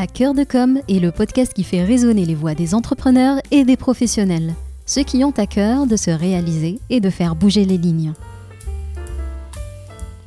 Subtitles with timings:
[0.00, 3.64] À cœur de com est le podcast qui fait résonner les voix des entrepreneurs et
[3.64, 4.54] des professionnels,
[4.86, 8.12] ceux qui ont à cœur de se réaliser et de faire bouger les lignes.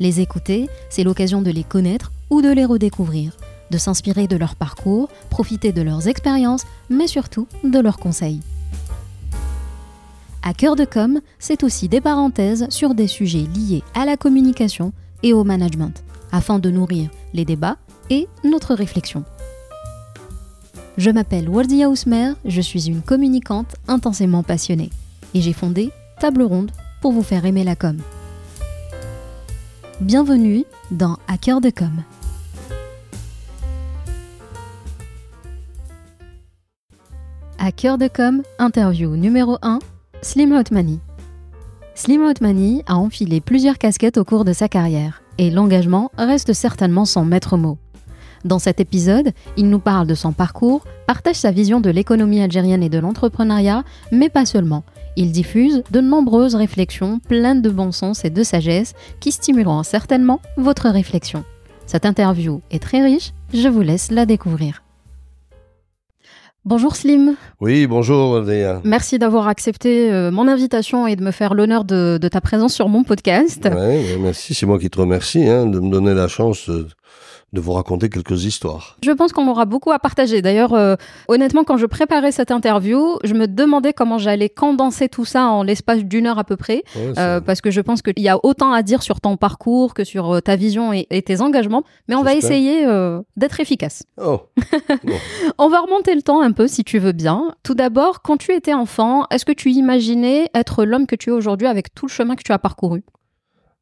[0.01, 3.31] Les écouter, c'est l'occasion de les connaître ou de les redécouvrir,
[3.69, 8.41] de s'inspirer de leur parcours, profiter de leurs expériences, mais surtout de leurs conseils.
[10.43, 14.91] À cœur de com, c'est aussi des parenthèses sur des sujets liés à la communication
[15.23, 17.77] et au management, afin de nourrir les débats
[18.09, 19.23] et notre réflexion.
[21.01, 24.91] Je m'appelle Wardia Ousmer, je suis une communicante intensément passionnée
[25.33, 26.69] et j'ai fondé Table Ronde
[27.01, 27.97] pour vous faire aimer la com.
[29.99, 32.03] Bienvenue dans Hacker de com.
[37.57, 39.79] Hacker de com, interview numéro 1,
[40.21, 40.99] Slim Hotmani.
[41.95, 47.05] Slim Hotmani a enfilé plusieurs casquettes au cours de sa carrière et l'engagement reste certainement
[47.05, 47.79] son maître mot.
[48.45, 52.83] Dans cet épisode, il nous parle de son parcours, partage sa vision de l'économie algérienne
[52.83, 54.83] et de l'entrepreneuriat, mais pas seulement.
[55.15, 60.41] Il diffuse de nombreuses réflexions pleines de bon sens et de sagesse qui stimuleront certainement
[60.57, 61.43] votre réflexion.
[61.85, 64.81] Cette interview est très riche, je vous laisse la découvrir.
[66.63, 67.35] Bonjour Slim.
[67.59, 68.81] Oui, bonjour Léa.
[68.83, 72.87] Merci d'avoir accepté euh, mon invitation et de me faire l'honneur de, ta présence sur
[72.87, 73.67] mon podcast.
[73.75, 76.87] Oui, merci, c'est moi qui te remercie hein, de me donner la chance de
[77.59, 78.97] vous raconter quelques histoires.
[79.03, 80.41] Je pense qu'on aura beaucoup à partager.
[80.41, 80.95] D'ailleurs, euh,
[81.27, 85.63] honnêtement, quand je préparais cette interview, je me demandais comment j'allais condenser tout ça en
[85.63, 88.71] l'espace d'une heure à peu près, euh, parce que je pense qu'il y a autant
[88.71, 92.23] à dire sur ton parcours que sur euh, ta vision et, tes engagements, mais on
[92.23, 92.85] va essayer
[93.35, 94.03] d'être efficace.
[94.17, 94.41] Oh.
[95.57, 97.53] on va remonter le temps un peu, si tu veux bien.
[97.63, 101.33] Tout d'abord, quand tu étais enfant, est-ce que tu imaginais être l'homme que tu es
[101.33, 103.03] aujourd'hui avec tout le chemin que tu as parcouru?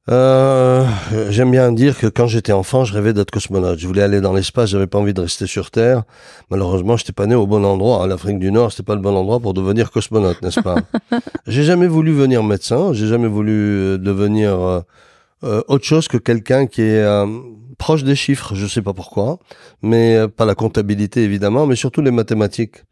[0.09, 0.85] Euh,
[1.29, 3.79] J'aime bien dire que quand j'étais enfant, je rêvais d'être cosmonaute.
[3.79, 6.03] Je voulais aller dans l'espace, j'avais pas envie de rester sur Terre.
[6.49, 8.05] Malheureusement, j'étais pas né au bon endroit.
[8.07, 10.77] L'Afrique du Nord, c'était pas le bon endroit pour devenir cosmonaute, n'est-ce pas?
[11.47, 12.93] J'ai jamais voulu venir médecin.
[12.93, 14.81] J'ai jamais voulu euh, devenir euh,
[15.43, 17.05] euh, autre chose que quelqu'un qui est
[17.77, 18.55] proche des chiffres.
[18.55, 19.39] Je sais pas pourquoi,
[19.81, 22.83] mais pas la comptabilité évidemment, mais surtout les mathématiques.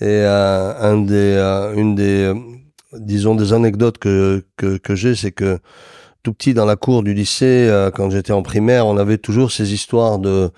[0.00, 1.36] Et un des,
[1.76, 2.32] une des,
[2.94, 5.58] disons des anecdotes que que, que j'ai, c'est que
[6.22, 9.50] tout petit dans la cour du lycée, euh, quand j'étais en primaire, on avait toujours
[9.52, 10.50] ces histoires de,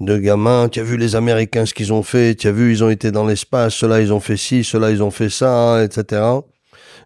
[0.00, 0.68] de gamins.
[0.68, 3.10] Tu as vu les Américains ce qu'ils ont fait, tu as vu ils ont été
[3.10, 6.22] dans l'espace, ceux-là ils ont fait ci, ceux-là ils ont fait ça, etc.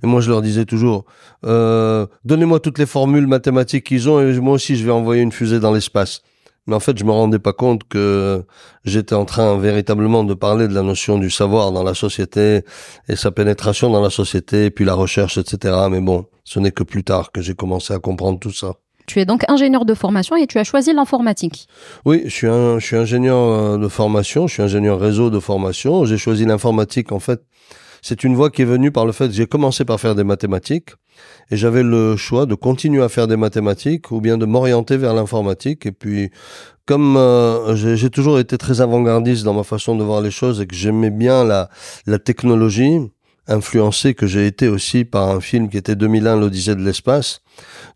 [0.02, 1.04] Et moi je leur disais toujours,
[1.44, 5.32] euh, donnez-moi toutes les formules mathématiques qu'ils ont et moi aussi je vais envoyer une
[5.32, 6.22] fusée dans l'espace.
[6.70, 8.44] Mais en fait, je me rendais pas compte que
[8.84, 12.62] j'étais en train véritablement de parler de la notion du savoir dans la société
[13.08, 15.76] et sa pénétration dans la société, et puis la recherche, etc.
[15.90, 18.74] Mais bon, ce n'est que plus tard que j'ai commencé à comprendre tout ça.
[19.08, 21.66] Tu es donc ingénieur de formation et tu as choisi l'informatique.
[22.04, 25.40] Oui, je suis, un, je suis ingénieur euh, de formation, je suis ingénieur réseau de
[25.40, 26.04] formation.
[26.04, 27.42] J'ai choisi l'informatique en fait.
[28.00, 30.22] C'est une voie qui est venue par le fait que j'ai commencé par faire des
[30.22, 30.90] mathématiques
[31.50, 35.14] et j'avais le choix de continuer à faire des mathématiques ou bien de m'orienter vers
[35.14, 35.86] l'informatique.
[35.86, 36.30] Et puis,
[36.86, 40.66] comme euh, j'ai toujours été très avant-gardiste dans ma façon de voir les choses et
[40.66, 41.68] que j'aimais bien la,
[42.06, 42.98] la technologie,
[43.48, 47.42] influencé que j'ai été aussi par un film qui était 2001, l'Odyssée de l'espace.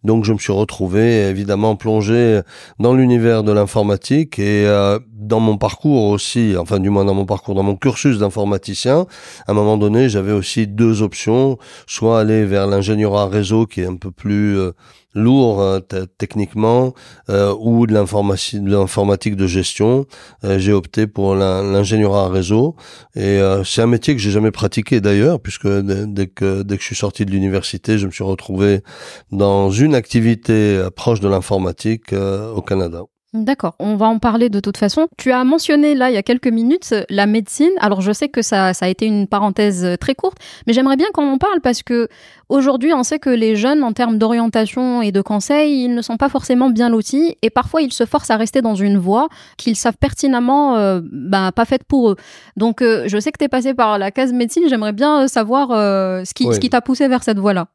[0.03, 2.41] Donc je me suis retrouvé évidemment plongé
[2.79, 7.27] dans l'univers de l'informatique et euh, dans mon parcours aussi, enfin du moins dans mon
[7.27, 9.07] parcours, dans mon cursus d'informaticien,
[9.47, 13.87] à un moment donné j'avais aussi deux options, soit aller vers l'ingénierie réseau qui est
[13.87, 14.73] un peu plus euh,
[15.15, 15.81] lourd euh,
[16.19, 16.93] techniquement
[17.31, 20.07] euh, ou de l'informatique de gestion.
[20.43, 22.77] J'ai opté pour l'ingénierie à réseau.
[23.15, 26.87] Et c'est un métier que j'ai jamais pratiqué d'ailleurs puisque dès que dès que je
[26.87, 28.83] suis sorti de l'université, je me suis retrouvé
[29.31, 33.03] dans une activité proche de l'informatique au Canada.
[33.35, 35.09] D'accord, on va en parler de toute façon.
[35.17, 37.73] Tu as mentionné là il y a quelques minutes la médecine.
[37.81, 40.39] Alors je sais que ça, ça a été une parenthèse très courte,
[40.69, 42.07] mais j'aimerais bien qu'on en parle parce que
[42.49, 46.17] aujourd'hui on sait que les jeunes en termes d'orientation et de conseils, ils ne sont
[46.17, 49.75] pas forcément bien lotis et parfois ils se forcent à rester dans une voie qu'ils
[49.75, 52.17] savent pertinemment euh, bah, pas faite pour eux.
[52.57, 55.27] Donc euh, je sais que tu es passé par la case médecine, j'aimerais bien euh,
[55.27, 57.67] savoir ce qui, ce qui t'a poussé vers cette voie-là.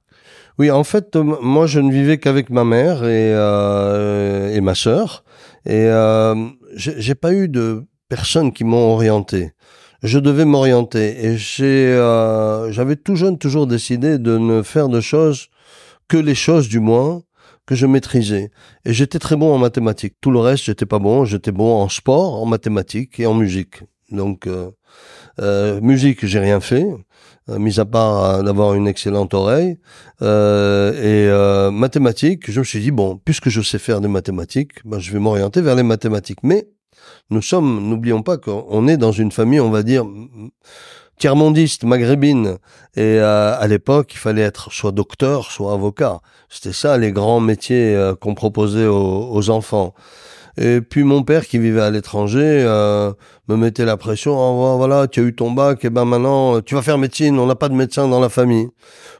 [0.59, 5.23] Oui, en fait, moi, je ne vivais qu'avec ma mère et, euh, et ma sœur.
[5.65, 6.35] Et euh,
[6.75, 9.53] j'ai pas eu de personnes qui m'ont orienté.
[10.03, 11.25] Je devais m'orienter.
[11.25, 15.47] Et j'ai, euh, j'avais tout jeune toujours décidé de ne faire de choses
[16.09, 17.21] que les choses, du moins,
[17.65, 18.51] que je maîtrisais.
[18.83, 20.15] Et j'étais très bon en mathématiques.
[20.19, 21.23] Tout le reste, j'étais pas bon.
[21.23, 23.83] J'étais bon en sport, en mathématiques et en musique.
[24.11, 24.71] Donc, euh,
[25.39, 26.85] euh musique, j'ai rien fait.
[27.49, 29.77] Euh, mis à part euh, d'avoir une excellente oreille.
[30.21, 34.99] Euh, et mathématiques, je me suis dit, bon, puisque je sais faire des mathématiques, ben,
[34.99, 36.43] je vais m'orienter vers les mathématiques.
[36.43, 36.67] Mais
[37.29, 40.05] Nous sommes, n'oublions pas qu'on est dans une famille, on va dire,
[41.19, 42.57] tiers-mondiste, maghrébine.
[42.95, 46.21] Et euh, à l'époque, il fallait être soit docteur, soit avocat.
[46.49, 49.93] C'était ça les grands métiers euh, qu'on proposait aux, enfants.
[50.61, 53.13] Et puis mon père qui vivait à l'étranger euh,
[53.47, 54.33] me mettait la pression.
[54.37, 57.39] Oh, voilà, tu as eu ton bac, et ben maintenant tu vas faire médecine.
[57.39, 58.67] On n'a pas de médecin dans la famille.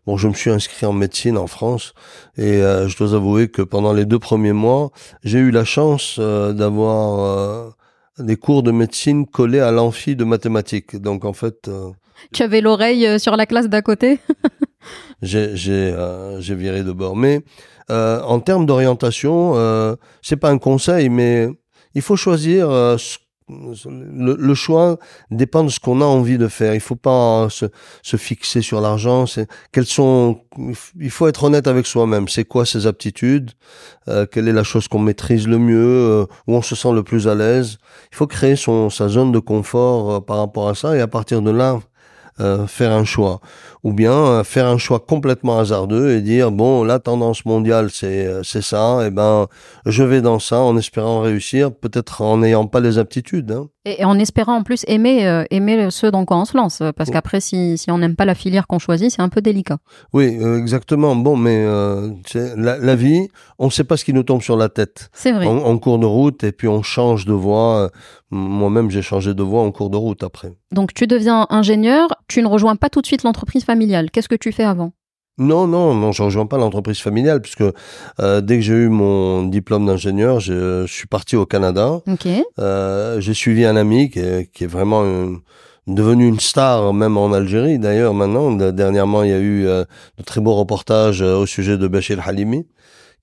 [0.06, 1.94] Bon, je me suis inscrit en médecine en France
[2.38, 4.92] et je dois avouer que pendant les deux premiers mois,
[5.24, 7.76] j'ai eu la chance d'avoir
[8.20, 10.96] des cours de médecine collés à l'amphi de mathématiques.
[10.98, 11.68] Donc en fait.
[11.68, 11.90] Euh,
[12.34, 14.20] tu avais l'oreille euh, sur la classe d'à côté?
[15.22, 17.16] J'ai euh, viré de bord.
[17.16, 17.42] Mais
[17.90, 21.50] en termes d'orientation, c'est pas un conseil, mais
[21.96, 22.70] il faut choisir
[23.00, 23.18] ce
[23.50, 24.98] le, choix
[25.32, 26.74] dépend de ce qu'on a envie de faire.
[26.74, 27.66] Il faut pas se,
[28.02, 29.26] se fixer sur l'argent.
[29.26, 30.42] C'est quelles sont.
[31.00, 32.28] Il faut être honnête avec soi-même.
[32.28, 33.52] C'est quoi ses aptitudes?
[34.08, 35.78] Euh, Quelle est la chose qu'on maîtrise le mieux?
[35.78, 37.78] Euh, Où on se sent le plus à l'aise?
[38.12, 41.08] Il faut créer son sa zone de confort euh, par rapport à ça et à
[41.08, 41.80] partir de là
[42.42, 43.42] euh, faire un choix.
[43.84, 48.26] Ou bien euh, faire un choix complètement hasardeux et dire, bon, la tendance mondiale, c'est
[48.26, 49.48] euh, c'est ça, et ben
[49.86, 53.52] je vais dans ça en espérant réussir, peut-être en n'ayant pas les aptitudes.
[53.52, 53.68] Hein.
[53.86, 57.40] Et, en espérant en plus aimer, aimer ce dans quoi on se lance, parce qu'après,
[57.40, 59.78] si, si on n'aime pas la filière qu'on choisit, c'est un peu délicat.
[60.14, 60.26] Oui,
[60.58, 61.16] exactement.
[61.16, 61.66] Bon, mais
[62.56, 65.10] la, la, vie, on ne sait pas ce qui nous tombe sur la tête.
[65.14, 65.48] C'est vrai.
[65.48, 67.90] En, cours de route, et puis on change de voie.
[68.32, 70.54] Moi-même, j'ai changé de voie en cours de route après.
[70.72, 74.10] Donc, tu deviens ingénieur, tu ne rejoins pas tout de suite l'entreprise familiale.
[74.12, 74.92] Qu'est-ce que tu fais avant?
[75.38, 77.64] Non, non, non, je rejoins pas l'entreprise familiale puisque
[78.20, 82.02] euh, dès que j'ai eu mon diplôme d'ingénieur, je, suis parti au Canada.
[82.60, 85.04] Euh, j'ai suivi un ami qui est, qui est vraiment
[85.88, 88.52] devenu une star même en Algérie d'ailleurs maintenant.
[88.84, 89.86] Dernièrement, il y a eu euh,
[90.18, 92.66] de très beaux reportages au sujet de Bachir Halimi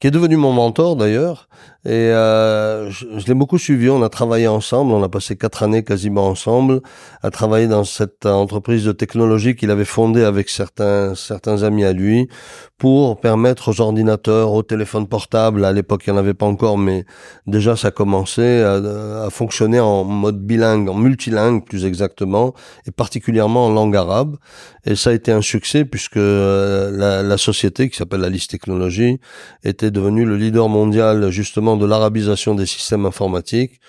[0.01, 1.49] qui est devenu mon mentor d'ailleurs.
[1.87, 3.89] Et euh, je, l'ai beaucoup suivi.
[3.89, 4.91] On a travaillé ensemble.
[4.93, 6.81] On a passé quatre années quasiment ensemble
[7.23, 11.93] à travailler dans cette entreprise de technologie qu'il avait fondée avec certains certains amis à
[11.93, 12.29] lui
[12.77, 15.65] pour permettre aux ordinateurs, aux téléphones portables.
[15.65, 17.05] À l'époque, il n'y en avait pas encore, mais
[17.47, 22.53] déjà ça commençait à, fonctionner en mode bilingue, en multilingue plus exactement,
[22.87, 24.37] et particulièrement en langue arabe.
[24.85, 29.21] Et ça a été un succès puisque euh, la, la société qui s'appelle Alice Technologies
[29.65, 33.81] était devenue le leader mondial justement de l'arabisation des systèmes informatiques.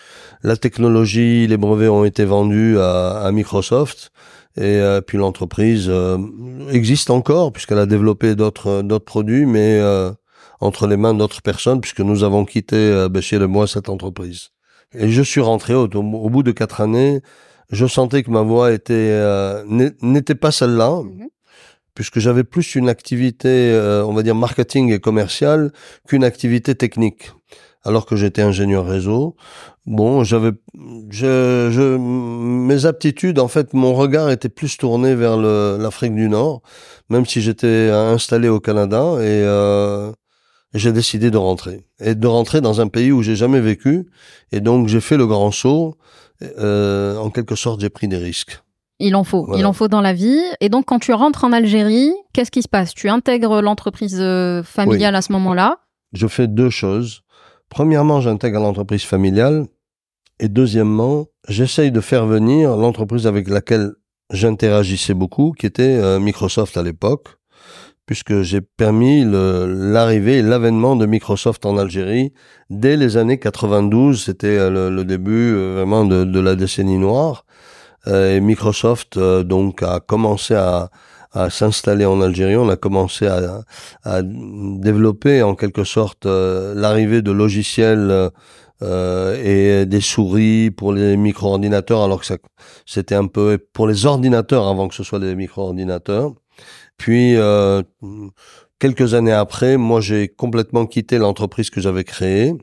[0.43, 4.11] La technologie, les brevets ont été vendus à, Microsoft
[4.55, 6.17] et euh, puis l'entreprise euh,
[6.71, 10.11] existe encore puisqu'elle a développé d'autres d'autres produits, mais euh,
[10.59, 14.49] entre les mains d'autres personnes puisque nous avons quitté Béchier et moi cette entreprise.
[14.93, 17.21] Et je suis rentré au, au, bout de quatre années.
[17.71, 19.21] Je sentais que ma voix était
[19.67, 21.01] n'était pas celle-là.
[21.03, 21.29] Mhm.
[21.95, 23.51] puisque j'avais plus une activité,
[24.05, 25.71] on va dire marketing et commercial
[26.07, 27.31] qu'une activité technique
[27.83, 29.35] alors que j'étais ingénieur réseau.
[29.85, 30.51] Bon, j'avais,
[31.09, 36.61] je, je, mes aptitudes, en fait, mon regard était plus tourné vers l'Afrique du Nord,
[37.09, 40.11] même si j'étais installé au Canada et euh,
[40.73, 44.07] j'ai décidé de rentrer et de rentrer dans un pays où j'ai jamais vécu
[44.51, 45.95] et donc j'ai fait le grand saut.
[46.59, 48.61] Euh, en quelque sorte, j'ai pris des risques.
[48.99, 50.41] Il en faut, il en faut dans la vie.
[50.59, 52.93] Et donc, quand tu rentres en Algérie, qu'est-ce qui se passe?
[52.93, 55.79] Tu intègres l'entreprise euh, familiale à ce moment-là?
[56.13, 57.21] Je fais deux choses.
[57.69, 59.65] Premièrement, j'intègre l'entreprise familiale.
[60.39, 63.93] Et deuxièmement, j'essaye de faire venir l'entreprise avec laquelle
[64.31, 67.27] j'interagissais beaucoup, qui était euh, Microsoft à l'époque,
[68.05, 72.33] puisque j'ai permis l'arrivée et l'avènement de Microsoft en Algérie
[72.69, 74.23] dès les années 92.
[74.23, 77.45] C'était euh, le, début euh, vraiment de, la décennie noire.
[78.05, 80.89] et Microsoft donc a commencé à,
[81.31, 83.63] à s'installer en Algérie, on a commencé à,
[84.03, 88.31] à développer en quelque sorte euh, l'arrivée de logiciels
[88.83, 92.27] euh, et des souris pour les micro-ordinateurs, alors que
[92.85, 96.33] c'était un peu pour les ordinateurs avant que ce soit des micro-ordinateurs.
[96.97, 97.81] Puis euh,
[98.77, 102.53] quelques années après, moi j'ai complètement quitté l'entreprise que j'avais créée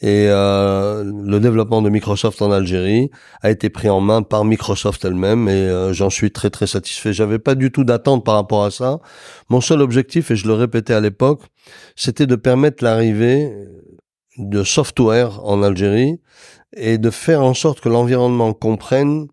[0.00, 3.10] et euh, le développement de Microsoft en Algérie
[3.42, 7.12] a été pris en main par Microsoft elle-même et euh, j'en suis très très satisfait.
[7.12, 9.00] J'avais pas du tout d'attente par rapport à ça.
[9.48, 11.42] Mon seul objectif, et je le répétais à l'époque,
[11.94, 13.52] c'était de permettre l'arrivée
[14.38, 16.20] de software en Algérie
[16.76, 19.28] et de faire en sorte que l'environnement comprenne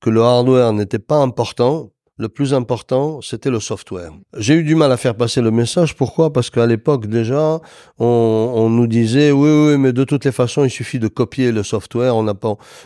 [0.00, 1.90] que le hardware n'était pas important,
[2.22, 4.12] le plus important, c'était le software.
[4.36, 5.96] J'ai eu du mal à faire passer le message.
[5.96, 6.32] Pourquoi?
[6.32, 7.60] Parce qu'à l'époque déjà,
[7.98, 11.64] on, nous disait oui, oui, mais de toutes les façons, il suffit de copier le
[11.64, 12.14] software.
[12.14, 12.24] On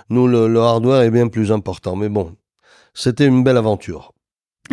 [0.09, 1.97] nous, le, hardware est bien plus important.
[1.97, 2.35] Mais bon,
[2.95, 4.15] c'était une belle aventure.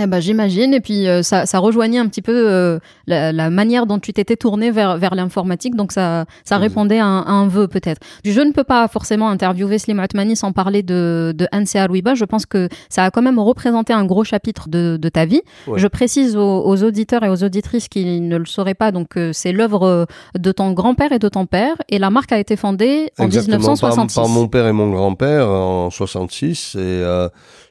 [0.01, 0.73] Eh ben, j'imagine.
[0.73, 4.11] Et puis, euh, ça, ça rejoignait un petit peu euh, la, la, manière dont tu
[4.11, 5.75] t'étais tourné vers, vers l'informatique.
[5.75, 8.01] Donc, ça, ça répondait à un, à un vœu, peut-être.
[8.25, 12.15] Je ne peux pas forcément interviewer Slim Atmani sans parler de, de Anse Louiba.
[12.15, 15.41] Je pense que ça a quand même représenté un gros chapitre de, de ta vie.
[15.67, 15.79] Ouais.
[15.79, 18.91] Je précise aux, aux, auditeurs et aux auditrices qui ne le sauraient pas.
[18.91, 20.07] Donc, euh, c'est l'œuvre
[20.37, 21.75] de ton grand-père et de ton père.
[21.89, 24.15] Et la marque a été fondée en Exactement, 1966.
[24.15, 26.75] Par, par, mon père et mon grand-père en 66.
[26.79, 27.03] Et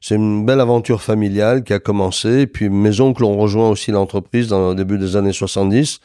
[0.00, 2.11] c'est une belle aventure familiale qui a commencé.
[2.24, 6.00] Et puis mes oncles ont rejoint aussi l'entreprise dans le début des années 70,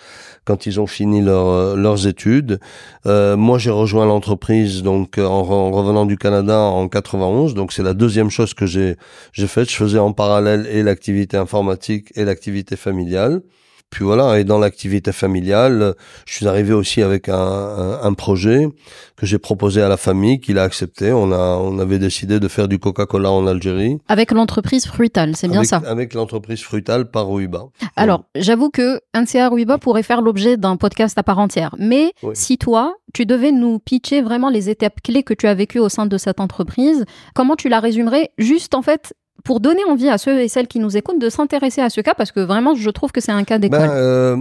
[0.45, 2.59] quand ils ont fini leur, leurs études.
[3.05, 7.53] Euh, moi, j'ai rejoint l'entreprise donc en, en, revenant du Canada en 91.
[7.53, 8.95] Donc c'est la deuxième chose que j'ai
[9.33, 9.69] j'ai faite.
[9.69, 13.41] Je faisais en parallèle et l'activité informatique et l'activité familiale.
[13.89, 18.67] Puis voilà, et dans l'activité familiale, je suis arrivé aussi avec un, un, un projet
[19.15, 21.11] que j'ai proposé à la famille, qu'il a accepté.
[21.13, 23.97] On a, on avait décidé de faire du Coca-Cola en Algérie.
[24.07, 27.63] Avec l'entreprise Fruital, c'est bien avec, ça Avec l'entreprise Fruital par Ruiba.
[27.95, 31.73] Alors, j'avoue que NCA Ruiba pourrait faire l'objet d'un podcast à part entière.
[31.79, 32.31] Mais oui.
[32.33, 35.89] si toi, tu devais nous pitcher vraiment les étapes clés que tu as vécues au
[35.89, 39.13] sein de cette entreprise, comment tu la résumerais juste en fait
[39.43, 42.13] pour donner envie à ceux et celles qui nous écoutent de s'intéresser à ce cas,
[42.13, 43.79] parce que vraiment, je trouve que c'est un cas d'école.
[43.79, 44.37] Ben, euh,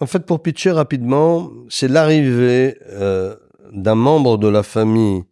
[0.00, 3.36] en fait, pour pitcher rapidement, c'est l'arrivée euh,
[3.72, 5.24] d'un membre de la famille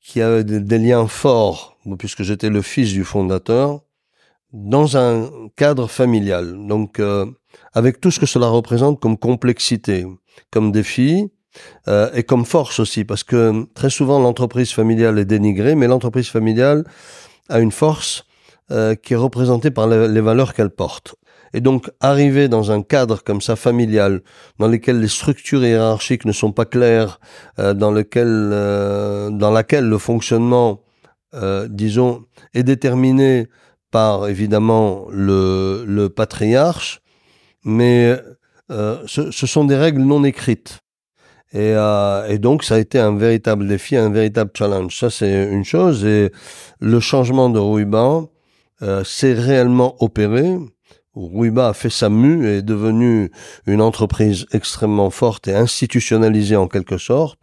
[0.00, 3.80] qui avait des, liens forts, puisque j'étais le fils du fondateur,
[4.52, 6.66] dans un cadre familial.
[6.66, 7.26] Donc, euh,
[7.72, 10.06] avec tout ce que cela représente comme complexité,
[10.50, 11.30] comme défi,
[12.14, 16.84] et comme force aussi, parce que très souvent l'entreprise familiale est dénigrée, mais l'entreprise familiale
[17.48, 18.24] a une force
[18.70, 21.16] euh, qui est représentée par les, valeurs qu'elle porte.
[21.54, 24.22] Et donc, arriver dans un cadre comme ça familial,
[24.58, 27.20] dans lequel les structures hiérarchiques ne sont pas claires,
[27.60, 30.82] euh, dans lequel, euh, dans laquelle le fonctionnement,
[31.34, 32.24] euh, disons,
[32.54, 33.46] est déterminé
[33.92, 37.00] par évidemment le, patriarche,
[37.64, 38.18] mais
[38.68, 40.80] ce, sont des règles non écrites.
[41.54, 44.98] Et, euh, et, donc, ça a été un véritable défi, un véritable challenge.
[44.98, 46.04] Ça, c'est une chose.
[46.04, 46.32] Et
[46.80, 48.22] le changement de Ruiba
[48.82, 50.58] euh, s'est réellement opéré.
[51.14, 53.30] Ruiba a fait sa mue et est devenue
[53.66, 57.38] une entreprise extrêmement forte et institutionnalisée en quelque sorte.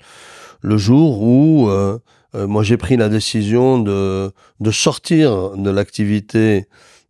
[0.61, 1.97] Le jour où euh,
[2.35, 6.67] euh moi j'ai pris la décision de, de sortir de l'activité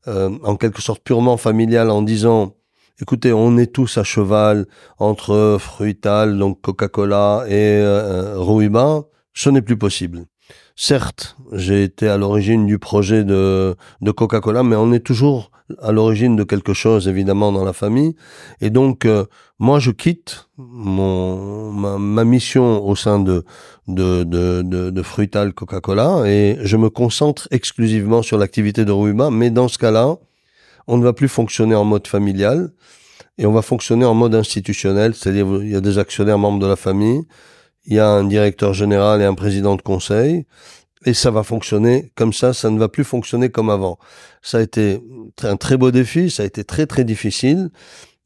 [0.08, 2.53] euh, en quelque sorte purement familiale en disant
[3.01, 4.67] Écoutez, on est tous à cheval
[5.00, 9.01] entre Fruital, donc Coca-Cola et euh.
[9.34, 10.25] Ce n'est plus possible.
[10.75, 15.50] Certes, j'ai été à l'origine du projet de, Coca-Cola, mais on est toujours
[15.81, 18.15] à l'origine de quelque chose, évidemment, dans la famille.
[18.60, 19.25] Et donc, euh,
[19.58, 23.46] moi, je quitte mon, ma, mission au sein de,
[23.88, 29.31] de, de, de, Fruital Coca-Cola et je me concentre exclusivement sur l'activité de Ruiba.
[29.31, 30.17] Mais dans ce cas-là,
[30.88, 32.71] on ne va plus fonctionner en mode familial
[33.38, 36.67] et on va fonctionner en mode institutionnel, c'est-à-dire il y a des actionnaires membres de
[36.67, 37.23] la famille,
[37.85, 40.45] il y a un directeur général et un président de conseil,
[41.05, 43.97] et ça va fonctionner comme ça, ça ne va plus fonctionner comme avant.
[44.41, 45.01] Ça a été
[45.41, 47.71] un très beau défi, ça a été très très difficile.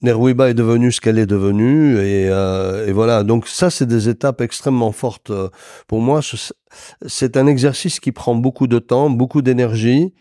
[0.01, 3.24] Nerwiba est devenue ce qu'elle est devenue et, euh, et, voilà.
[3.24, 5.31] Donc ça, c'est des étapes extrêmement fortes
[5.88, 6.19] pour moi.
[7.07, 10.13] C'est un exercice qui prend beaucoup de temps, beaucoup d'énergie.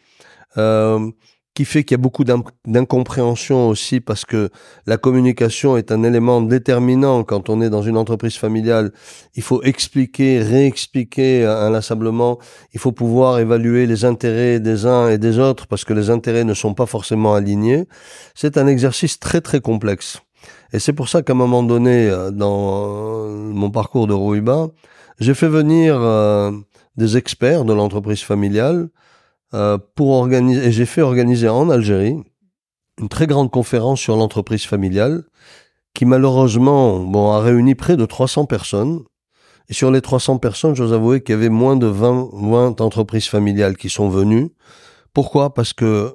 [0.57, 1.11] Euh,
[1.55, 4.51] qui fait qu'il y a beaucoup d'incompréhension aussi parce que
[4.87, 8.93] la communication est un élément déterminant quand on est dans une entreprise familiale.
[9.37, 12.39] Il faut expliquer, réexpliquer inlassablement.
[12.73, 16.45] Il faut pouvoir évaluer les intérêts des uns et des autres parce que les intérêts
[16.45, 17.85] ne sont pas forcément alignés.
[18.35, 20.19] C'est un exercice très très complexe.
[20.73, 24.71] Et c'est pour ça qu'à un moment donné, dans mon parcours de Rouiba,
[25.21, 26.51] j'ai fait venir euh,
[26.97, 28.89] des experts de l'entreprise familiale
[29.55, 32.17] euh, pour organiser, et j'ai fait organiser en Algérie
[33.01, 35.25] une très grande conférence sur l'entreprise familiale
[35.95, 39.05] qui malheureusement bon, a réuni près de 300 personnes.
[39.69, 42.81] Et sur les 300 personnes, je dois avouer qu'il y avait moins de 20, 20
[42.81, 44.51] entreprises familiales qui sont venues.
[45.13, 45.55] Pourquoi?
[45.55, 46.15] Parce que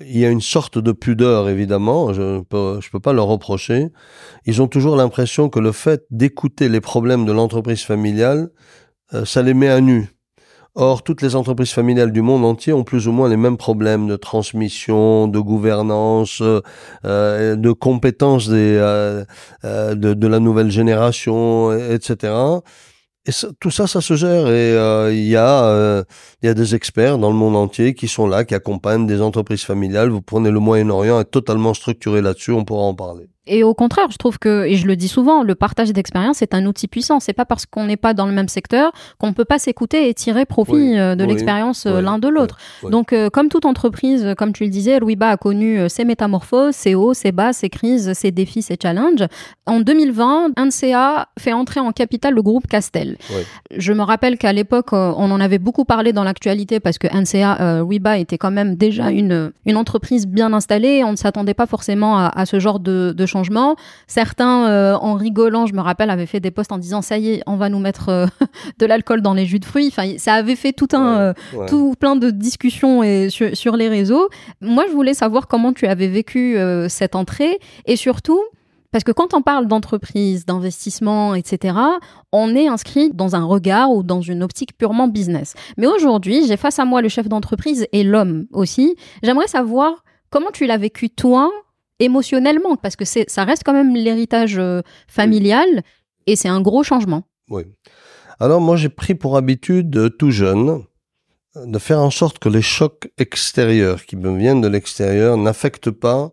[0.00, 3.88] il y a une sorte de pudeur, évidemment, je je peux pas leur reprocher.
[4.44, 8.50] Ils ont toujours l'impression que le fait d'écouter les problèmes de l'entreprise familiale,
[9.14, 10.13] euh, ça les met à nu.
[10.76, 14.08] Or, toutes les entreprises familiales du monde entier ont plus ou moins les mêmes problèmes
[14.08, 16.42] de transmission, de gouvernance,
[17.04, 19.24] euh, de compétences des, euh,
[19.64, 22.32] euh, de, de, la nouvelle génération, etc.
[23.26, 24.48] Et ça, tout ça, ça se gère.
[24.48, 26.04] Et euh, il y a, euh,
[26.42, 29.64] y a des experts dans le monde entier qui sont là, qui accompagnent des entreprises
[29.64, 30.10] familiales.
[30.10, 32.52] Vous prenez le Moyen-Orient, est totalement structuré là-dessus.
[32.52, 33.28] On pourra en parler.
[33.46, 36.54] Et au contraire, je trouve que, et je le dis souvent, le partage d'expérience est
[36.54, 37.20] un outil puissant.
[37.20, 40.14] C'est pas parce qu'on n'est pas dans le même secteur qu'on peut pas s'écouter et
[40.14, 42.56] tirer profit euh, de l'expérience euh, l'un de l'autre.
[42.90, 46.94] Donc, euh, comme toute entreprise, comme tu le disais, Louis-Ba a connu ses métamorphoses, ses
[46.94, 49.26] hauts, ses bas, ses crises, ses défis, ses challenges.
[49.66, 53.16] En 2020, NCA fait entrer en capital le groupe Castel.
[53.70, 57.80] Je me rappelle qu'à l'époque, on en avait beaucoup parlé dans l'actualité parce que NCA,
[57.80, 61.02] Louis-Ba était quand même déjà une, une entreprise bien installée.
[61.04, 63.74] On ne s'attendait pas forcément à, à ce genre de, de changement.
[64.06, 67.30] Certains, euh, en rigolant, je me rappelle, avaient fait des posts en disant ça y
[67.30, 68.26] est, on va nous mettre euh,
[68.78, 69.88] de l'alcool dans les jus de fruits.
[69.88, 71.32] Enfin, ça avait fait tout un, euh,
[71.66, 74.28] tout plein de discussions et sur, les réseaux.
[74.60, 76.56] Moi, je voulais savoir comment tu avais vécu
[76.88, 78.40] cette entrée et surtout.
[78.92, 81.76] Parce que quand on parle d'entreprise, d'investissement, etc.,
[82.30, 85.54] on est inscrit dans un regard ou dans une optique purement business.
[85.76, 88.94] Mais aujourd'hui, j'ai face à moi le chef d'entreprise et l'homme aussi.
[89.24, 91.50] J'aimerais savoir comment tu l'as vécu toi
[91.98, 95.82] émotionnellement, parce que ça reste quand même l'héritage euh, familial
[96.26, 97.24] et c'est un gros changement.
[97.48, 97.64] Oui.
[98.40, 100.84] Alors moi j'ai pris pour habitude euh, tout jeune
[101.54, 106.32] de faire en sorte que les chocs extérieurs qui me viennent de l'extérieur n'affectent pas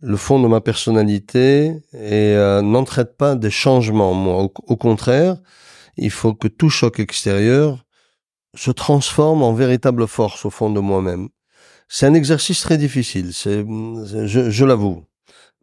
[0.00, 4.14] le fond de ma personnalité et euh, n'entraînent pas des changements.
[4.14, 5.36] Moi, au, contraire,
[5.96, 7.84] il faut que tout choc extérieur
[8.54, 11.28] se transforme en véritable force au fond de moi-même.
[11.88, 13.64] C'est un exercice très difficile, c'est,
[14.26, 15.04] je, je l'avoue.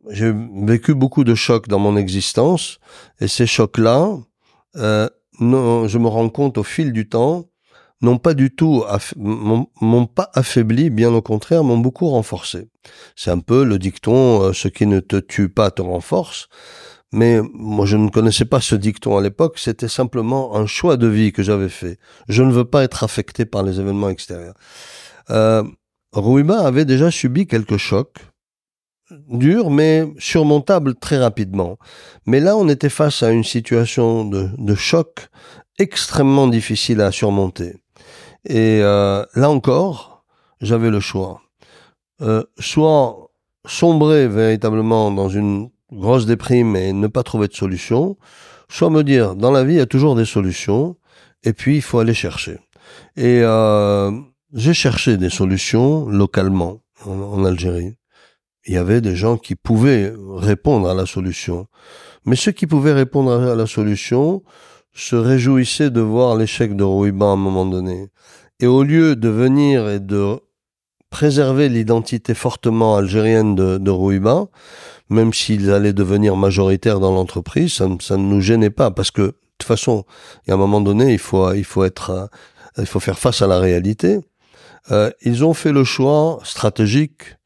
[0.09, 0.33] J'ai
[0.65, 2.79] vécu beaucoup de chocs dans mon existence,
[3.19, 4.17] et ces chocs-là,
[4.77, 7.45] euh, non, je me rends compte au fil du temps,
[8.01, 8.83] n'ont pas du tout,
[9.15, 12.67] m'ont pas affaibli, bien au contraire, m'ont beaucoup renforcé.
[13.15, 16.49] C'est un peu le dicton euh, "ce qui ne te tue pas te renforce".
[17.13, 19.59] Mais moi, je ne connaissais pas ce dicton à l'époque.
[19.59, 21.99] C'était simplement un choix de vie que j'avais fait.
[22.27, 24.55] Je ne veux pas être affecté par les événements extérieurs.
[25.29, 25.63] Euh,
[26.13, 28.19] Rouiba avait déjà subi quelques chocs,
[29.27, 31.77] durs mais surmontables très rapidement.
[32.25, 35.27] Mais là, on était face à une situation de, choc
[35.79, 37.77] extrêmement difficile à surmonter.
[38.45, 40.23] Et euh, là encore,
[40.61, 41.41] j'avais le choix.
[42.21, 43.31] Euh, soit
[43.65, 48.17] sombrer véritablement dans une grosse déprime et ne pas trouver de solution,
[48.69, 50.95] soit me dire, dans la vie, il y a toujours des solutions,
[51.43, 52.57] et puis il faut aller chercher.
[53.15, 54.11] Et euh,
[54.53, 57.95] j'ai cherché des solutions localement en, Algérie.
[58.65, 61.67] Il y avait des gens qui pouvaient répondre à la solution.
[62.25, 64.43] Mais ceux qui pouvaient répondre à la solution
[64.93, 68.09] se réjouissaient de voir l'échec de Rouiba à un moment donné.
[68.59, 70.39] Et au lieu de venir et de
[71.09, 74.47] préserver l'identité fortement algérienne de, Rouiba,
[75.09, 79.21] même s'ils allaient devenir majoritaires dans l'entreprise, ça, ça, ne nous gênait pas parce que
[79.21, 80.05] de toute façon,
[80.47, 82.29] a un moment donné, il faut, il faut être,
[82.77, 84.19] il faut faire face à la réalité.
[84.91, 87.37] Euh, ils ont fait le choix stratégique,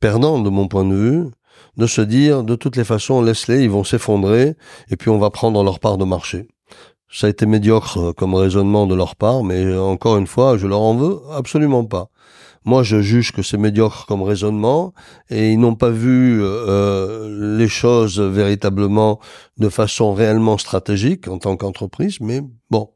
[0.00, 1.24] perdant de mon point de vue,
[1.76, 4.56] de se dire de toutes les façons, laisse-les, ils vont s'effondrer,
[4.90, 6.48] et puis on va prendre leur part de marché.
[7.10, 10.80] Ça a été médiocre comme raisonnement de leur part, mais encore une fois, je leur
[10.80, 12.10] en veux absolument pas.
[12.64, 14.92] Moi, je juge que c'est médiocre comme raisonnement
[15.30, 19.20] et ils n'ont pas vu euh, les choses véritablement
[19.56, 22.20] de façon réellement stratégique en tant qu'entreprise.
[22.20, 22.90] Mais bon,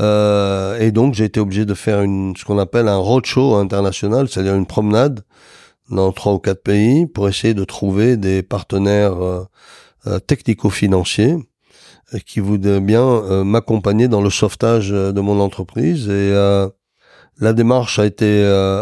[0.00, 4.28] euh, et donc j'ai été obligé de faire une, ce qu'on appelle un roadshow international,
[4.28, 5.24] c'est-à-dire une promenade
[5.90, 9.44] dans trois ou quatre pays pour essayer de trouver des partenaires euh,
[10.06, 11.36] euh technico-financiers
[12.14, 16.08] euh, qui voudraient bien euh, m'accompagner dans le sauvetage de mon entreprise.
[16.08, 16.32] Et
[17.38, 18.26] la démarche a été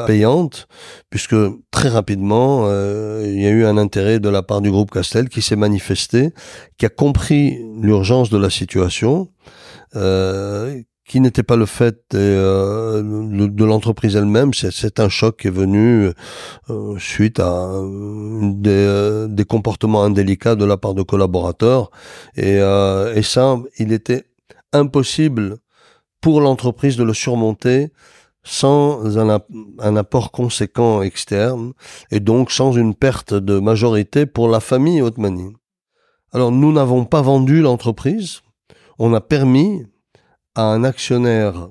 [0.07, 0.69] payante
[1.11, 1.35] puisque
[1.73, 2.69] très rapidement
[3.21, 6.33] il y a eu un intérêt de la part du groupe Castel qui s'est manifesté,
[6.79, 9.29] qui a compris l'urgence de la situation.
[9.97, 15.51] Euh, qui n'était pas le fait euh, de l'entreprise elle-même, c'est un choc qui est
[15.51, 16.11] venu
[16.71, 21.91] euh, suite à des, euh, des, comportements indélicats de la part de collaborateurs.
[22.37, 24.25] Et, et ça, il était
[24.73, 25.59] impossible
[26.21, 27.91] pour l'entreprise de le surmonter
[28.45, 31.73] sans un, apport conséquent externe
[32.11, 35.55] et donc sans une perte de majorité pour la famille Otmani.
[36.33, 38.41] Alors nous n'avons pas vendu l'entreprise,
[38.99, 39.87] on a permis
[40.55, 41.69] à un actionnaire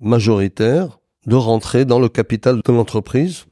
[0.00, 3.46] majoritaire de rentrer dans le capital de l'entreprise.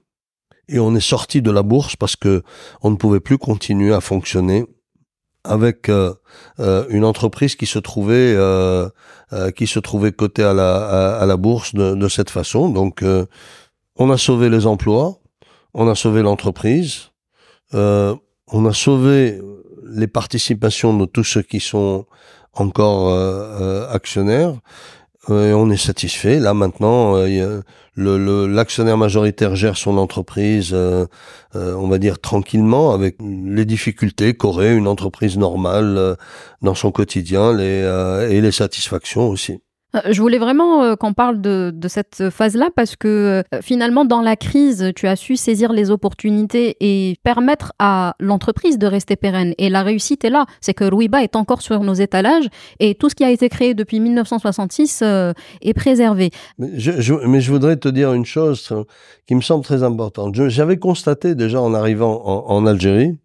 [0.69, 2.43] Et on est sorti de la bourse parce que
[2.83, 4.65] on ne pouvait plus continuer à fonctionner
[5.45, 6.13] avec euh,
[6.61, 8.89] euh, une entreprise qui se trouvait euh,
[9.55, 12.69] qui se trouvait cotée à la à, la bourse de, de, cette façon.
[12.69, 13.05] Donc
[13.97, 15.19] on a sauvé les emplois
[15.75, 17.11] on a sauvé l'entreprise
[17.73, 19.41] on a sauvé
[19.89, 22.07] les participations de tous ceux qui sont
[22.57, 24.55] encore euh, euh, actionnaire.
[25.29, 26.39] Euh, on est satisfait.
[26.39, 27.61] Là maintenant, euh,
[27.97, 31.07] le l'actionnaire majoritaire gère son entreprise, euh,
[31.55, 36.17] on va dire tranquillement, avec les difficultés qu'aurait une entreprise normale
[36.63, 39.61] dans son quotidien, et les satisfactions aussi.
[39.95, 44.21] Euh, je voulais vraiment euh, qu'on parle de, cette phase-là parce que euh, finalement, dans
[44.21, 49.55] la crise, tu as su saisir les opportunités et permettre à l'entreprise de rester pérenne.
[49.59, 50.47] Et la réussite est là.
[50.61, 52.49] C'est que Ruiba est encore sur nos étalages
[52.81, 56.31] et tout ce qui a été créé depuis 1966 est préservé.
[56.59, 58.73] Mais je, voudrais te dire une chose
[59.27, 60.35] qui me semble très importante.
[60.49, 63.17] J'avais constaté déjà en arrivant en Algérie,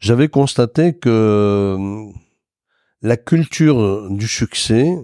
[0.00, 1.78] j'avais constaté que
[3.02, 4.96] la culture du succès,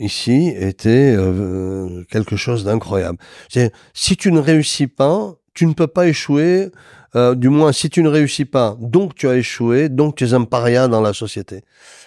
[0.00, 3.18] ici était euh, quelque chose d'incroyable.
[3.94, 6.70] Si tu ne réussis pas, tu ne peux pas échouer.
[7.14, 10.32] Euh, du moins, si tu ne réussis pas, donc tu as échoué, donc tu es
[10.32, 11.62] un paria dans la société.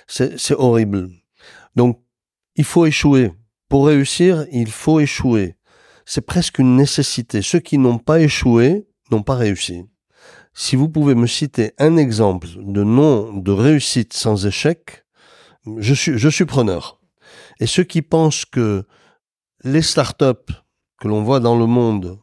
[0.08, 1.10] C'est horrible.
[1.76, 2.02] Donc,
[2.56, 3.32] il faut échouer.
[3.70, 5.56] Pour réussir, il faut échouer.
[6.06, 7.42] C'est presque une nécessité.
[7.42, 9.84] Ceux qui n'ont pas échoué n'ont pas réussi.
[10.54, 15.06] Si vous pouvez me citer un exemple de nom de réussite sans échec,
[15.78, 17.00] je suis, je suis preneur.
[17.64, 18.84] Et ceux qui pensent que
[19.64, 20.52] les startups
[21.00, 22.20] que l'on voit dans le monde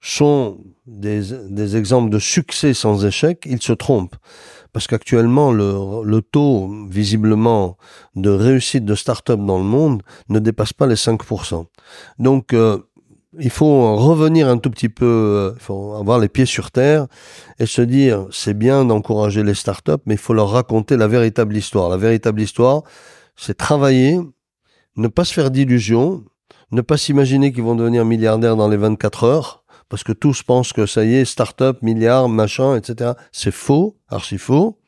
[0.00, 4.16] sont des, exemples de succès sans échec, ils se trompent.
[4.72, 7.76] Parce qu'actuellement, le, taux, visiblement,
[8.16, 11.64] de réussite de start-up dans le monde ne dépasse pas les 5%.
[12.18, 12.78] Donc, euh,
[13.38, 17.06] il faut revenir un tout petit peu, euh, il faut avoir les pieds sur terre
[17.60, 21.56] et se dire, c'est bien d'encourager les start-up, mais il faut leur raconter la véritable
[21.56, 21.88] histoire.
[21.88, 22.82] La véritable histoire,
[23.36, 24.18] c'est travailler
[24.96, 26.24] ne pas se faire d'illusions,
[26.70, 30.72] ne pas s'imaginer qu'ils vont devenir milliardaires dans les 24 heures, parce que tous pensent
[30.72, 33.12] que ça y est, start-up, milliards, machin, etc.
[33.30, 34.78] C'est faux, archi faux.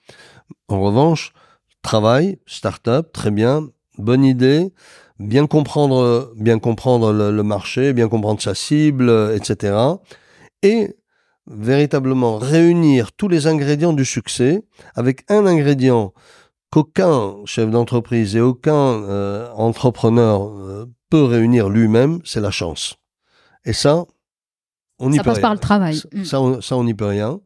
[0.68, 1.32] En revanche,
[1.82, 4.72] travail, start-up, très bien, bonne idée,
[5.18, 9.76] bien comprendre, bien comprendre le, marché, bien comprendre sa cible, etc.
[10.62, 10.96] Et
[11.46, 14.62] véritablement réunir tous les ingrédients du succès
[14.94, 16.14] avec un ingrédient
[16.74, 18.72] qu'aucun chef d'entreprise et aucun
[19.04, 22.96] euh, entrepreneur euh, peut réunir lui-même, c'est la chance.
[23.64, 24.04] Et ça,
[24.98, 26.02] on n'y peut passe par le travail.
[26.24, 27.38] Ça, ça, on n'y peut rien.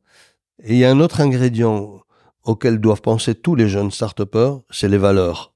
[0.65, 2.01] Et il y a un autre ingrédient
[2.45, 4.23] auquel doivent penser tous les jeunes start
[4.71, 5.53] c'est les valeurs.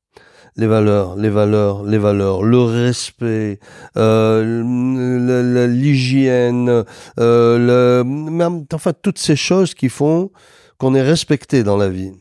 [0.57, 3.59] Les valeurs, les valeurs, les valeurs, le respect,
[3.97, 6.85] euh, l'hygiène,
[7.19, 10.31] euh, le, enfin toutes ces choses qui font
[10.77, 12.13] qu'on est respecté dans la vie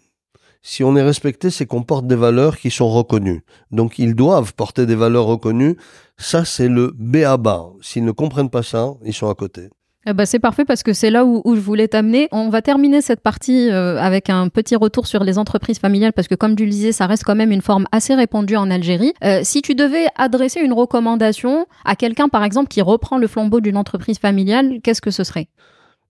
[0.61, 3.43] si on est respecté, c'est qu'on porte des valeurs qui sont reconnues.
[3.71, 5.77] Donc ils doivent porter des valeurs reconnues.
[6.17, 7.69] Ça, c'est le B.A.B.A.
[7.81, 9.69] S'ils ne comprennent pas ça, ils sont à côté.
[10.07, 12.27] Eh ben, c'est parfait parce que c'est là où, je voulais t'amener.
[12.31, 16.27] On va terminer cette partie euh, avec un petit retour sur les entreprises familiales parce
[16.27, 19.13] que comme tu le disais, ça reste quand même une forme assez répandue en Algérie.
[19.23, 23.61] Euh, si tu devais adresser une recommandation à quelqu'un, par exemple, qui reprend le flambeau
[23.61, 25.49] d'une entreprise familiale, qu'est-ce que ce serait?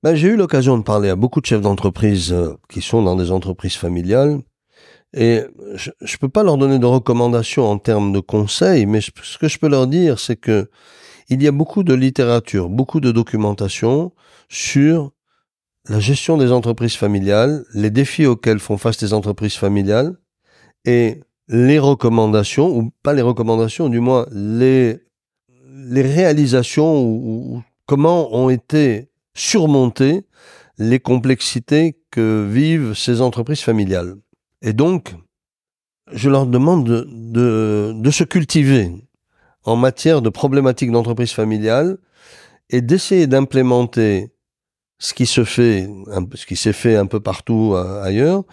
[0.03, 3.15] Ben, J'ai eu l'occasion de parler à beaucoup de chefs d'entreprise euh, qui sont dans
[3.15, 4.41] des entreprises familiales.
[5.13, 5.41] Et
[5.75, 9.49] je ne peux pas leur donner de recommandations en termes de conseils, mais ce que
[9.49, 10.69] je peux leur dire, c'est que
[11.29, 14.13] il y a beaucoup de littérature, beaucoup de documentation
[14.49, 15.11] sur
[15.89, 20.17] la gestion des entreprises familiales, les défis auxquels font face les entreprises familiales
[20.85, 25.01] et les recommandations, ou pas les recommandations, du moins les,
[25.93, 30.25] réalisations ou comment ont été surmonter
[30.77, 34.15] les complexités que vivent ces entreprises familiales.
[34.61, 35.13] Et donc,
[36.11, 38.91] je leur demande de, se cultiver
[39.63, 41.97] en matière de problématiques d'entreprise familiale
[42.69, 44.33] et d'essayer d'implémenter
[44.99, 45.45] ce qui s'est
[46.73, 48.43] fait un peu partout euh, ailleurs,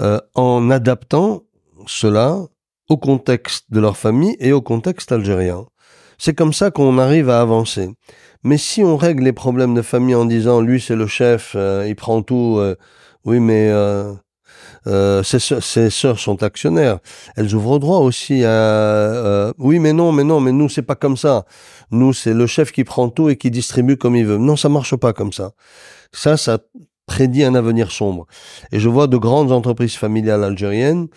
[0.00, 1.44] euh, en adaptant
[1.86, 2.38] cela
[2.88, 5.66] au contexte de leur famille et au contexte algérien.
[6.18, 7.90] C'est comme ça qu'on arrive à avancer.
[8.42, 11.84] Mais si on règle les problèmes de famille en disant lui c'est le chef, euh,
[11.88, 12.76] il prend tout, euh,
[13.24, 14.12] oui mais euh,
[14.86, 17.00] euh ses, sœurs sont actionnaires,
[17.36, 21.16] elles ouvrent droit aussi à oui mais non mais non mais nous c'est pas comme
[21.16, 21.44] ça.
[21.90, 24.38] Nous c'est le chef qui prend tout et qui distribue comme il veut.
[24.38, 25.52] Non ça marche pas comme ça.
[26.12, 26.58] Ça ça
[27.06, 28.26] prédit un avenir sombre.
[28.72, 31.08] Et je vois de grandes entreprises familiales algériennes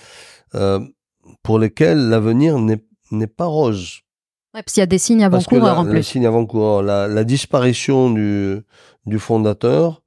[1.44, 4.02] pour lesquelles l'avenir n'est pas rose
[4.54, 5.94] Ouais, parce qu'il y a des signes avant-coureurs en plus.
[5.94, 8.62] Les signes avant-coureurs, la, la, disparition du,
[9.06, 10.02] du fondateur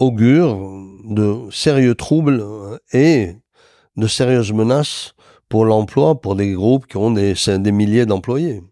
[0.00, 0.58] augure
[1.04, 3.36] de sérieux troubles euh, et
[3.96, 5.14] de sérieuses menaces
[5.48, 8.62] pour l'emploi, pour des groupes qui ont des, des milliers d'employés.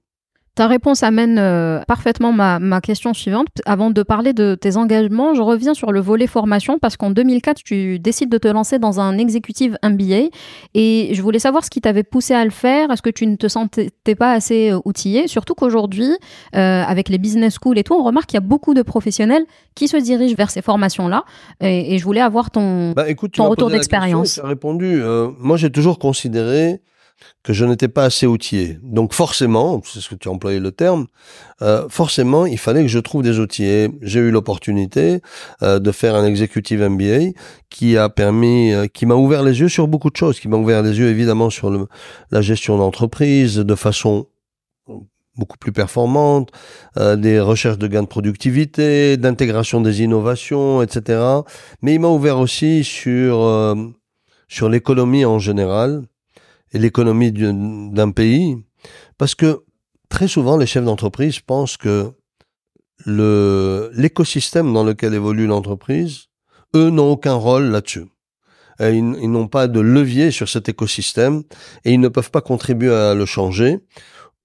[0.55, 3.47] Ta réponse amène euh, parfaitement ma, ma, question suivante.
[3.65, 7.63] Avant de parler de tes engagements, je reviens sur le volet formation parce qu'en 2004,
[7.63, 10.29] tu décides de te lancer dans un exécutif MBA
[10.75, 12.91] et je voulais savoir ce qui t'avait poussé à le faire.
[12.91, 15.27] Est-ce que tu ne te sentais pas assez euh, outillé?
[15.27, 16.11] Surtout qu'aujourd'hui,
[16.55, 19.47] euh, avec les business schools et tout, on remarque qu'il y a beaucoup de professionnels
[19.75, 21.25] qui se dirigent vers ces formations-là
[21.63, 24.35] et, et je voulais avoir ton, bah, écoute, ton retour d'expérience.
[24.35, 25.01] J'ai répondu.
[25.03, 26.83] Euh, moi, j'ai toujours considéré
[27.43, 28.79] que je n'étais pas assez outillé.
[28.83, 31.07] Donc forcément, c'est ce que tu as employé le terme,
[31.61, 33.89] euh, forcément, il fallait que je trouve des outils.
[34.01, 35.21] J'ai eu l'opportunité
[35.63, 37.33] euh, de faire un executive MBA
[37.71, 40.57] qui a permis, euh, qui m'a ouvert les yeux sur beaucoup de choses, qui m'a
[40.57, 41.87] ouvert les yeux évidemment sur le,
[42.31, 44.27] la gestion d'entreprise de façon
[45.37, 46.51] beaucoup plus performante,
[46.99, 51.23] euh, des recherches de gains de productivité, d'intégration des innovations, etc.
[51.81, 53.75] Mais il m'a ouvert aussi sur euh,
[54.49, 56.03] sur l'économie en général
[56.73, 58.57] et l'économie d'un pays,
[59.19, 59.63] parce que
[60.09, 62.13] très souvent les chefs d'entreprise pensent que
[63.07, 66.27] l'écosystème dans lequel évolue l'entreprise,
[66.75, 68.07] eux n'ont aucun rôle là-dessus.
[68.81, 71.43] Ils, n'ont pas de levier sur cet écosystème
[71.85, 73.79] et ils ne peuvent pas contribuer à le changer.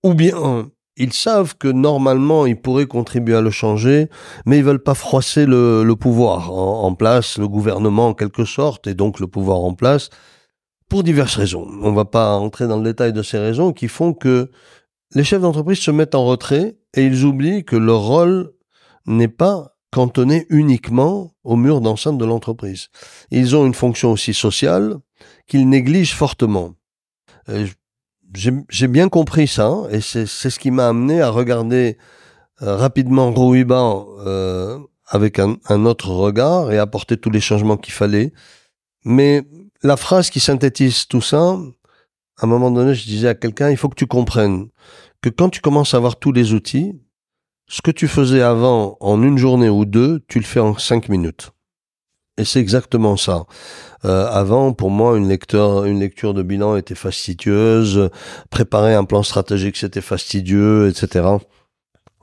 [0.03, 4.09] Ou bien ils savent que normalement ils pourraient contribuer à le changer,
[4.45, 8.95] mais ils veulent pas froisser le, pouvoir en, place, le gouvernement en quelque sorte, et
[8.95, 10.09] donc le pouvoir en place,
[10.89, 11.67] pour diverses raisons.
[11.81, 14.51] On va pas entrer dans le détail de ces raisons qui font que
[15.13, 18.53] les chefs d'entreprise se mettent en retrait et ils oublient que leur rôle
[19.05, 22.89] n'est pas cantonné uniquement au mur d'enceinte de l'entreprise.
[23.31, 24.97] Ils ont une fonction aussi sociale
[25.47, 26.73] qu'ils négligent fortement.
[28.33, 31.97] J'ai bien compris ça et c'est ce qui m'a amené à regarder
[32.61, 37.93] euh, rapidement Rouiban euh, avec un, un, autre regard et apporter tous les changements qu'il
[37.93, 38.33] fallait.
[39.05, 39.43] Mais
[39.83, 41.57] la phrase qui synthétise tout ça,
[42.39, 44.69] à un moment donné, je disais à quelqu'un, il faut que tu comprennes
[45.21, 46.93] que quand tu commences à avoir tous les outils,
[47.67, 51.09] ce que tu faisais avant en une journée ou deux, tu le fais en cinq
[51.09, 51.51] minutes.
[52.37, 53.45] Et c'est exactement ça.
[54.05, 58.11] Euh, avant, pour moi, une lecture, une lecture de bilan était fastidieuse.
[58.51, 61.37] Préparer un plan stratégique, c'était fastidieux, etc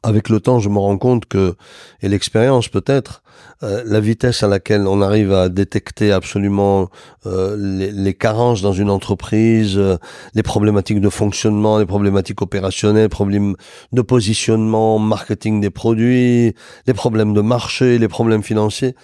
[0.05, 1.57] avec le temps, je me rends compte que,
[2.03, 3.23] et l'expérience peut-être,
[3.63, 6.91] euh, la vitesse à laquelle on arrive à détecter absolument
[7.25, 9.97] euh, les, les, carences dans une entreprise, euh,
[10.35, 13.57] les problématiques de fonctionnement, les problématiques opérationnelles, les problèmes
[13.93, 16.55] de positionnement, marketing des produits,
[16.87, 18.95] les problèmes de marché, les problèmes financiers,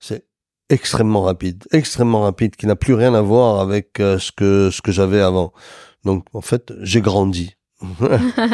[0.00, 0.24] c'est
[0.70, 4.90] extrêmement rapide, extrêmement rapide, qui n'a plus rien à voir avec ce que ce que
[4.90, 5.52] j'avais avant.
[6.04, 7.55] Donc en fait, j'ai grandi.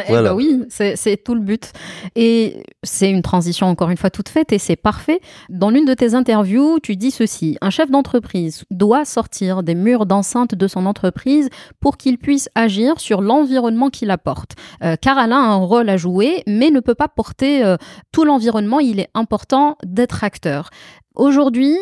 [0.09, 1.73] Eh ben oui, c'est tout le but.
[2.17, 5.21] Et c'est une transition encore une fois toute faite et c'est parfait.
[5.49, 10.07] Dans l'une de tes interviews, tu dis ceci un chef d'entreprise doit sortir des murs
[10.07, 14.57] d'enceinte de son entreprise pour qu'il puisse agir sur l'environnement qu'il apporte.
[14.83, 17.77] Euh, car elle a un rôle à jouer, mais ne peut pas porter euh,
[18.11, 18.81] tout l'environnement.
[18.81, 20.71] Il est important d'être acteur.
[21.15, 21.77] Aujourd'hui,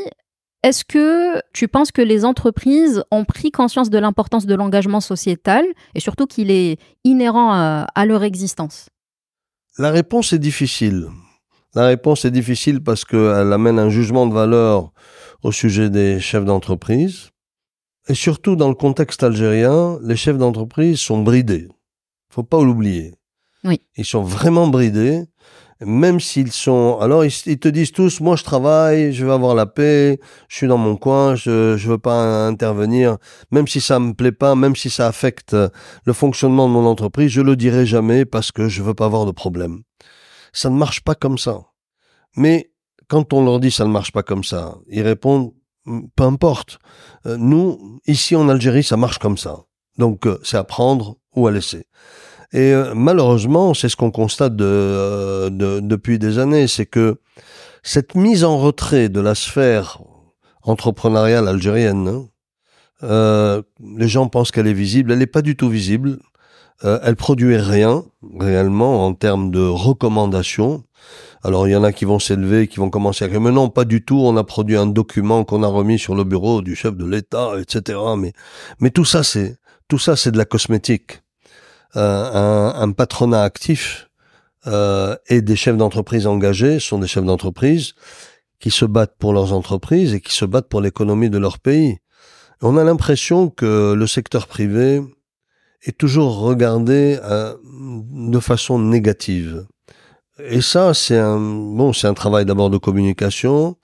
[0.62, 5.64] est-ce que tu penses que les entreprises ont pris conscience de l'importance de l'engagement sociétal
[5.94, 8.90] et surtout qu'il est inhérent à, leur existence?
[9.79, 11.09] La réponse est difficile.
[11.75, 14.92] La réponse est difficile parce qu'elle amène un jugement de valeur
[15.42, 17.31] au sujet des chefs d'entreprise.
[18.09, 21.68] Et surtout dans le contexte algérien, les chefs d'entreprise sont bridés.
[22.29, 23.14] Faut pas l'oublier.
[23.64, 23.81] Oui.
[23.96, 25.25] Ils sont vraiment bridés
[25.81, 29.66] même s'ils sont, alors ils, te disent tous, moi je travaille, je veux avoir la
[29.66, 33.16] paix, je suis dans mon coin, je je veux pas intervenir,
[33.51, 35.57] même si ça me plaît pas, même si ça affecte
[36.05, 39.25] le fonctionnement de mon entreprise, je le dirai jamais parce que je veux pas avoir
[39.27, 39.83] de problème.
[40.53, 41.61] Ça ne marche pas comme ça.
[42.37, 42.71] Mais
[43.09, 45.53] quand on leur dit ça ne marche pas comme ça, ils répondent
[46.16, 46.79] peu importe.
[47.27, 49.64] Euh, nous ici en Algérie ça marche comme ça.
[49.99, 51.87] Donc euh, c'est à prendre ou à laisser.
[52.53, 57.21] Et euh, malheureusement, c'est ce qu'on constate de, euh, de, depuis des années, c'est que
[57.83, 60.01] cette mise en retrait de la sphère
[60.63, 62.29] entrepreneuriale algérienne, hein,
[63.03, 63.63] euh,
[63.97, 66.19] les gens pensent qu'elle est visible, elle n'est pas du tout visible.
[66.85, 68.05] Euh, elle produit rien
[68.39, 70.83] réellement en termes de recommandations.
[71.43, 73.69] Alors il y en a qui vont s'élever, qui vont commencer à dire mais non
[73.69, 74.19] pas du tout.
[74.19, 77.53] On a produit un document qu'on a remis sur le bureau du chef de l'État,
[77.59, 77.99] etc.
[78.19, 78.33] Mais
[78.81, 79.57] mais tout ça c'est
[79.89, 81.23] tout ça c'est de la cosmétique.
[81.96, 84.11] Euh, un, un, patronat actif
[84.68, 87.94] euh, et des chefs d'entreprise engagés sont des chefs d'entreprise
[88.61, 91.98] qui se battent pour leurs entreprises et qui se battent pour l'économie de leur pays.
[92.62, 95.00] On a l'impression que le secteur privé
[95.83, 99.66] est toujours regardé euh, de façon négative.
[100.38, 103.76] Et ça, c'est un bon, c'est un travail d'abord de communication.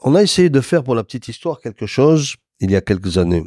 [0.00, 3.18] On a essayé de faire pour la petite histoire quelque chose il y a quelques
[3.18, 3.44] années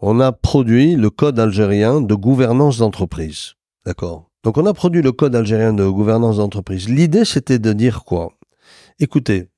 [0.00, 3.54] on a produit le code algérien de gouvernance d'entreprise.
[3.84, 6.88] D'accord Donc on a produit le code algérien de gouvernance d'entreprise.
[6.88, 8.32] L'idée c'était de dire quoi?
[9.00, 9.48] Écoutez,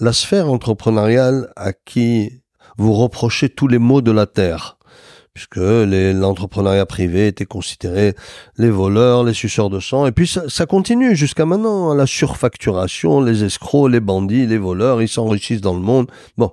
[0.00, 2.42] la sphère entrepreneuriale à qui
[2.78, 4.78] vous reprochez tous les maux de la terre,
[5.34, 8.14] puisque l'entrepreneuriat privé était considéré
[8.56, 13.20] les voleurs, les suceurs de sang, et puis ça, continue jusqu'à maintenant, hein, la surfacturation,
[13.20, 16.10] les escrocs, les bandits, les voleurs, ils s'enrichissent dans le monde.
[16.36, 16.52] Bon,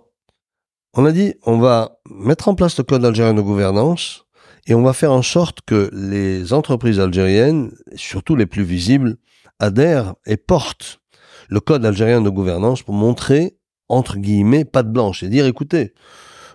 [0.97, 4.25] on a dit, on va mettre en place le code algérien de gouvernance,
[4.65, 9.17] et on va faire en sorte que les entreprises algériennes, surtout les plus visibles,
[9.59, 10.99] adhèrent et portent
[11.49, 13.57] le code algérien de gouvernance pour montrer,
[13.89, 15.93] entre guillemets, patte blanche et dire, écoutez,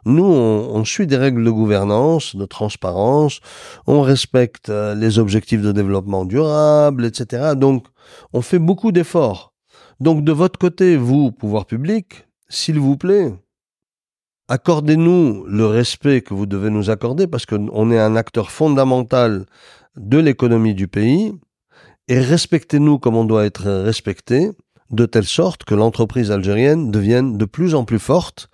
[0.04, 3.38] nous, on, suit des règles de gouvernance, de transparence,
[3.86, 7.52] on respecte euh, les objectifs de développement durable, etc.
[7.56, 7.86] Donc,
[8.32, 9.54] on fait beaucoup d'efforts.
[10.00, 13.32] Donc, de votre côté, vous, pouvoir public, s'il vous plaît,
[14.48, 19.46] accordez-nous le respect que vous devez nous accorder parce qu'on est un acteur fondamental
[19.96, 21.32] de l'économie du pays
[22.08, 24.50] et respectez-nous comme on doit être respecté
[24.90, 28.48] de telle sorte que l'entreprise algérienne devienne de plus en plus forte.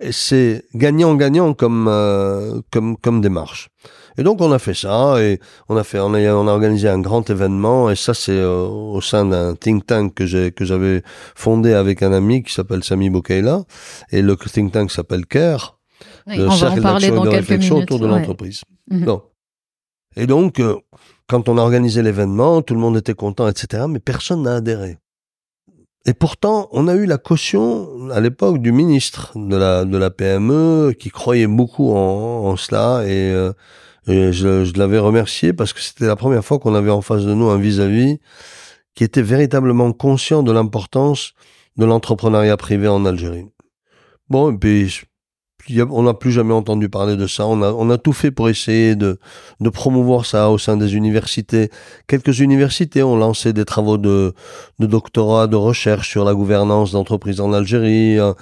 [0.00, 3.70] Et c'est gagnant-gagnant comme, euh, comme, comme démarche.
[4.18, 6.88] Et donc on a fait ça et on a fait, on a, on a organisé
[6.88, 10.64] un grand événement et ça c'est euh, au sein d'un think tank que j'ai que
[10.64, 11.02] j'avais
[11.34, 13.64] fondé avec un ami qui s'appelle Sami Boukaila
[14.10, 15.78] et le think tank s'appelle CARE,
[16.26, 18.62] le cercle d'action et de réflexion autour de l'entreprise.
[18.90, 19.18] Mhm.
[20.16, 20.76] Et donc euh,
[21.26, 23.84] quand on a organisé l'événement, tout le monde était content, etc.
[23.88, 24.98] Mais personne n'a adhéré.
[26.04, 30.10] Et pourtant, on a eu la caution à l'époque du ministre de la de la
[30.10, 33.52] PME qui croyait beaucoup en, en cela et euh,
[34.06, 37.48] je l'avais remercié parce que c'était la première fois qu'on avait en face de nous
[37.48, 38.18] un vis-à-vis
[38.94, 41.34] qui était véritablement conscient de l'importance
[41.76, 43.46] de l'entrepreneuriat privé en Algérie.
[44.28, 45.02] Bon, et puis
[45.90, 47.46] on n'a plus jamais entendu parler de ça.
[47.46, 49.18] On a, on tout fait pour essayer de,
[49.72, 51.70] promouvoir ça au sein des universités.
[52.06, 54.34] Quelques universités ont lancé des travaux de,
[54.78, 58.32] doctorat, de recherche sur la gouvernance d'entreprises en Algérie, euh,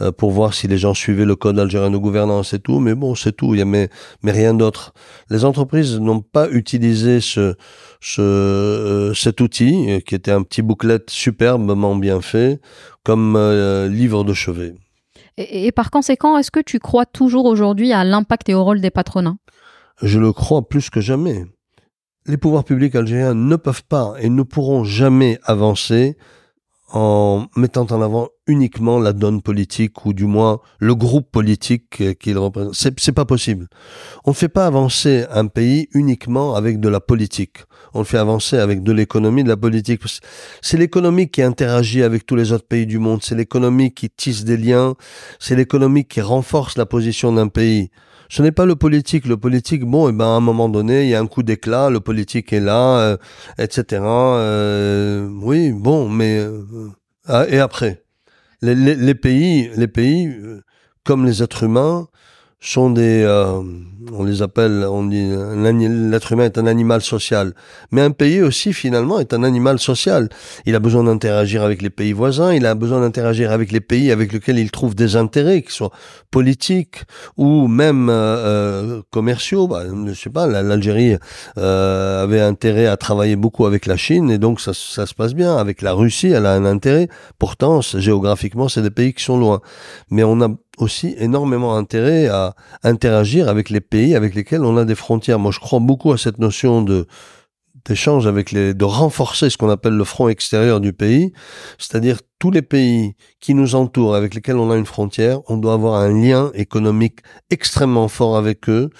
[0.00, 2.80] euh, pour voir si les gens suivaient le code algérien de gouvernance et tout.
[2.80, 3.54] Mais bon, c'est tout.
[3.54, 3.88] Il y a mais,
[4.24, 4.92] rien d'autre.
[5.30, 7.54] Les entreprises n'ont pas utilisé ce,
[8.18, 12.60] euh, cet outil, qui était un petit bouclette superbement bien fait,
[13.04, 13.36] comme
[13.90, 14.74] livre de chevet.
[15.38, 18.90] Et, par conséquent, est-ce que tu crois toujours aujourd'hui à l'impact et au rôle des
[18.90, 19.36] patronats?
[20.02, 21.46] Je le crois plus que jamais.
[22.26, 26.16] Les pouvoirs publics algériens ne peuvent pas et ne pourront jamais avancer
[26.90, 32.38] en mettant en avant uniquement la donne politique ou du moins le groupe politique qu'il
[32.38, 32.74] représente.
[32.74, 33.68] C'est, pas possible.
[34.24, 37.58] On ne fait pas avancer un pays uniquement avec de la politique.
[37.92, 40.02] On le fait avancer avec de l'économie, de la politique.
[40.62, 43.20] C'est l'économie qui interagit avec tous les autres pays du monde.
[43.22, 44.94] C'est l'économie qui tisse des liens.
[45.38, 47.90] C'est l'économie qui renforce la position d'un pays.
[48.28, 49.26] Ce n'est pas le politique.
[49.26, 51.42] Le politique, bon, et eh ben à un moment donné, il y a un coup
[51.42, 53.16] d'éclat, le politique est là, euh,
[53.58, 54.02] etc.
[54.02, 56.62] Euh, oui, bon, mais euh,
[57.26, 58.04] ah, et après,
[58.60, 60.30] les, pays, les pays,
[61.04, 62.08] comme les êtres humains,
[62.60, 63.62] sont des, euh,
[64.12, 65.30] on les appelle, on dit,
[66.10, 67.54] l'être humain est un animal social.
[67.92, 70.28] Mais un pays aussi, finalement, est un animal social.
[70.66, 74.10] Il a besoin d'interagir avec les pays voisins, il a besoin d'interagir avec les pays
[74.10, 75.92] avec lesquels il trouve des intérêts, qui soient
[76.30, 77.04] politiques
[77.36, 79.68] ou même euh, euh commerciaux.
[79.68, 81.16] Bah, je sais pas, l'Algérie
[81.58, 85.34] euh, avait intérêt à travailler beaucoup avec la Chine et donc ça, ça se passe
[85.34, 85.56] bien.
[85.56, 87.08] Avec la Russie, elle a un intérêt.
[87.38, 89.60] Pourtant, géographiquement, c'est des pays qui sont loin.
[90.10, 94.84] Mais on a aussi énormément intérêt à interagir avec les pays avec lesquels on a
[94.84, 95.38] des frontières.
[95.38, 97.06] Moi, je crois beaucoup à cette notion de
[97.88, 101.32] d'échange avec les, de renforcer ce qu'on appelle le front extérieur du pays,
[101.78, 105.74] c'est-à-dire tous les pays qui nous entourent, avec lesquels on a une frontière, on doit
[105.74, 108.90] avoir un lien économique extrêmement fort avec eux,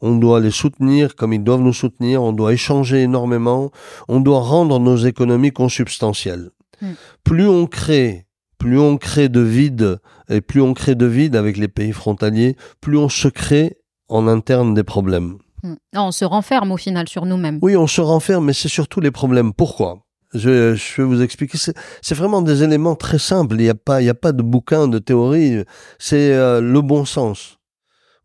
[0.00, 3.70] on doit les soutenir comme ils doivent nous soutenir, on doit échanger énormément,
[4.08, 6.50] on doit rendre nos économies consubstantielles.
[6.80, 6.92] Hmm.
[7.24, 8.25] Plus on crée
[8.58, 12.56] plus on crée de vide et plus on crée de vide avec les pays frontaliers,
[12.80, 13.76] plus on se crée
[14.08, 15.38] en interne des problèmes.
[15.62, 15.74] Hmm.
[15.94, 17.58] on se renferme au final sur nous-mêmes.
[17.62, 19.52] Oui, on se renferme, mais c'est surtout les problèmes.
[19.52, 19.98] Pourquoi?
[20.34, 21.56] Je, je, vais vous expliquer.
[21.56, 23.56] C'est vraiment des éléments très simples.
[23.58, 25.64] Il n'y a pas, il y a pas de bouquin, de théorie.
[25.98, 27.58] C'est euh, le bon sens.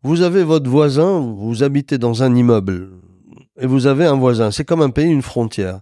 [0.02, 2.90] Vous avez votre voisin, vous habitez dans un immeuble
[3.60, 4.50] et vous avez un voisin.
[4.50, 5.80] C'est comme un pays, une frontière.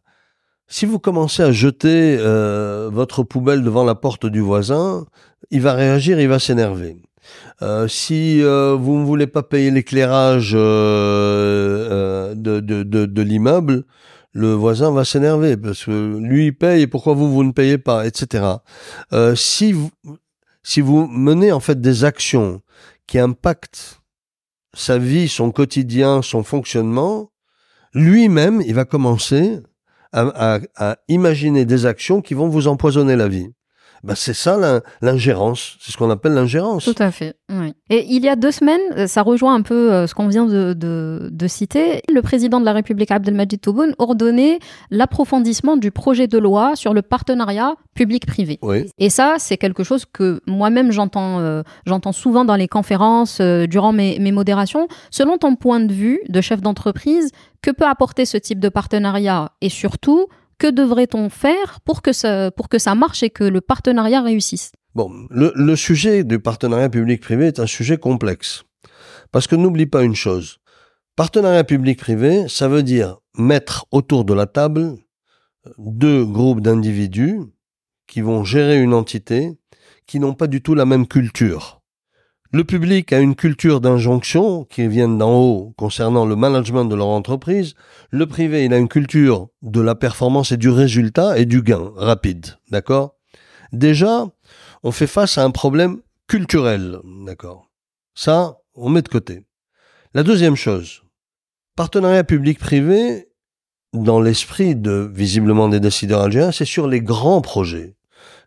[0.72, 5.04] Si vous commencez à jeter euh, votre poubelle devant la porte du voisin,
[5.50, 6.96] il va réagir, il va s'énerver.
[7.60, 13.82] Euh, si euh, vous ne voulez pas payer l'éclairage de, de, de, de l'immeuble,
[14.32, 17.78] le voisin va s'énerver parce que lui il paye et pourquoi vous vous ne payez
[17.78, 18.44] pas, etc.
[19.34, 19.90] si vous
[20.62, 22.62] si vous menez en fait des actions
[23.08, 24.00] qui impactent
[24.72, 27.32] sa vie, son quotidien, son fonctionnement,
[27.92, 29.58] lui-même, il va commencer
[30.12, 33.52] à, imaginer des actions qui vont vous empoisonner la vie.
[34.02, 36.84] Ben c'est ça l'ingérence, c'est ce qu'on appelle l'ingérence.
[36.84, 37.36] Tout à fait.
[37.50, 37.74] Oui.
[37.90, 40.46] Et il y a deux semaines, euh, ça rejoint un peu euh, ce qu'on vient
[40.46, 44.58] de, de, de, citer, le président de la République Abdelmajid Tebboune ordonnait
[44.90, 48.58] l'approfondissement du projet de loi sur le partenariat public-privé.
[48.62, 48.90] Oui.
[48.98, 53.92] Et ça, c'est quelque chose que moi-même j'entends euh, j'entends souvent dans les conférences, durant
[53.92, 54.88] mes, mes modérations.
[55.10, 57.30] Selon ton point de vue de chef d'entreprise,
[57.62, 59.52] que peut apporter ce type de partenariat?
[59.60, 60.26] Et surtout,
[60.60, 64.72] que devrait-on faire pour que, ça, marche et que le partenariat réussisse?
[64.94, 68.64] Bon, le, le sujet du partenariat public-privé est un sujet complexe.
[69.32, 70.58] Parce que n'oublie pas une chose.
[71.16, 74.96] Partenariat public-privé, ça veut dire mettre autour de la table
[75.78, 77.40] deux groupes d'individus
[78.06, 79.58] qui vont gérer une entité
[80.06, 81.79] qui n'ont pas du tout la même culture.
[82.52, 87.06] Le public a une culture d'injonction qui vient d'en haut concernant le management de leur
[87.06, 87.74] entreprise.
[88.10, 91.92] Le privé, il a une culture de la performance et du résultat et du gain
[91.94, 92.58] rapide.
[92.68, 93.14] D'accord?
[93.72, 94.26] Déjà,
[94.82, 96.98] on fait face à un problème culturel.
[97.24, 97.70] D'accord?
[98.16, 99.44] Ça, on met de côté.
[100.12, 101.04] La deuxième chose,
[101.76, 103.28] partenariat public-privé,
[103.92, 107.94] dans l'esprit de visiblement des décideurs algériens, c'est sur les grands projets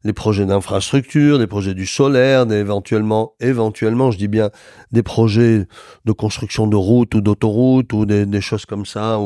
[0.04, 4.49] les projets d'infrastructure, des projets du solaire, des éventuellement, je dis bien,
[4.91, 5.68] des projets
[6.06, 9.18] de construction de routes ou d'autoroutes ou des, choses comme ça.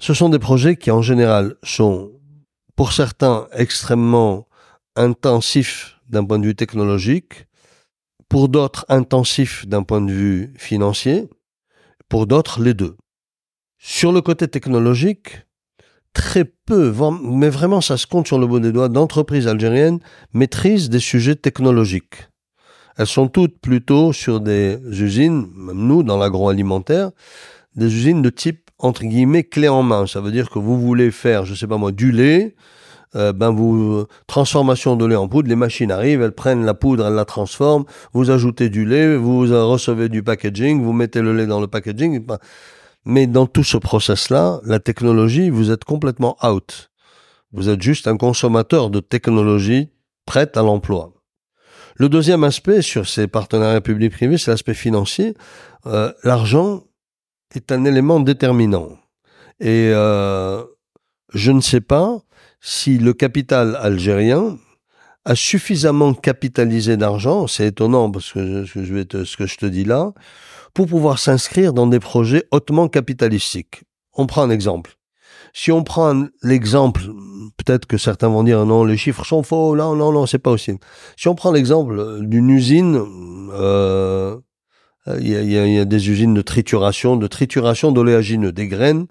[0.00, 2.10] Ce sont des projets qui, en général, sont,
[2.74, 4.48] pour certains, extrêmement
[4.96, 7.46] intensifs d'un point de vue technologique,
[8.28, 11.28] pour d'autres, intensifs d'un point de vue financier,
[12.08, 12.96] pour d'autres, les deux.
[13.78, 15.46] Sur le côté technologique,
[16.12, 16.92] très peu,
[17.22, 20.00] mais vraiment ça se compte sur le bout des doigts, d'entreprises algériennes
[20.32, 22.28] maîtrisent des sujets technologiques.
[22.96, 27.10] Elles sont toutes plutôt sur des usines, même nous dans l'agroalimentaire,
[27.76, 30.06] des usines de type entre guillemets clé en main.
[30.06, 32.54] Ça veut dire que vous voulez faire, je sais pas moi, du lait,
[33.16, 37.06] euh, ben vous transformation de lait en poudre, les machines arrivent, elles prennent la poudre,
[37.06, 41.46] elles la transforment, vous ajoutez du lait, vous recevez du packaging, vous mettez le lait
[41.46, 42.24] dans le packaging.
[43.04, 46.90] Mais dans tout ce process-là, la technologie, vous êtes complètement out.
[47.52, 49.90] Vous êtes juste un consommateur de technologie
[50.26, 51.12] prête à l'emploi.
[51.96, 55.34] Le deuxième aspect sur ces partenariats publics-privés, c'est l'aspect financier.
[55.86, 56.84] Euh, L'argent
[57.54, 58.90] est un élément déterminant.
[59.58, 60.64] Et euh,
[61.34, 62.20] je ne sais pas
[62.60, 64.58] si le capital algérien
[65.24, 69.66] a suffisamment capitalisé d'argent, c'est étonnant parce que, je, vais te, ce que je te
[69.66, 70.12] dis là,
[70.74, 73.84] pour pouvoir s'inscrire dans des projets hautement capitalistiques.
[74.14, 74.96] On prend un exemple.
[75.52, 77.02] Si on prend l'exemple,
[77.56, 80.50] peut-être que certains vont dire non, les chiffres sont faux, non, non, non, c'est pas
[80.50, 80.78] possible.
[81.16, 83.02] Si on prend l'exemple d'une usine,
[83.52, 84.38] euh,
[85.18, 89.06] il y, a, y, a, des usines de trituration, de trituration d'oléagineux, des graines,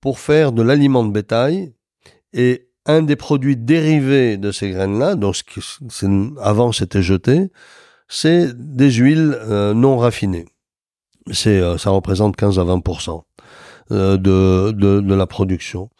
[0.00, 1.72] pour faire de l'aliment de bétail.
[2.32, 5.36] Et un des produits dérivés de ces graines-là, donc
[5.88, 7.50] ce avant c'était jeté,
[8.08, 10.46] c'est des huiles euh, non raffinées
[11.46, 12.82] euh, ça représente 15 à 20
[13.90, 15.90] euh, de, de, la production.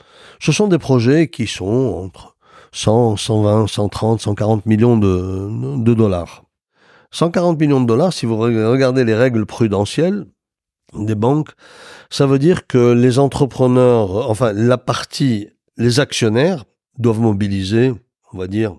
[0.40, 2.36] Ce sont des projets qui sont entre
[2.72, 6.44] 100, 120, 130, 140 millions de dollars.
[7.12, 10.26] 140 millions de dollars, si vous regardez les règles prudentielles
[10.94, 11.50] des banques,
[12.10, 16.64] ça veut dire que les entrepreneurs, enfin la partie, les actionnaires
[16.98, 17.92] doivent mobiliser,
[18.32, 18.76] on va dire,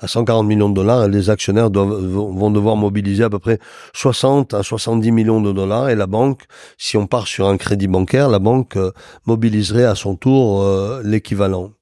[0.00, 3.58] à 140 millions de dollars les actionnaires vont devoir mobiliser à peu près
[3.94, 6.44] 60 à 70 millions de dollars et la banque,
[6.78, 8.92] si on part sur un crédit bancaire, la banque euh,
[9.26, 11.72] mobiliserait à son tour euh, l'équivalent.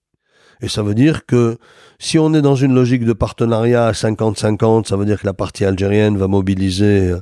[0.60, 1.58] Et ça veut dire que
[2.00, 5.34] si on est dans une logique de partenariat à 50-50, ça veut dire que la
[5.34, 7.14] partie algérienne va mobiliser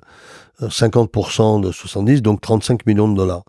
[0.62, 3.44] 50% euh, de 70, donc 35 millions de dollars.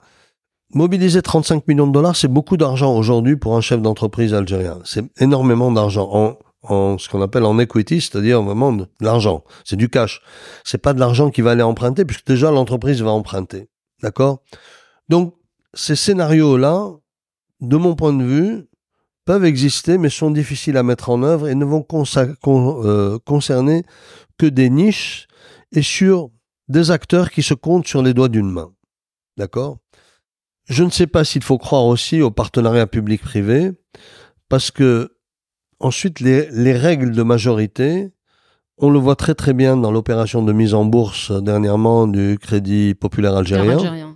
[0.74, 4.80] Mobiliser 35 millions de dollars, c'est beaucoup d'argent aujourd'hui pour un chef d'entreprise algérien.
[4.84, 6.10] C'est énormément d'argent.
[6.12, 6.36] En,
[6.70, 9.44] en ce qu'on appelle en equity, c'est-à-dire vraiment de l'argent.
[9.64, 10.22] C'est du cash.
[10.64, 13.70] C'est pas de l'argent qui va aller emprunter puisque déjà l'entreprise va emprunter.
[14.02, 14.44] D'accord?
[15.10, 15.36] Donc
[15.74, 16.92] ces scénarios-là,
[17.62, 18.68] de mon point de vue,
[19.26, 21.86] peuvent exister mais sont difficiles à mettre en œuvre et ne vont
[22.46, 23.84] euh, concerner
[24.38, 25.28] que des niches
[25.72, 26.30] et sur
[26.68, 28.72] des acteurs qui se comptent sur les doigts d'une main.
[29.38, 29.78] D'accord?
[30.70, 33.72] Je ne sais pas s'il faut croire aussi au partenariat public-privé
[34.50, 35.17] parce que
[35.80, 38.12] Ensuite, les, les, règles de majorité,
[38.78, 42.96] on le voit très très bien dans l'opération de mise en bourse dernièrement du Crédit
[42.96, 44.16] populaire algérien.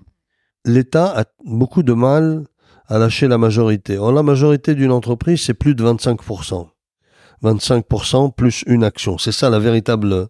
[0.66, 2.46] L'État a beaucoup de mal
[2.88, 3.98] à lâcher la majorité.
[3.98, 6.68] Or, la majorité d'une entreprise, c'est plus de 25%.
[7.44, 9.18] 25% plus une action.
[9.18, 10.28] C'est ça la véritable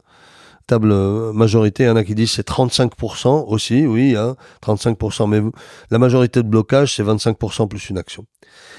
[0.68, 0.94] table
[1.34, 5.42] majorité, il y en a qui disent c'est 35% aussi, oui, hein, 35%, mais
[5.90, 8.26] la majorité de blocage, c'est 25% plus une action.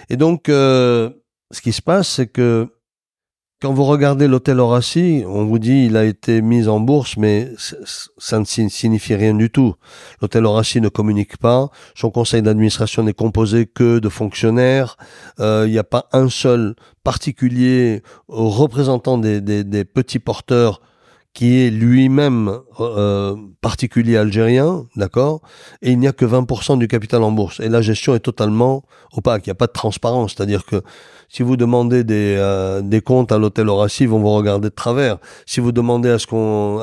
[0.09, 1.11] Et donc, euh,
[1.53, 2.69] ce qui se passe, c'est que
[3.61, 7.53] quand vous regardez l'hôtel Horaci, on vous dit il a été mis en bourse, mais
[8.19, 9.77] ça ne signifie rien du tout.
[10.21, 11.71] L'hôtel Horaci ne communique pas.
[11.95, 14.97] Son conseil d'administration n'est composé que de fonctionnaires.
[15.39, 16.75] Euh, il n'y a pas un seul
[17.05, 20.81] particulier représentant des, des petits porteurs
[21.35, 25.41] qui est lui-même euh, particulier algérien, d'accord,
[25.81, 27.61] et il n'y a que 20% du capital en bourse.
[27.61, 28.83] Et la gestion est totalement
[29.13, 30.83] opaque, il n'y a pas de transparence, c'est-à-dire que
[31.33, 34.75] si vous demandez des, euh, des comptes à l'hôtel Horaci, ils vont vous regarder de
[34.75, 35.17] travers.
[35.47, 36.79] Si vous demandez à ce qu'on,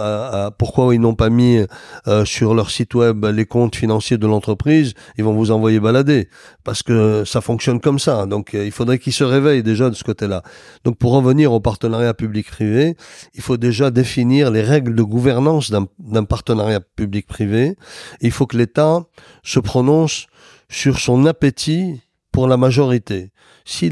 [0.58, 1.60] pourquoi ils n'ont pas mis
[2.08, 6.30] euh, sur leur site web les comptes financiers de l'entreprise, ils vont vous envoyer balader
[6.64, 8.26] parce que ça fonctionne comme ça.
[8.26, 10.42] Donc il faudrait qu'ils se réveillent déjà de ce côté-là.
[10.84, 12.96] Donc pour revenir au partenariat public-privé,
[13.36, 17.76] il faut déjà définir les règles de gouvernance d'un partenariat public-privé.
[18.22, 19.04] Il faut que l'État
[19.44, 20.26] se prononce
[20.70, 22.02] sur son appétit
[22.32, 23.32] pour la majorité.
[23.66, 23.90] Si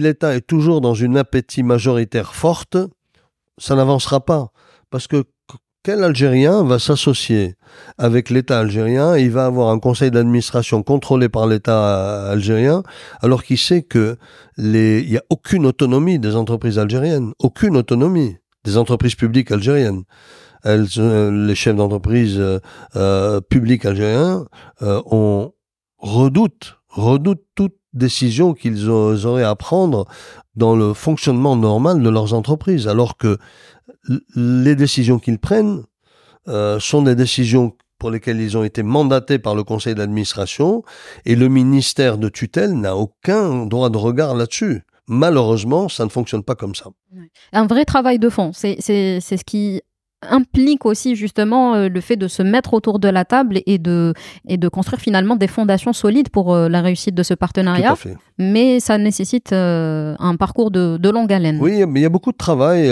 [0.00, 2.76] l'État est toujours dans une appétit majoritaire forte,
[3.58, 4.52] ça n'avancera pas.
[4.90, 5.24] Parce que
[5.82, 7.54] quel Algérien va s'associer
[7.96, 9.16] avec l'État algérien?
[9.16, 12.82] Il va avoir un conseil d'administration contrôlé par l'État algérien,
[13.22, 14.18] alors qu'il sait que
[14.58, 20.02] il n'y a aucune autonomie des entreprises algériennes, aucune autonomie des entreprises publiques algériennes.
[20.66, 22.58] Euh, les chefs d'entreprise euh,
[22.94, 24.44] euh publics algériens
[24.82, 25.52] euh, on
[25.96, 30.06] redoute, redoute toute décision qu'ils auraient à prendre
[30.54, 33.38] dans le fonctionnement normal de leurs entreprises, alors que
[34.34, 35.82] les décisions qu'ils prennent
[36.78, 40.82] sont des décisions pour lesquelles ils ont été mandatés par le conseil d'administration
[41.26, 44.84] et le ministère de tutelle n'a aucun droit de regard là-dessus.
[45.06, 46.86] Malheureusement, ça ne fonctionne pas comme ça.
[47.52, 49.82] Un vrai travail de fond, c'est ce qui
[50.28, 54.12] implique aussi justement euh, le fait de se mettre autour de la table et de,
[54.46, 57.94] et de construire finalement des fondations solides pour euh, la réussite de ce partenariat.
[58.38, 61.58] Mais ça nécessite euh, un parcours de, de, longue haleine.
[61.60, 62.90] Oui, mais il y a beaucoup de travail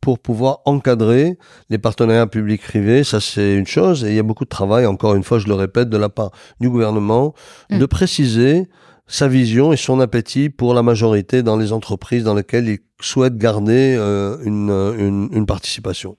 [0.00, 1.38] pour pouvoir encadrer
[1.68, 3.04] les partenariats publics-privés.
[3.04, 4.04] Ça, c'est une chose.
[4.04, 6.08] Et il y a beaucoup de travail, encore une fois, je le répète, de la
[6.08, 6.30] part
[6.60, 7.34] du gouvernement,
[7.70, 7.78] mm.
[7.78, 8.68] de préciser
[9.06, 13.36] sa vision et son appétit pour la majorité dans les entreprises dans lesquelles il souhaite
[13.36, 13.96] garder
[14.44, 16.16] une, une, une, participation.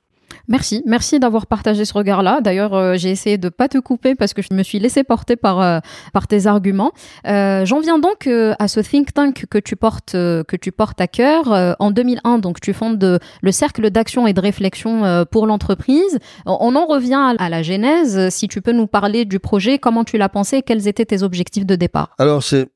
[0.47, 2.41] Merci, merci d'avoir partagé ce regard-là.
[2.41, 5.35] D'ailleurs, euh, j'ai essayé de pas te couper parce que je me suis laissé porter
[5.35, 5.79] par euh,
[6.13, 6.91] par tes arguments.
[7.27, 10.99] Euh, J'en viens donc euh, à ce think tank que tu portes que tu portes
[11.01, 11.75] à cœur.
[11.79, 16.19] en 2001, donc tu fondes le cercle d'action et de réflexion pour l'entreprise.
[16.45, 18.29] On en revient à la genèse.
[18.29, 21.65] Si tu peux nous parler du projet, comment tu l'as pensé, quels étaient tes objectifs
[21.65, 22.15] de départ?
[22.17, 22.69] Alors c'est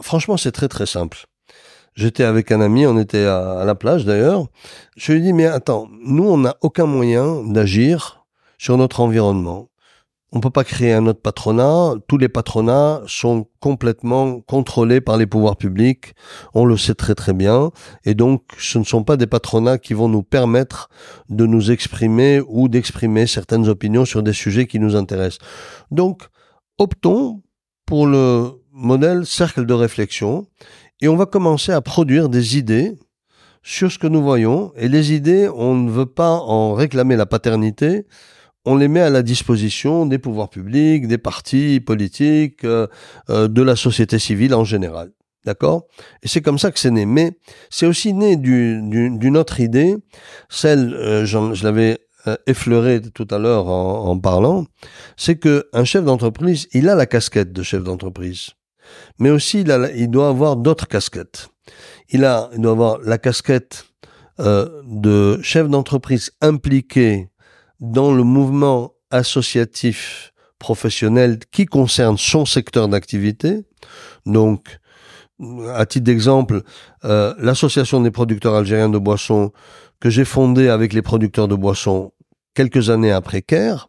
[0.00, 1.26] franchement c'est très très simple.
[1.96, 4.46] J'étais avec un ami, on était à, la plage d'ailleurs.
[4.96, 8.26] Je lui ai dit, mais attends, nous, on n'a aucun moyen d'agir
[8.58, 9.70] sur notre environnement.
[10.30, 11.94] On peut pas créer un autre patronat.
[12.06, 16.12] Tous les patronats sont complètement contrôlés par les pouvoirs publics.
[16.52, 17.70] On le sait très très bien.
[18.04, 20.90] Et donc, ce ne sont pas des patronats qui vont nous permettre
[21.30, 25.38] de nous exprimer ou d'exprimer certaines opinions sur des sujets qui nous intéressent.
[25.90, 26.24] Donc,
[26.76, 27.42] optons
[27.86, 30.46] pour le modèle cercle de réflexion
[31.00, 32.96] et on va commencer à produire des idées
[33.62, 34.72] sur ce que nous voyons.
[34.76, 38.06] Et les idées, on ne veut pas en réclamer la paternité,
[38.64, 42.86] on les met à la disposition des pouvoirs publics, des partis politiques, euh,
[43.30, 45.12] euh, de la société civile en général.
[45.44, 45.86] D'accord?
[46.24, 47.06] Et c'est comme ça que c'est né.
[47.06, 47.38] Mais
[47.70, 49.96] c'est aussi né d'une autre idée,
[50.48, 52.00] celle, euh, je l'avais
[52.48, 54.66] effleuré tout à l'heure en, en, parlant,
[55.16, 58.55] c'est que un chef d'entreprise, il a la casquette de chef d'entreprise
[59.18, 61.48] mais aussi il, doit avoir d'autres casquettes.
[62.10, 63.86] Il, a, doit avoir la casquette
[64.40, 67.28] euh, de chef d'entreprise impliqué
[67.80, 73.64] dans le mouvement associatif professionnel qui concerne son secteur d'activité.
[74.24, 74.78] Donc,
[75.74, 76.62] à titre d'exemple,
[77.04, 79.52] euh, l'association des producteurs algériens de boissons
[80.00, 82.12] que j'ai fondée avec les producteurs de boissons
[82.54, 83.88] quelques années après Caire.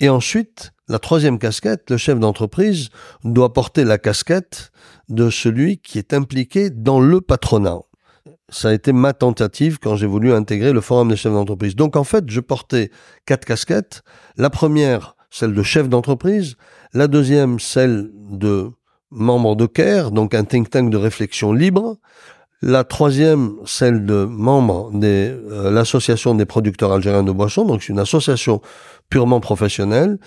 [0.00, 2.90] Et ensuite, la troisième casquette, le chef d'entreprise
[3.24, 4.70] doit porter la casquette
[5.08, 7.80] de celui qui est impliqué dans le patronat.
[8.48, 11.74] Ça a été ma tentative quand j'ai voulu intégrer le forum des chefs d'entreprise.
[11.74, 12.90] Donc en fait, je portais
[13.24, 14.02] quatre casquettes.
[14.36, 16.56] La première, celle de chef d'entreprise.
[16.92, 18.70] La deuxième, celle de
[19.10, 21.98] membre de CARE, donc un think tank de réflexion libre.
[22.62, 27.92] La troisième, celle de membre de euh, l'association des producteurs algériens de boissons, donc c'est
[27.92, 28.62] une association
[29.10, 30.18] purement professionnelle.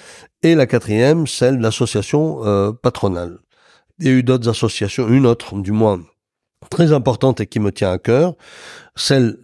[0.44, 3.40] Et la quatrième, celle de l'association euh, patronale.
[4.00, 6.02] Il y a eu d'autres associations, une autre du moins
[6.70, 8.36] très importante et qui me tient à cœur,
[8.96, 9.38] celle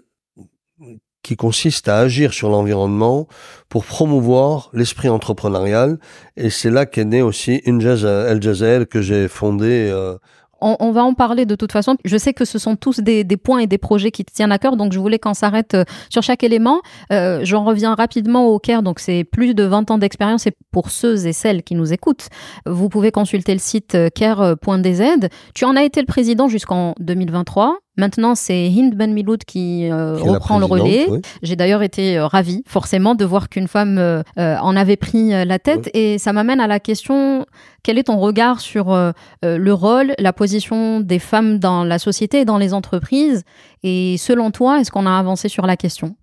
[1.23, 3.27] qui consiste à agir sur l'environnement
[3.67, 5.97] pour promouvoir l'esprit entrepreneurial.
[6.37, 10.17] Et c'est là qu'est né aussi Injaz El Jazel que j'ai fondé euh,
[10.61, 11.95] on, va en parler de toute façon.
[12.05, 14.57] Je sais que ce sont tous des, points et des projets qui te tiennent à
[14.57, 16.81] cœur, donc je voulais qu'on s'arrête euh, sur chaque élément.
[17.11, 20.89] Euh, j'en reviens rapidement au CARE, donc c'est plus de 20 ans d'expérience et pour
[20.89, 22.29] ceux et celles qui nous écoutent,
[22.65, 25.29] vous pouvez consulter le site euh, care.dz.
[25.53, 27.77] Tu en as été le président jusqu'en 2023.
[27.97, 31.07] Maintenant, c'est Hind Ben Miloud qui, reprend le relais.
[31.41, 35.89] J'ai d'ailleurs été ravie, forcément, de voir qu'une femme en avait pris la tête.
[35.93, 37.45] Et ça m'amène à la question
[37.85, 39.11] quel est ton regard sur euh,
[39.45, 43.43] euh, le rôle, la position des femmes dans la société et dans les entreprises?
[43.83, 46.15] Et selon toi, est-ce qu'on a avancé sur la question?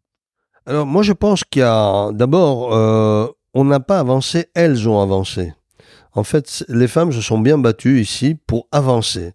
[0.66, 5.00] Alors moi, je pense qu'il y a d'abord, euh, on n'a pas avancé, elles ont
[5.00, 5.54] avancé.
[6.14, 9.32] En fait, les femmes se sont bien battues ici pour avancer.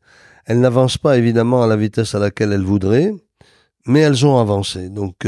[0.47, 3.13] Elles n'avancent pas évidemment à la vitesse à laquelle elles voudraient,
[3.85, 4.89] mais elles ont avancé.
[4.89, 5.25] Donc,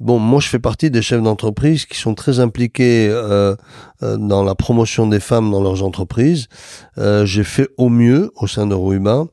[0.00, 3.56] Bon, moi, je fais partie des chefs d'entreprise qui sont très impliqués euh,
[4.04, 6.46] euh, dans la promotion des femmes dans leurs entreprises.
[6.98, 9.26] Euh, j'ai fait au mieux au sein de Ruba.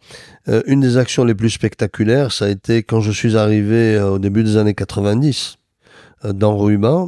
[0.65, 4.43] une des actions les plus spectaculaires, ça a été quand je suis arrivé au début
[4.43, 5.57] des années 90
[6.23, 7.05] dans Ruba.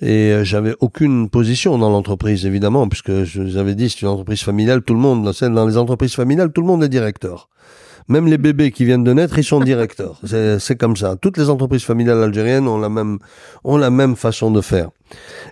[0.00, 4.42] Et j'avais aucune position dans l'entreprise, évidemment, puisque je vous avais dit, c'est une entreprise
[4.42, 7.48] familiale, tout le monde, dans les entreprises familiales, tout le monde est directeur.
[8.08, 10.18] Même les bébés qui viennent de naître, ils sont directeurs.
[10.58, 11.16] C'est comme ça.
[11.16, 13.18] Toutes les entreprises familiales algériennes ont la même,
[13.64, 14.88] ont la même façon de faire.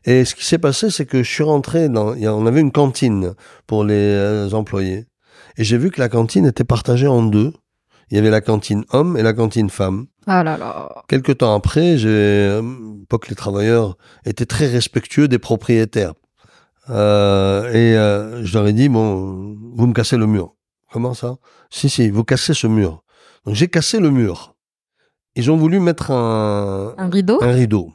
[0.04, 3.34] Et ce qui s'est passé, c'est que je suis rentré dans, on avait une cantine
[3.66, 5.06] pour les euh, employés.
[5.58, 7.52] Et j'ai vu que la cantine était partagée en deux.
[8.10, 10.06] Il y avait la cantine homme et la cantine femme.
[10.26, 11.04] Ah là là.
[11.08, 12.62] Quelque temps après, j'ai, euh,
[13.08, 16.14] pas que les travailleurs étaient très respectueux des propriétaires.
[16.88, 20.54] Euh, et euh, je leur ai dit, bon, vous me cassez le mur.
[20.92, 21.36] Comment ça?
[21.70, 23.02] Si, si, vous cassez ce mur.
[23.44, 24.54] Donc j'ai cassé le mur.
[25.34, 27.42] Ils ont voulu mettre un, un rideau?
[27.42, 27.92] Un rideau.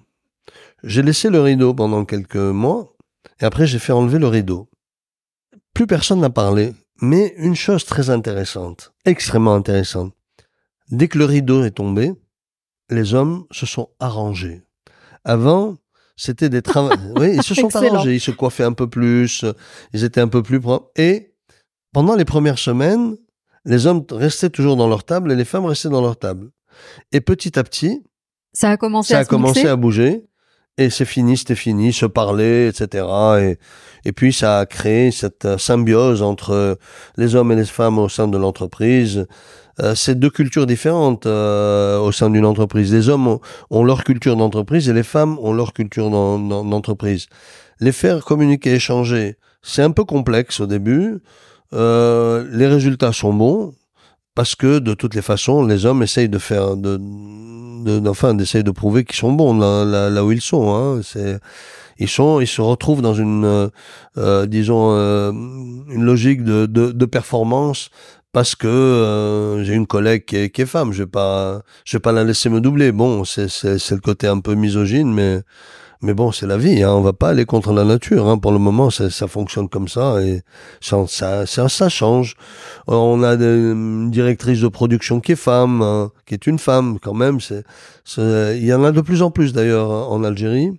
[0.84, 2.96] J'ai laissé le rideau pendant quelques mois
[3.40, 4.70] et après j'ai fait enlever le rideau.
[5.74, 10.14] Plus personne n'a parlé, mais une chose très intéressante, extrêmement intéressante.
[10.90, 12.14] Dès que le rideau est tombé,
[12.90, 14.62] les hommes se sont arrangés.
[15.24, 15.78] Avant,
[16.16, 16.94] c'était des travaux.
[17.18, 19.46] oui, ils se sont arrangés, ils se coiffaient un peu plus,
[19.94, 21.34] ils étaient un peu plus propres et
[21.94, 23.18] pendant les premières semaines,
[23.66, 26.52] les hommes restaient toujours dans leur table et les femmes restaient dans leur table.
[27.12, 28.04] Et petit à petit,
[28.54, 30.26] ça a commencé, ça a commencé à bouger.
[30.78, 33.06] Et c'est fini, c'était fini, se parler, etc.
[34.06, 36.80] Et, puis ça a créé cette euh, symbiose entre
[37.18, 39.28] les hommes et les femmes au sein de l'entreprise.
[39.82, 42.94] Euh, c'est deux cultures différentes euh, au sein d'une entreprise.
[42.94, 47.28] Les hommes ont, leur culture d'entreprise et les femmes ont leur culture d'entreprise.
[47.80, 51.20] Les faire communiquer, échanger, c'est un peu complexe au début.
[51.74, 53.74] Euh, les résultats sont bons
[54.36, 58.64] parce que de toutes les façons, les hommes essayent de faire, de, de enfin, d'essayer
[58.64, 60.74] de prouver qu'ils sont bons là, là, où ils sont.
[60.74, 61.02] Hein.
[61.04, 61.40] C'est,
[62.00, 63.68] ils sont, ils se retrouvent dans une, euh,
[64.18, 67.90] euh disons, euh, une logique de, de, de, performance
[68.32, 70.94] parce que euh, j'ai une collègue qui est, qui est, femme.
[70.94, 72.92] Je vais pas, je vais pas la laisser me doubler.
[72.92, 75.42] Bon, c'est, c'est, c'est le côté un peu misogyne, mais
[76.02, 78.28] mais bon, c'est la vie, hein, on va pas aller contre la nature.
[78.28, 78.38] Hein.
[78.38, 80.42] Pour le moment, ça, ça fonctionne comme ça et
[80.80, 82.36] ça, ça, ça, change.
[82.88, 87.14] On a une directrice de production qui est femme, hein, qui est une femme quand
[87.14, 87.40] même.
[88.18, 90.72] Il y en a de plus en plus d'ailleurs en Algérie.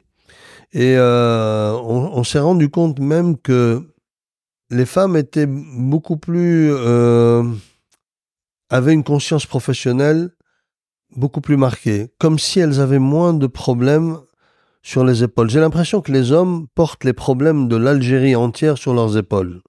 [0.72, 3.82] Et euh, on, on s'est rendu compte même que
[4.70, 7.44] les femmes étaient beaucoup plus euh,
[8.70, 10.30] avaient une conscience professionnelle
[11.14, 14.18] beaucoup plus marquée, comme si elles avaient moins de problèmes
[14.82, 15.48] sur les épaules.
[15.48, 19.62] J'ai l'impression que les hommes portent les problèmes de l'Algérie entière sur leurs épaules.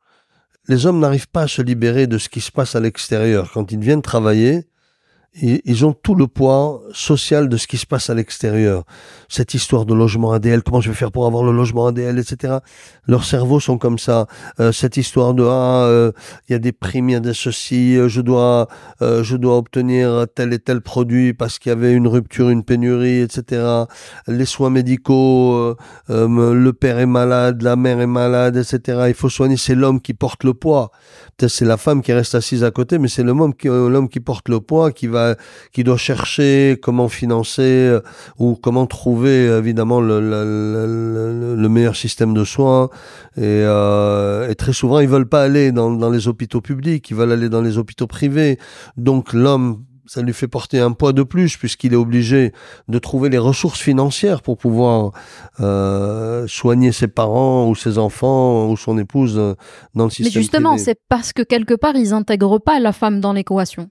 [0.67, 3.51] Les hommes n'arrivent pas à se libérer de ce qui se passe à l'extérieur.
[3.53, 4.65] Quand ils viennent travailler,
[5.41, 8.83] ils ont tout le poids social de ce qui se passe à l'extérieur.
[9.29, 12.57] Cette histoire de logement ADL, comment je vais faire pour avoir le logement ADL, etc.
[13.07, 14.27] Leurs cerveaux sont comme ça.
[14.59, 16.11] Euh, cette histoire de ah, euh,
[16.47, 18.67] il y a des primes, il y a des ceci, euh, je dois,
[19.01, 23.21] je dois obtenir tel et tel produit parce qu'il y avait une rupture, une pénurie,
[23.21, 23.85] etc.
[24.27, 25.75] Les soins médicaux,
[26.09, 29.05] le père est malade, la mère est malade, etc.
[29.07, 29.57] Il faut soigner.
[29.57, 30.91] C'est l'homme qui porte le poids.
[31.45, 34.47] C'est la femme qui reste assise à côté, mais c'est l'homme qui, l'homme qui porte
[34.47, 35.22] le poids, qui va
[35.71, 38.01] qui doit chercher comment financer euh,
[38.37, 42.89] ou comment trouver évidemment le, le, le, meilleur système de soins.
[43.37, 47.15] Et, euh, et, très souvent, ils veulent pas aller dans, dans les hôpitaux publics, ils
[47.15, 48.59] veulent aller dans les hôpitaux privés.
[48.97, 52.51] Donc l'homme ça lui fait porter un poids de plus puisqu'il est obligé
[52.87, 55.11] de trouver les ressources financières pour pouvoir
[55.59, 59.55] euh, soigner ses parents ou ses enfants ou son épouse euh,
[59.95, 60.27] dans le système.
[60.27, 63.89] Mais justement, c'est parce que quelque part ils intègrent pas la femme dans l'équation.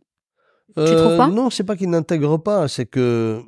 [0.78, 3.40] Euh, non, c'est pas qu'ils n'intègrent pas, c'est que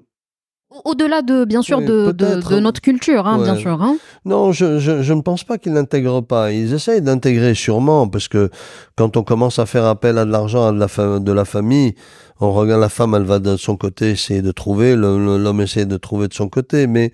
[0.85, 2.51] Au-delà de, bien sûr, Oui, de, de, peut-être.
[2.51, 3.81] de notre culture, hein, bien sûr.
[3.81, 3.97] hein.
[4.25, 6.51] Non, je, je, je ne pense pas qu'ils n'intègrent pas.
[6.53, 8.51] Ils essayent d'intégrer sûrement, parce que
[8.97, 11.45] quand on commence à faire appel à de l'argent à de la, fa- de la
[11.45, 11.95] famille,
[12.41, 15.97] on regarde la femme, elle va de son côté essayer de trouver, l'homme essaie de
[15.97, 17.13] trouver de son côté, mais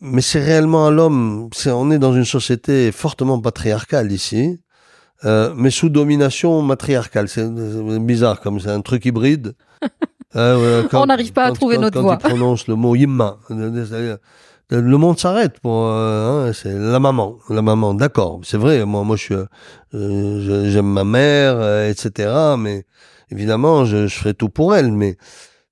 [0.00, 1.48] mais c'est réellement à l'homme.
[1.66, 4.58] On est dans une société fortement patriarcale ici,
[5.24, 7.28] euh, mais sous domination matriarcale.
[7.28, 7.48] C'est,
[8.00, 9.54] bizarre, comme c'est un truc hybride.
[10.34, 12.18] Euh, On n'arrive pas à quand- trouver quand- notre quand voix.
[12.22, 17.62] il prononce le mot yimma, le monde s'arrête pour euh, hein, c'est la maman la
[17.62, 19.34] maman d'accord c'est vrai moi moi je suis
[19.94, 22.84] euh, j'aime ma mère etc mais
[23.30, 25.16] évidemment je, je ferai tout pour elle mais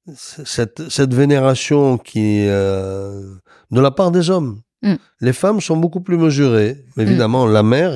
[0.06, 3.34] cette cette vénération qui euh,
[3.70, 4.96] de la part des hommes Mm.
[5.22, 7.92] les femmes sont beaucoup plus mesurées évidemment la mère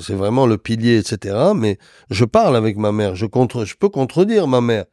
[0.00, 1.78] c'est vraiment le pilier etc mais
[2.10, 4.84] je parle avec ma mère je contre je peux contredire ma mère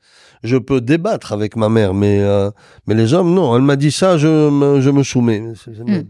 [0.44, 2.50] je peux débattre avec ma mère mais euh,
[2.88, 3.56] mais les hommes, non.
[3.56, 5.40] Elle m'a dit ça, je me, je me soumets.
[5.40, 6.02] Mm.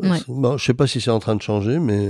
[0.00, 0.18] Ouais.
[0.28, 2.08] bon, je sais pas si c'est en train de changer, mais.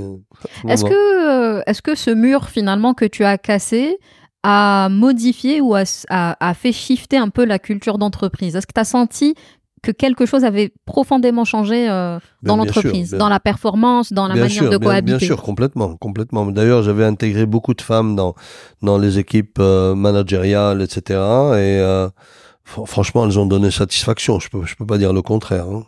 [0.68, 3.98] Est-ce que, euh, est-ce que ce mur, finalement, que tu as cassé,
[4.44, 8.54] a modifié ou a, a- a fait shifter un peu la culture d'entreprise?
[8.54, 9.34] Est-ce que tu as senti
[9.82, 13.40] que quelque chose avait profondément changé euh, dans Ben, bien sûr, l'entreprise, bien- dans la
[13.40, 16.46] performance, dans la bien manière sûr, de bien- cohabiter Bien sûr, complètement, complètement.
[16.46, 18.34] D'ailleurs, j'avais intégré beaucoup de femmes dans
[18.82, 21.00] dans les équipes euh, managériales, etc.
[21.10, 21.12] Et
[21.80, 22.08] euh,
[22.66, 24.38] fr- franchement, elles ont donné satisfaction.
[24.40, 25.66] Je peux je peux pas dire le contraire.
[25.66, 25.84] hein.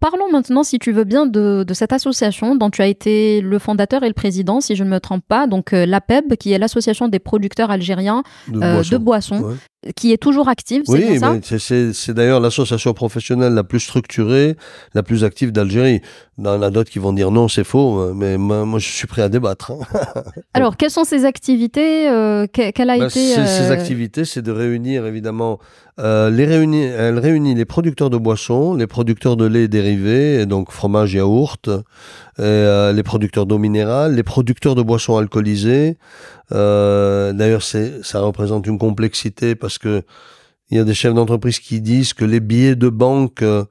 [0.00, 3.60] Parlons maintenant, si tu veux bien, de, de cette association dont tu as été le
[3.60, 6.58] fondateur et le président, si je ne me trompe pas, donc euh, l'APEB, qui est
[6.58, 8.90] l'association des producteurs algériens De euh, boisson.
[8.90, 9.54] de boissons, Ouais.
[9.96, 11.58] Qui est toujours active, c'est Oui, ça mais
[11.92, 14.56] c'est- d'ailleurs l'association professionnelle la plus structurée,
[14.94, 16.00] la plus active d'Algérie.
[16.38, 18.78] Il y en a d'autres qui vont dire non, c'est faux, euh, mais moi, moi,
[18.78, 19.72] je suis prêt à débattre.
[19.72, 19.80] hein.
[20.54, 24.24] Alors, quelles sont ces activités euh, que- Quelle a Bah, été ces, ces euh, activités,
[24.24, 25.58] c'est de réunir évidemment
[26.00, 30.46] euh, les réunir, elle réunit les producteurs de boissons, les producteurs de lait dérivés, et
[30.46, 35.98] donc fromage, yaourt, et, euh, les producteurs d'eau minérale, les producteurs de boissons alcoolisées.
[36.52, 40.02] Euh, D'ailleurs, ça représente une complexité parce que
[40.70, 43.66] il y a des chefs d'entreprise qui disent que les billets de banque euh,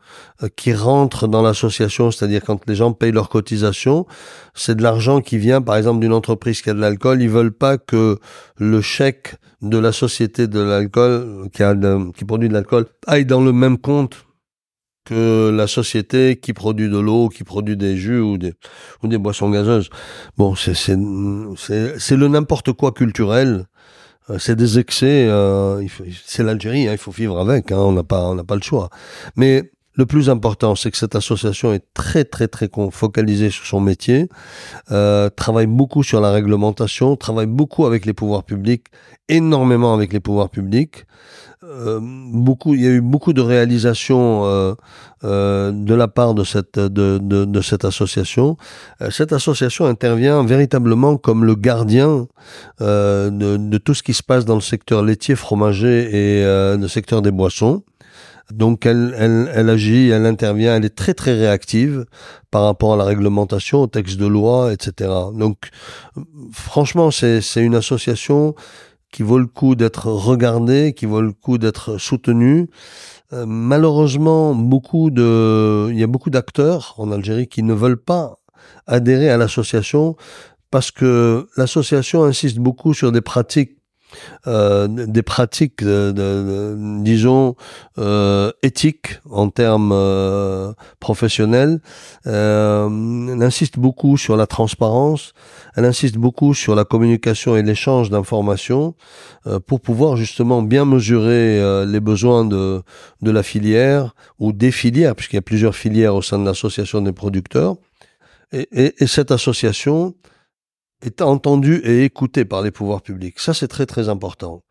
[0.55, 4.05] qui rentrent dans l'association, c'est-à-dire quand les gens payent leurs cotisations,
[4.53, 7.23] c'est de l'argent qui vient, par exemple, d'une entreprise qui a de l'alcool.
[7.23, 8.19] Ils veulent pas que
[8.57, 11.63] le chèque de la société de l'alcool qui,
[12.15, 14.25] qui produit de l'alcool aille dans le même compte
[15.05, 18.53] que la société qui produit de l'eau, qui produit des jus ou des,
[19.17, 19.89] boissons gazeuses.
[20.37, 23.65] Bon, c'est le n'importe quoi culturel.
[24.29, 25.27] Euh, C'est des excès.
[25.27, 25.85] euh,
[26.25, 27.71] c'est l'Algérie, hein, il faut vivre avec.
[27.71, 28.89] Hein, on n'a pas le choix.
[29.35, 33.81] Mais le plus important, c'est que cette association est très très très focalisée sur son
[33.81, 34.29] métier,
[34.91, 38.85] euh, travaille beaucoup sur la réglementation, travaille beaucoup avec les pouvoirs publics,
[39.27, 41.05] énormément avec les pouvoirs publics.
[41.63, 44.73] Euh, beaucoup, il y a eu beaucoup de réalisations euh,
[45.23, 48.57] euh, de la part de cette de, de, de cette association.
[48.99, 52.27] Euh, cette association intervient véritablement comme le gardien
[52.81, 56.87] euh, de, de tout ce qui se passe dans le secteur laitier, fromager et le
[56.87, 57.83] secteur des boissons.
[58.51, 62.05] Donc elle, elle, elle agit, elle intervient, elle est très très réactive
[62.49, 65.11] par rapport à la réglementation, au texte de loi, etc.
[65.35, 65.69] Donc
[66.51, 68.55] franchement, c'est une association
[69.11, 72.69] qui vaut le coup d'être regardée, qui vaut le coup d'être soutenue.
[73.33, 78.39] Euh, malheureusement, beaucoup de, il y a beaucoup d'acteurs en Algérie qui ne veulent pas
[78.87, 80.15] adhérer à l'association
[80.69, 83.80] parce que l'association insiste beaucoup sur des pratiques
[84.47, 87.55] euh, des pratiques, de, de- de- disons,
[87.97, 91.79] euh, éthiques en termes euh, professionnels.
[92.27, 92.87] Euh,
[93.33, 95.33] elle insiste beaucoup sur la transparence,
[95.75, 98.95] elle insiste beaucoup sur la communication et l'échange d'informations
[99.47, 102.81] euh, pour pouvoir justement bien mesurer les besoins de,
[103.21, 107.01] de la filière ou des filières, puisqu'il y a plusieurs filières au sein de l'association
[107.01, 107.75] des producteurs.
[108.51, 110.13] Et, et- et cette association
[111.01, 113.39] est entendue et écoutée par les pouvoirs publics.
[113.39, 114.63] Ça, c'est très très important.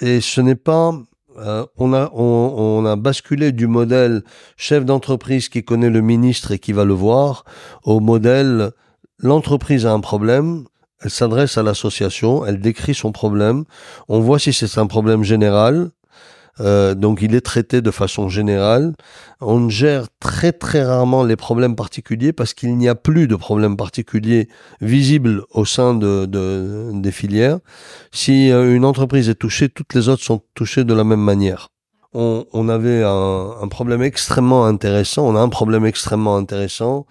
[0.00, 0.92] Et ce n'est pas
[1.38, 4.22] euh, on, a, on, on a basculé du modèle
[4.56, 7.44] chef d'entreprise qui connaît le ministre et qui va le voir
[7.84, 8.72] au modèle
[9.22, 10.64] l'entreprise a un problème,
[11.02, 13.64] elle s'adresse à l'association, elle décrit son problème,
[14.08, 15.90] on voit si c'est un problème général,
[16.60, 18.94] euh, donc il est traité de façon générale.
[19.40, 23.76] On gère très très rarement les problèmes particuliers parce qu'il n'y a plus de problèmes
[23.76, 24.48] particuliers
[24.80, 27.58] visibles au sein de, de- des filières.
[28.12, 31.68] Si euh, une entreprise est touchée, toutes les autres sont touchées de la même manière.
[32.12, 35.28] On, avait un, problème extrêmement intéressant.
[35.28, 37.06] On a un problème extrêmement intéressant,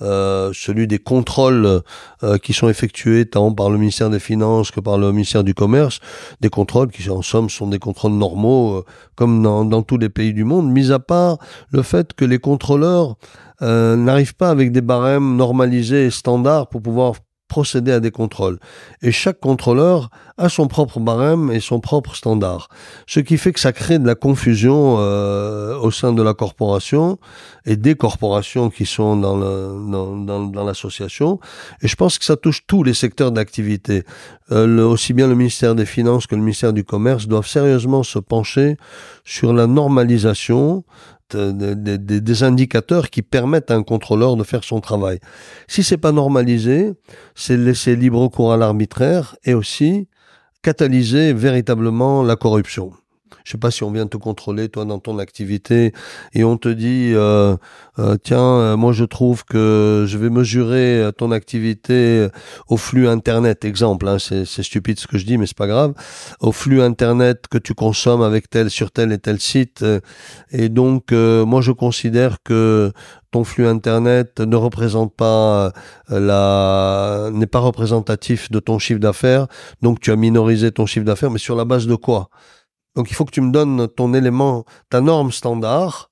[0.00, 1.82] euh, celui des contrôles
[2.22, 5.54] euh, qui sont effectués tant par le ministère des Finances que par le ministère du
[5.54, 5.98] Commerce.
[6.40, 8.84] Des contrôles qui, en somme, sont des contrôles normaux, euh,
[9.16, 11.38] comme dans, dans, tous les pays du monde, mis à part
[11.70, 13.16] le fait que les contrôleurs
[13.60, 17.14] n'arrivent pas avec des barèmes normalisés et standards pour pouvoir
[17.54, 18.58] procéder à des contrôles.
[19.00, 22.68] Et chaque contrôleur a son propre barème et son propre standard.
[23.06, 27.16] Ce qui fait que ça crée de la confusion euh, au sein de la corporation
[27.64, 31.38] et des corporations qui sont dans, l'association.
[31.80, 34.02] Et je pense que ça touche tous les secteurs d'activité.
[34.50, 38.18] Euh, aussi bien le ministère des Finances que le ministère du Commerce doivent sérieusement se
[38.18, 38.76] pencher
[39.24, 40.84] sur la normalisation
[41.32, 45.18] des, indicateurs qui permettent à un contrôleur de faire son travail.
[45.68, 46.92] Si c'est pas normalisé,
[47.34, 50.08] c'est laisser libre cours à l'arbitraire et aussi
[50.62, 52.92] catalyser véritablement la corruption
[53.44, 55.92] je sais pas si on vient te contrôler toi dans ton activité
[56.32, 57.56] et on te dit euh,
[57.98, 62.26] euh, tiens euh, moi je trouve que je vais mesurer ton activité
[62.68, 63.66] au flux internet.
[63.66, 65.92] Exemple hein, c'est stupide ce que je dis mais c'est pas grave.
[66.40, 69.84] Au flux internet que tu consommes avec tel sur tel et tel site
[70.50, 72.92] et donc moi je considère que
[73.30, 75.72] ton flux internet ne représente pas
[76.08, 79.48] la n'est pas représentatif de ton chiffre d'affaires.
[79.82, 82.30] Donc tu as minorisé ton chiffre d'affaires mais sur la base de quoi?
[82.96, 86.10] Donc il faut que tu me donnes ton élément, ta norme standard.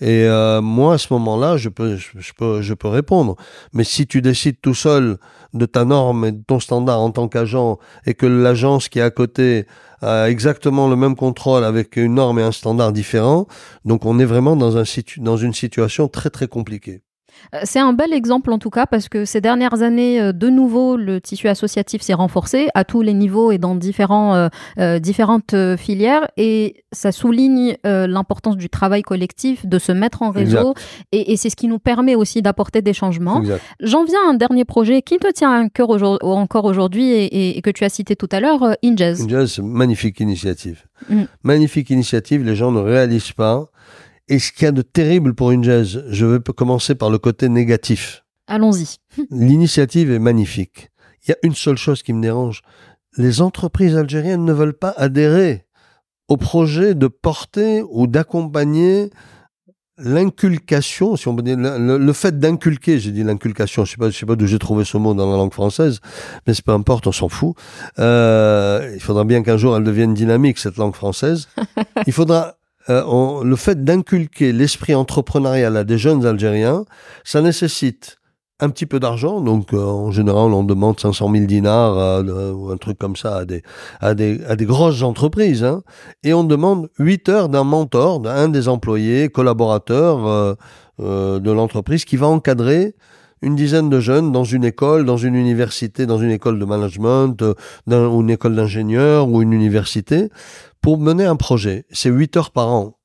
[0.00, 3.36] Et euh, moi, à ce moment-là, je peux, je, peux, je peux répondre.
[3.72, 5.18] Mais si tu décides tout seul
[5.54, 9.02] de ta norme et de ton standard en tant qu'agent, et que l'agence qui est
[9.02, 9.66] à côté
[10.00, 13.46] a exactement le même contrôle avec une norme et un standard différents,
[13.84, 14.82] donc on est vraiment dans, un
[15.18, 17.02] dans une situation très très compliquée.
[17.54, 20.48] Euh, c'est un bel exemple en tout cas parce que ces dernières années, euh, de
[20.48, 25.54] nouveau, le tissu associatif s'est renforcé à tous les niveaux et dans différents, euh, différentes
[25.76, 30.74] filières et ça souligne l'importance du travail collectif, de se mettre en réseau
[31.12, 33.42] et, c'est ce qui nous permet aussi d'apporter des changements.
[33.80, 35.90] J'en viens à un dernier projet qui te tient à cœur
[36.22, 39.22] encore aujourd'hui et, que tu as cité tout à l'heure, Injazz.
[39.22, 40.84] Injazz, magnifique initiative.
[41.08, 41.22] Mm.
[41.42, 43.70] Magnifique initiative, les gens ne réalisent pas
[44.32, 47.18] et ce qu'il y a de terrible pour une jazz, je vais commencer par le
[47.18, 48.24] côté négatif.
[48.46, 48.96] Allons-y.
[49.30, 50.88] L'initiative est magnifique.
[51.22, 52.62] Il y a une seule chose qui me dérange.
[53.18, 55.66] Les entreprises algériennes ne veulent pas adhérer
[56.28, 59.10] au projet de porter ou d'accompagner
[59.98, 64.16] l'inculcation, si on peut dire, le, fait d'inculquer, j'ai dit l'inculcation, je sais pas, je
[64.16, 66.00] sais pas d'où j'ai trouvé ce mot dans la langue française,
[66.46, 67.54] mais c'est peu importe, on s'en fout.
[67.98, 71.48] Euh, il faudra bien qu'un jour elle devienne dynamique cette langue française.
[72.06, 72.56] Il faudra
[72.88, 76.84] euh, le fait d'inculquer l'esprit entrepreneurial à des jeunes Algériens,
[77.24, 78.18] ça nécessite
[78.60, 79.40] un petit peu d'argent.
[79.40, 83.38] Donc, euh, en général, on demande 500 000 dinars euh, ou un truc comme ça
[83.38, 83.62] à des,
[84.00, 85.64] à des, à des grosses entreprises.
[85.64, 85.82] Hein,
[86.22, 90.56] et on demande 8 heures d'un mentor, d'un des employés, collaborateurs
[90.98, 92.94] de l'entreprise qui va encadrer
[93.42, 97.36] une dizaine de jeunes dans une école, dans une université, dans une école de management,
[97.86, 100.30] dans une école d'ingénieur ou une université,
[100.80, 101.84] pour mener un projet.
[101.90, 102.98] C'est 8 heures par an.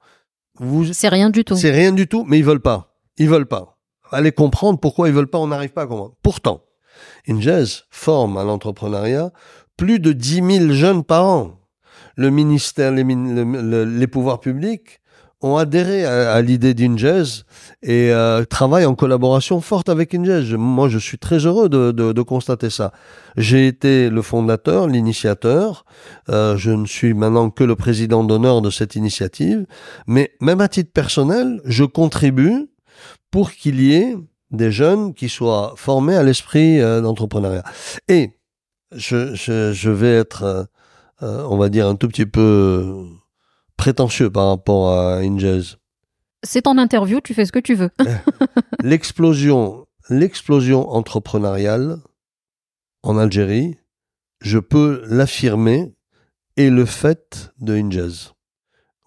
[0.59, 0.93] Vous...
[0.93, 1.55] C'est rien du tout.
[1.55, 2.95] C'est rien du tout, mais ils veulent pas.
[3.17, 3.77] Ils veulent pas.
[4.11, 6.15] Allez comprendre pourquoi ils veulent pas, on n'arrive pas à comprendre.
[6.21, 6.61] Pourtant,
[7.27, 9.31] Ingez forme à l'entrepreneuriat
[9.75, 11.59] plus de 10 000 jeunes par an.
[12.15, 14.99] Le ministère, les, les pouvoirs publics
[15.41, 17.43] ont adhéré à, l'idée d'Ingez
[17.83, 20.57] et euh, travaillent en collaboration forte avec Ingez.
[20.57, 22.91] Moi, je suis très heureux de, de, de constater ça.
[23.35, 25.85] J'ai été le fondateur, l'initiateur.
[26.29, 29.65] Euh, je ne suis maintenant que le président d'honneur de cette initiative.
[30.07, 32.67] Mais même à titre personnel, je contribue
[33.29, 34.15] pour qu'il y ait
[34.51, 37.63] des jeunes qui soient formés à l'esprit euh, d'entrepreneuriat.
[38.07, 38.31] Et
[38.95, 40.63] je, je, je, vais être, euh,
[41.23, 43.05] euh, on va dire, un tout petit peu
[43.78, 45.78] prétentieux par rapport à Ingez.
[46.43, 47.89] C'est ton interview, tu fais ce que tu veux.
[48.84, 51.97] l'explosion, l'explosion entrepreneuriale
[53.03, 53.78] en Algérie,
[54.41, 55.93] je peux l'affirmer,
[56.57, 58.32] est le fait de Ingez.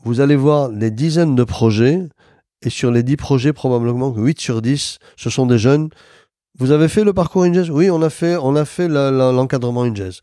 [0.05, 2.09] Vous allez voir des dizaines de projets,
[2.63, 5.91] et sur les dix projets, probablement 8 sur 10, ce sont des jeunes.
[6.59, 10.21] Vous avez fait le parcours Ingez Oui, on a fait, on a fait l'encadrement Ingez.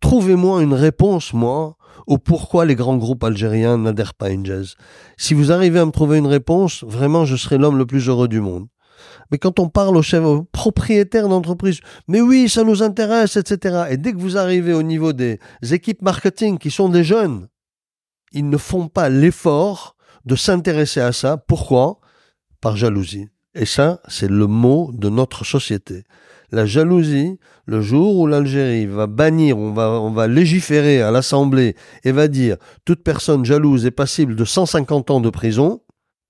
[0.00, 1.76] Trouvez-moi une réponse, moi,
[2.06, 4.74] au pourquoi les grands groupes algériens n'adhèrent pas à Ingez.
[5.16, 8.28] Si vous arrivez à me trouver une réponse, vraiment, je serai l'homme le plus heureux
[8.28, 8.66] du monde.
[9.30, 13.84] Mais quand on parle aux chefs, aux propriétaires d'entreprise, mais oui, ça nous intéresse, etc.
[13.90, 15.38] Et dès que vous arrivez au niveau des
[15.70, 17.48] équipes marketing qui sont des jeunes,
[18.32, 21.36] ils ne font pas l'effort de s'intéresser à ça.
[21.36, 22.00] Pourquoi?
[22.60, 23.28] Par jalousie.
[23.54, 26.04] Et ça, c'est le mot de notre société.
[26.52, 31.76] La jalousie, le jour où l'Algérie va bannir, on va, on va légiférer à l'Assemblée
[32.04, 35.80] et va dire toute personne jalouse est passible de 150 ans de prison,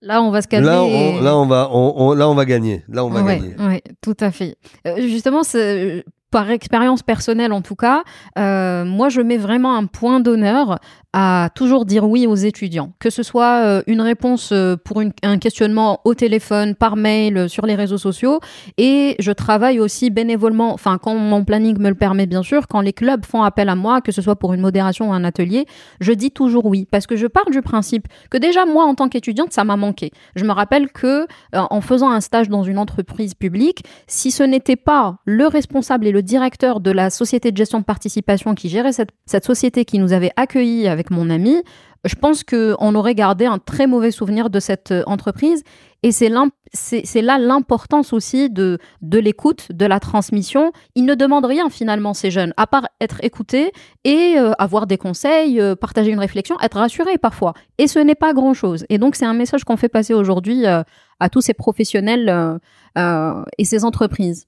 [0.03, 0.67] Là, on va se calmer.
[0.67, 2.83] là, et- on, là, on va, on, là, on va gagner.
[2.89, 3.55] Là, on va Ouais, gagner.
[3.59, 4.57] ouais, tout à fait.
[4.87, 8.05] Euh, justement, c'est- par expérience personnelle en tout cas,
[8.39, 10.79] euh, moi je mets vraiment un point d'honneur
[11.13, 15.39] à toujours dire oui aux étudiants, que ce soit euh, une réponse euh, pour un
[15.39, 18.39] questionnement au téléphone, par mail, euh, sur les réseaux sociaux,
[18.79, 22.81] et je travaille aussi bénévolement, enfin quand mon planning me le permet bien sûr, quand
[22.81, 25.67] les clubs font appel à moi, que ce soit pour une modération ou un atelier,
[26.01, 29.09] je dis toujours oui, parce que je pars du principe que déjà moi en tant
[29.09, 30.13] qu'étudiante, ça m'a manqué.
[30.37, 34.77] Je me rappelle que en faisant un stage dans une entreprise publique, si ce n'était
[34.77, 38.93] pas le responsable et le directeur de la société de gestion de participation qui gérait
[38.93, 41.63] cette, cette société qui nous avait accueillis avec mon ami,
[42.05, 45.63] je pense qu'on aurait gardé un très mauvais souvenir de cette euh, entreprise.
[46.03, 50.73] Et c'est là l'importance aussi de, l'écoute, de la transmission.
[50.95, 53.71] Ils ne demandent rien finalement, ces jeunes, à part être écoutés
[54.05, 57.53] et euh, avoir des conseils, euh, partager une réflexion, être rassurés parfois.
[57.77, 58.87] Et ce n'est pas grand-chose.
[58.89, 62.59] Et donc c'est un message qu'on fait passer aujourd'hui à tous ces professionnels
[62.97, 64.47] et ces entreprises.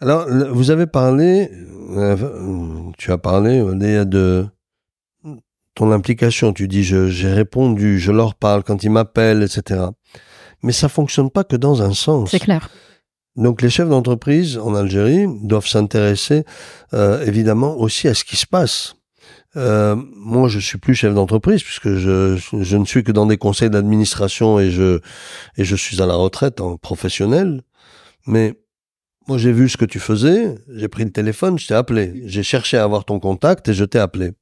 [0.00, 1.50] Alors, vous avez parlé,
[2.98, 3.62] tu as parlé
[4.04, 4.46] de
[5.74, 6.52] ton implication.
[6.52, 9.80] Tu dis, j'ai répondu, je leur parle quand ils m'appellent, etc.
[10.62, 12.30] Mais ça fonctionne pas que dans un sens.
[12.30, 12.68] C'est clair.
[13.36, 16.44] Donc les chefs d'entreprise en Algérie doivent s'intéresser
[16.92, 18.96] euh, évidemment aussi à ce qui se passe.
[19.56, 23.38] Euh, moi, je suis plus chef d'entreprise puisque je, je ne suis que dans des
[23.38, 25.00] conseils d'administration et je
[25.56, 27.62] et je suis à la retraite en professionnel.
[28.26, 28.54] Mais
[29.28, 32.42] moi, j'ai vu ce que tu faisais, j'ai pris le téléphone, je t'ai appelé, j'ai
[32.42, 34.32] cherché à avoir ton contact et je t'ai appelé.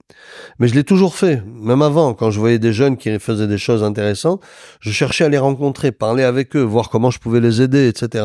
[0.59, 3.59] Mais je l'ai toujours fait, même avant, quand je voyais des jeunes qui faisaient des
[3.59, 4.43] choses intéressantes,
[4.81, 8.25] je cherchais à les rencontrer, parler avec eux, voir comment je pouvais les aider, etc.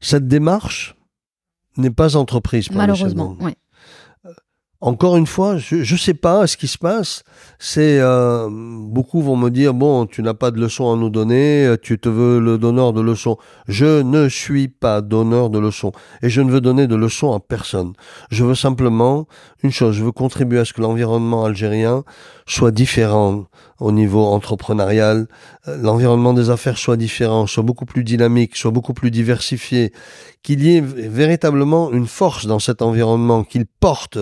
[0.00, 0.96] Cette démarche
[1.76, 3.30] n'est pas entreprise par Malheureusement.
[3.30, 3.54] d'entreprise.
[4.82, 7.22] Encore une fois, je ne sais pas ce qui se passe.
[7.58, 11.66] C'est euh, beaucoup vont me dire bon, tu n'as pas de leçon à nous donner,
[11.66, 13.36] euh, tu te veux le donneur de leçons.
[13.68, 17.40] Je ne suis pas donneur de leçons et je ne veux donner de leçons à
[17.40, 17.92] personne.
[18.30, 19.26] Je veux simplement
[19.62, 22.02] une chose, je veux contribuer à ce que l'environnement algérien
[22.46, 23.44] soit différent
[23.80, 25.28] au niveau entrepreneurial,
[25.68, 29.92] euh, l'environnement des affaires soit différent, soit beaucoup plus dynamique, soit beaucoup plus diversifié,
[30.42, 34.18] qu'il y ait véritablement une force dans cet environnement, qu'il porte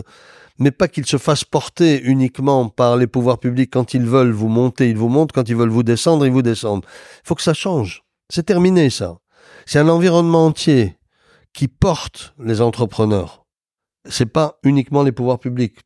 [0.59, 4.49] mais pas qu'il se fasse porter uniquement par les pouvoirs publics quand ils veulent vous
[4.49, 6.85] monter, ils vous montent, quand ils veulent vous descendre, ils vous descendent.
[7.25, 8.03] Il faut que ça change.
[8.29, 9.19] C'est terminé ça.
[9.67, 10.99] C'est un environnement entier
[11.55, 13.45] qui porte les entrepreneurs.
[14.09, 15.79] C'est pas uniquement les pouvoirs publics.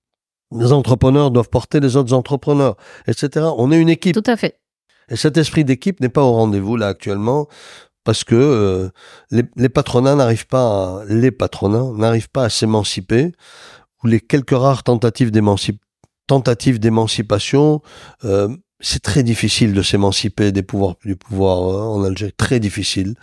[0.55, 2.76] Les entrepreneurs doivent porter les autres entrepreneurs,
[3.07, 3.47] etc.
[3.57, 4.14] On est une équipe.
[4.14, 4.59] Tout à fait.
[5.09, 7.49] Et cet esprit d'équipe n'est pas au rendez-vous là actuellement
[8.05, 8.88] parce que euh,
[9.30, 13.32] les, patronats n'arrivent pas, à, les patronats n'arrivent pas à s'émanciper
[14.03, 15.80] ou les quelques rares tentatives d'émancip-
[16.26, 17.80] tentatives d'émancipation,
[18.24, 18.48] euh,
[18.80, 23.14] c'est très difficile de s'émanciper des pouvoirs du pouvoir euh, en Algérie, très difficile.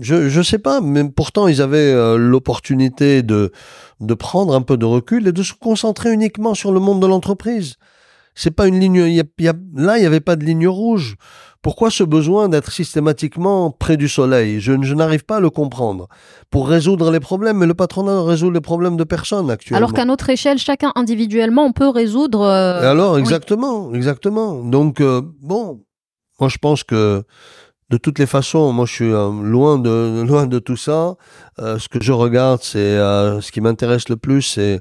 [0.00, 3.50] Je je sais pas, mais pourtant ils avaient l'opportunité de
[4.18, 7.76] prendre un peu de recul et de se concentrer uniquement sur le monde de l'entreprise.
[8.34, 9.06] C'est pas une ligne.
[9.06, 11.16] y y là, il n'y avait pas de ligne rouge.
[11.62, 14.58] Pourquoi ce besoin d'être systématiquement près du soleil?
[14.60, 16.08] Je, je n'arrive pas à le comprendre.
[16.50, 19.78] Pour résoudre les problèmes, mais le patronat résout les problèmes de personne actuellement.
[19.78, 22.40] Alors qu'à notre échelle, chacun individuellement, on peut résoudre.
[22.42, 23.20] euh, Et alors, oui.
[23.20, 24.54] exactement, exactement.
[24.64, 25.82] Donc, euh, bon,
[26.40, 27.22] moi, je pense que
[27.90, 31.14] de toutes les façons, moi, je suis euh, loin de loin de tout ça.
[31.60, 34.80] Euh, ce que je regarde, c'est euh, ce qui m'intéresse le plus, c'est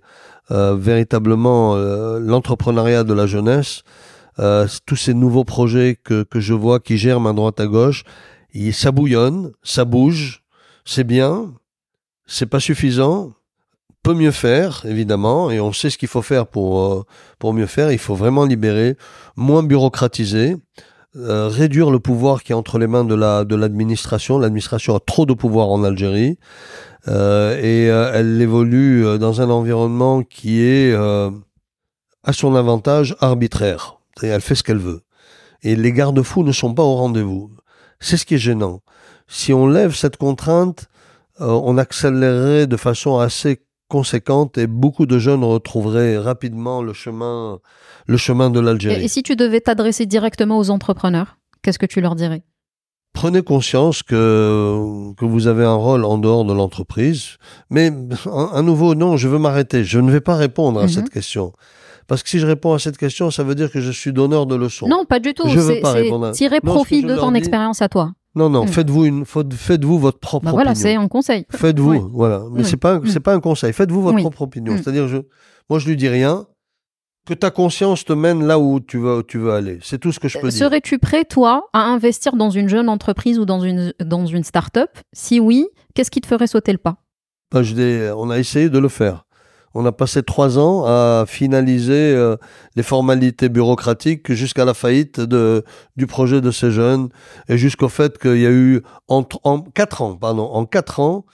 [0.49, 1.75] véritablement
[2.19, 3.83] l'entrepreneuriat de la jeunesse.
[4.39, 8.03] Euh, tous ces nouveaux projets que, que je vois qui germent à droite à gauche,
[8.53, 10.43] et ça bouillonne, ça bouge,
[10.85, 11.53] c'est bien,
[12.25, 13.33] c'est pas suffisant,
[14.03, 17.03] peut mieux faire évidemment, et on sait ce qu'il faut faire pour euh,
[17.39, 17.91] pour mieux faire.
[17.91, 18.95] Il faut vraiment libérer,
[19.35, 20.55] moins bureaucratiser,
[21.17, 24.39] euh, réduire le pouvoir qui est entre les mains de la de l'administration.
[24.39, 26.37] L'administration a trop de pouvoir en Algérie
[27.07, 34.00] et elle évolue dans un environnement qui est à son avantage arbitraire.
[34.23, 35.01] Et elle fait ce qu'elle veut.
[35.63, 37.51] Et les garde-fous ne sont pas au rendez-vous.
[37.99, 38.81] C'est ce qui est gênant.
[39.27, 40.89] Si on lève cette contrainte,
[41.39, 47.59] euh, on accélérerait de façon assez conséquente et beaucoup de jeunes retrouveraient rapidement le chemin,
[48.07, 49.03] le chemin de l'Algérie.
[49.03, 52.43] et si tu devais t'adresser directement aux entrepreneurs, qu'est-ce que tu leur dirais?
[53.13, 57.37] Prenez conscience que, que vous avez un rôle en dehors de l'entreprise.
[57.69, 57.91] Mais
[58.53, 59.83] à nouveau, non, je veux m'arrêter.
[59.83, 60.89] Je ne vais pas répondre à Mhm.
[60.89, 61.51] cette question.
[62.11, 64.45] Parce que si je réponds à cette question, ça veut dire que je suis donneur
[64.45, 64.85] de leçons.
[64.89, 65.47] Non, pas du tout.
[65.47, 68.11] Je veux pas répondre à- tirer Non, profit de ton dis- expérience à toi.
[68.35, 68.67] Non, non, Mm.
[68.67, 71.45] faites-vous une, faites-vous votre propre Bah voilà, c'est un conseil.
[71.49, 71.99] Faites-vous, Oui.
[72.11, 72.43] voilà.
[72.51, 72.65] Mais Oui.
[72.69, 73.07] c'est pas, Mm.
[73.07, 73.71] c'est pas un conseil.
[73.71, 74.21] Faites-vous votre Oui.
[74.23, 74.75] propre opinion.
[74.75, 75.19] C'est-à-dire, je,
[75.69, 76.45] moi, je lui dis rien.
[77.25, 79.79] Que ta conscience te mène là où tu veux, tu veux aller.
[79.81, 80.57] C'est tout ce que je peux dire.
[80.59, 84.89] Serais-tu prêt, toi, à investir dans une jeune entreprise ou dans une, dans une start-up?
[85.13, 86.97] Si oui, qu'est-ce qui te ferait sauter le pas?
[87.53, 89.25] Ben, je dis, on a essayé de le faire.
[89.73, 92.35] On a passé trois ans à finaliser euh,
[92.75, 95.63] les formalités bureaucratiques jusqu'à la faillite de,
[95.95, 97.09] du projet de ces jeunes
[97.47, 101.25] et jusqu'au fait qu'il y a eu en, en quatre ans, pardon, en quatre ans,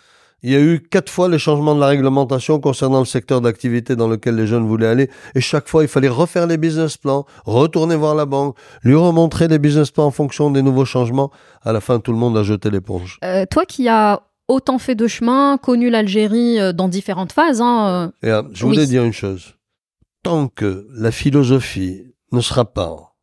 [0.44, 3.96] il y a eu quatre fois les changements de la réglementation concernant le secteur d'activité
[3.96, 5.10] dans lequel les jeunes voulaient aller.
[5.34, 9.48] Et chaque fois, il fallait refaire les business plans, retourner voir la banque, lui remontrer
[9.48, 11.32] les business plans en fonction des nouveaux changements.
[11.64, 13.18] À la fin, tout le monde a jeté l'éponge.
[13.24, 18.12] Euh, Toi qui as autant fait de chemin, connu l'Algérie euh, dans différentes phases, hein,
[18.24, 18.88] euh, Et, euh, je voulais Oui.
[18.88, 19.56] dire une chose.
[20.24, 23.16] Tant que la philosophie ne sera pas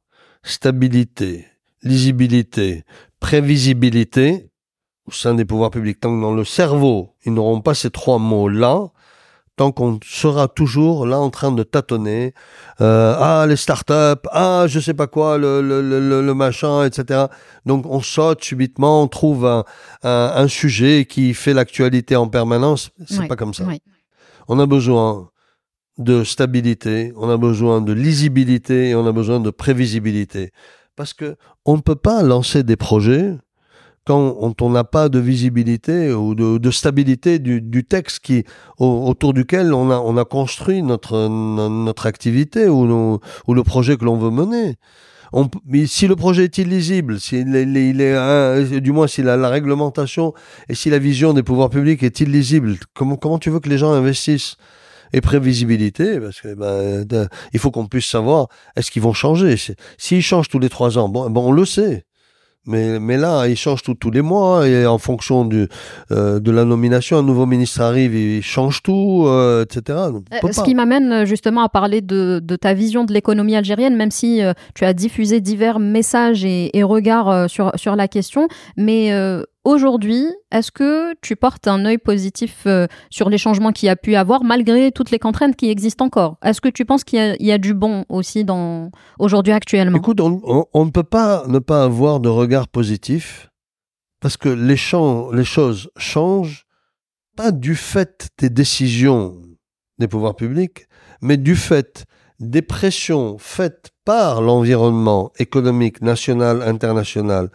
[0.42, 1.46] stabilité,
[1.82, 2.84] lisibilité,
[3.20, 4.50] prévisibilité
[5.06, 8.18] au sein des pouvoirs publics, tant que dans le cerveau, ils n'auront pas ces trois
[8.18, 8.88] mots-là,
[9.56, 12.34] tant qu'on sera toujours là en train de tâtonner,
[12.80, 17.26] euh, ah les startups, ah je sais pas quoi, le, le, le, le machin, etc.
[17.64, 19.64] Donc on saute subitement, on trouve un,
[20.02, 22.90] un, un sujet qui fait l'actualité en permanence.
[23.06, 23.64] C'est Ouais, pas comme ça.
[23.64, 23.80] ouais.
[24.48, 25.30] On a besoin
[25.98, 30.50] de stabilité, on a besoin de lisibilité et on a besoin de prévisibilité.
[30.96, 33.34] Parce que on ne peut pas lancer des projets
[34.06, 38.44] quand on n'a pas de visibilité ou de, stabilité du, texte qui,
[38.78, 43.96] au- autour duquel on a, on a construit notre, no- notre activité ou, le projet
[43.96, 44.76] que l'on veut mener.
[45.66, 49.36] Mais si le projet est illisible, s'il est, il est, euh, du moins si la,
[49.36, 50.32] la réglementation
[50.68, 53.92] et si la vision des pouvoirs publics est illisible, comment, tu veux que les gens
[53.92, 54.56] investissent
[55.12, 59.56] Et prévisibilité, parce que ben, il faut qu'on puisse savoir est-ce qu'ils vont changer?
[59.98, 62.04] S'ils changent tous les trois ans, bon, bon on le sait.
[62.66, 65.68] Mais, mais là, ils changent tout, tous les mois et en fonction du,
[66.10, 69.98] euh, de la nomination, un nouveau ministre arrive, il change tout, euh, etc.
[70.32, 73.96] Euh, Ce qui m'amène euh, justement à parler de, de ta vision de l'économie algérienne,
[73.96, 78.08] même si euh, tu as diffusé divers messages et, et regards euh, sur, sur la
[78.08, 78.48] question.
[78.76, 83.86] Mais euh, aujourd'hui, est-ce que tu portes un œil positif euh, sur les changements qu'il
[83.86, 86.36] y a pu avoir, malgré toutes les contraintes qui existent encore?
[86.42, 89.98] Est-ce que tu penses qu'il y, a- du bon aussi dans aujourd'hui actuellement?
[89.98, 93.50] Écoute, on, ne peut pas ne pas avoir de regard positif
[94.20, 96.66] parce que les choses changent
[97.36, 99.40] pas du fait des décisions
[99.98, 100.86] des pouvoirs publics,
[101.20, 102.04] mais du fait
[102.40, 107.50] des pressions faites par l'environnement économique national, international,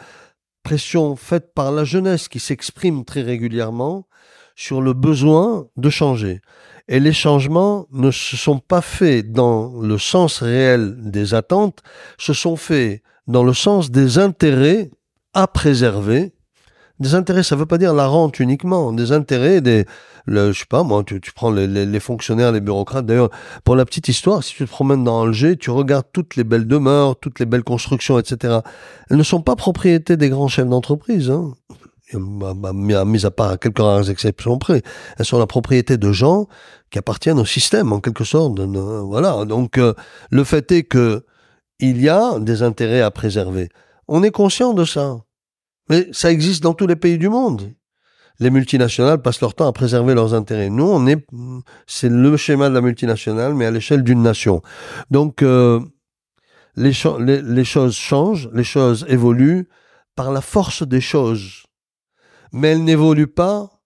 [0.78, 4.08] faites par la jeunesse qui s'exprime très régulièrement
[4.56, 6.42] sur le besoin de changer.
[6.88, 11.80] Et les changements ne se sont pas faits dans le sens réel des attentes,
[12.18, 14.90] se sont faits dans le sens des intérêts
[15.34, 16.34] à préserver.
[17.00, 19.86] Des intérêts, ça ne veut pas dire la rente uniquement, des intérêts, des,
[20.26, 23.06] le, je sais pas, moi, tu, prends les, fonctionnaires, les bureaucrates.
[23.06, 23.30] D'ailleurs,
[23.64, 26.68] pour la petite histoire, si tu te promènes dans Alger, tu regardes toutes les belles
[26.68, 28.60] demeures, toutes les belles constructions, etc.
[29.10, 31.54] Elles ne sont pas propriété des grands chefs d'entreprise, hein.
[32.14, 34.82] Bah, bah, mis à- part quelques rares exceptions près.
[35.18, 36.48] Elles sont la propriété de gens
[36.90, 38.60] qui appartiennent au système, en quelque sorte.
[38.60, 39.46] voilà.
[39.46, 39.94] Donc, euh,
[40.32, 41.24] le fait est que
[41.80, 43.70] il y a des intérêts à préserver.
[44.08, 45.18] On est conscient de ça.
[45.90, 47.74] Mais ça existe dans tous les pays du monde.
[48.40, 50.70] Les multinationales passent leur temps à préserver leurs intérêts.
[50.70, 51.26] Nous, on est,
[51.88, 54.62] c'est le schéma de la multinationale, mais à l'échelle d'une nation.
[55.12, 55.82] Donc, euh,
[56.76, 59.68] les, cho- les, les choses changent, les choses évoluent
[60.16, 61.64] par la force des choses.
[62.54, 63.82] Mais elles n'évoluent pas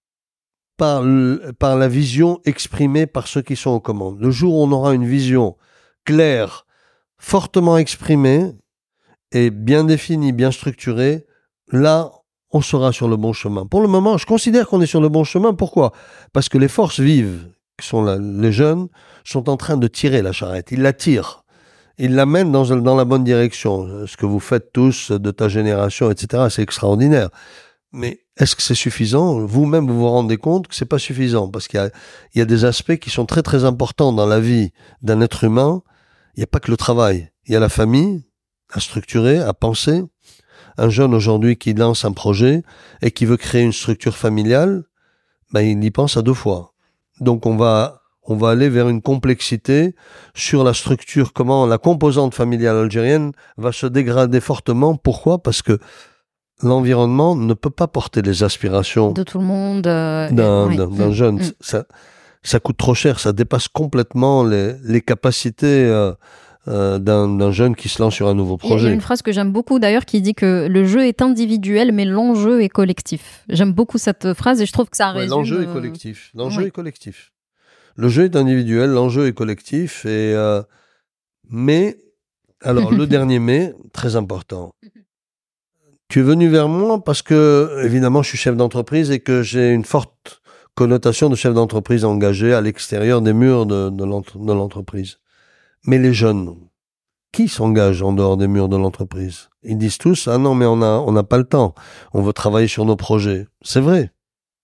[0.77, 1.03] par,
[1.57, 4.19] par la vision exprimée par ceux qui sont aux commandes.
[4.19, 5.57] Le jour où on aura une vision
[6.05, 6.67] claire,
[7.17, 8.51] fortement exprimée
[9.31, 11.25] et bien définie, bien structurée,
[11.73, 12.11] là,
[12.51, 13.65] on sera sur le bon chemin.
[13.65, 15.53] Pour le moment, je considère qu'on est sur le bon chemin.
[15.53, 15.91] Pourquoi?
[16.31, 17.49] Parce que les forces vives,
[17.79, 18.87] qui sont là, les jeunes,
[19.25, 20.71] sont en train de tirer la charrette.
[20.71, 21.43] Ils la tirent.
[21.97, 24.05] Ils la mènent dans, dans la bonne direction.
[24.07, 27.29] Ce que vous faites tous de ta génération, etc., c'est extraordinaire.
[27.91, 29.39] Mais est-ce que c'est suffisant?
[29.45, 31.91] Vous-même, vous vous rendez compte que c'est pas suffisant parce qu'il
[32.35, 34.71] y y a des aspects qui sont très très importants dans la vie
[35.01, 35.83] d'un être humain.
[36.35, 37.31] Il n'y a pas que le travail.
[37.45, 38.25] Il y a la famille
[38.71, 40.03] à structurer, à penser.
[40.77, 42.63] Un jeune aujourd'hui qui lance un projet
[43.01, 44.83] et qui veut créer une structure familiale,
[45.51, 46.73] ben, il y pense à deux fois.
[47.19, 49.95] Donc on va, on va aller vers une complexité
[50.33, 54.95] sur la structure, comment la composante familiale algérienne va se dégrader fortement.
[54.95, 55.41] Pourquoi?
[55.41, 55.79] Parce que
[56.61, 60.77] l'environnement ne peut pas porter les aspirations de tout le monde euh, d'un oui.
[60.77, 61.35] Mm, jeune.
[61.35, 61.51] mm.
[61.59, 61.85] Ça,
[62.41, 66.13] ça coûte trop cher, ça dépasse complètement les, les capacités euh,
[66.69, 68.85] euh, d'un jeune qui se lance sur un nouveau projet.
[68.85, 71.21] Il y a une phrase que j'aime beaucoup d'ailleurs qui dit que le jeu est
[71.21, 73.43] individuel mais l'enjeu est collectif.
[73.49, 75.31] J'aime beaucoup cette phrase et je trouve que ça résume.
[75.31, 76.31] l'enjeu est collectif.
[76.35, 77.33] L'enjeu est collectif.
[77.95, 80.35] Le jeu est individuel, l'enjeu est collectif et
[81.49, 81.97] mais
[82.61, 84.73] alors le dernier mais très important.
[86.07, 89.71] Tu es venu vers moi parce que évidemment je suis chef d'entreprise et que j'ai
[89.71, 90.41] une forte
[90.75, 95.17] connotation de chef d'entreprise engagé à l'extérieur des murs de, de l'entreprise.
[95.85, 96.55] Mais les jeunes,
[97.33, 99.49] qui s'engagent en dehors des murs de l'entreprise?
[99.63, 101.73] Ils disent tous ah non mais on a on n'a pas le temps,
[102.13, 103.47] on veut travailler sur nos projets.
[103.61, 104.11] C'est vrai,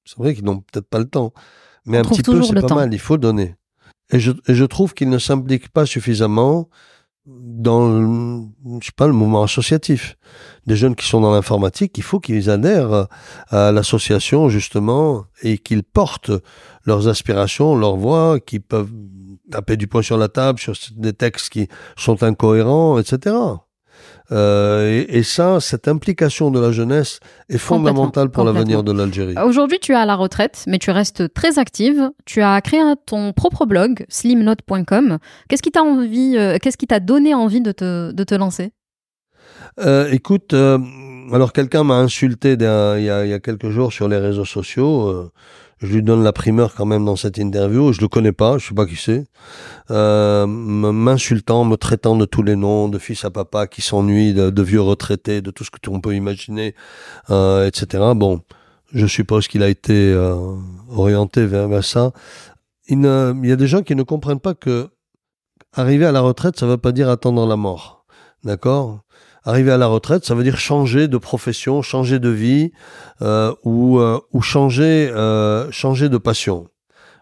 [0.05, 1.33] c'est vrai qu'ils n'ont peut-être pas le temps,
[1.85, 3.55] mais un petit peu c'est pas mal, il faut donner.
[4.11, 6.69] Et je, et je trouve qu'ils ne s'impliquent pas suffisamment
[7.25, 8.47] dans le,
[8.79, 10.17] je sais pas le mouvement associatif.
[10.65, 13.07] Des jeunes qui sont dans l'informatique il faut qu'ils adhèrent
[13.47, 16.31] à l'association justement et qu'ils portent
[16.85, 18.91] leurs aspirations leurs voix qu'ils peuvent
[19.51, 21.67] taper du poing sur la table sur des textes qui
[21.97, 23.35] sont incohérents etc
[24.31, 27.19] euh, et, ça, cette implication de la jeunesse
[27.49, 29.35] est fondamentale pour l'avenir de l'Algérie.
[29.43, 32.11] Aujourd'hui, tu es à la retraite, mais tu restes très active.
[32.25, 35.17] Tu as créé ton propre blog, slimnote.com.
[35.47, 38.71] Qu'est-ce qui t'a envie, euh, qu'est-ce qui t'a donné envie de te, de te lancer?
[39.79, 44.07] Euh, Écoute, alors quelqu'un m'a insulté il y, a, il y, a, quelques jours sur
[44.07, 45.31] les réseaux sociaux
[45.81, 47.93] je lui donne la primeur quand même dans cette interview.
[47.93, 49.23] Je le connais pas, je sais pas qui c'est.
[49.91, 54.61] Euh, m'insultant, me traitant de tous les noms, de fils à papa qui s'ennuie, de,
[54.61, 56.75] vieux retraités, de tout ce que on peut imaginer,
[57.29, 58.03] euh, etc.
[58.15, 58.41] Bon,
[58.93, 60.35] je suppose qu'il a été euh,
[60.89, 62.11] orienté vers, ça.
[62.87, 64.89] Il, il y a des gens qui ne comprennent pas que
[65.73, 68.05] arriver à la retraite, ça ne veut pas dire attendre la mort.
[68.43, 69.01] D'accord?
[69.43, 72.71] Arriver à la retraite, ça veut dire changer de profession, changer de vie
[73.21, 76.67] euh, ou, euh, ou changer, euh, changer de passion.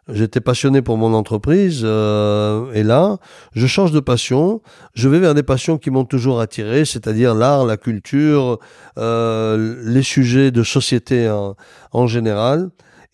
[0.09, 3.17] J'étais passionné pour mon entreprise et là,
[3.51, 4.61] je change de passion.
[4.93, 8.57] Je vais vers des passions qui m'ont toujours attiré, c'est-à-dire l'art, la culture,
[8.95, 11.57] les sujets de société en,
[11.91, 12.69] en général.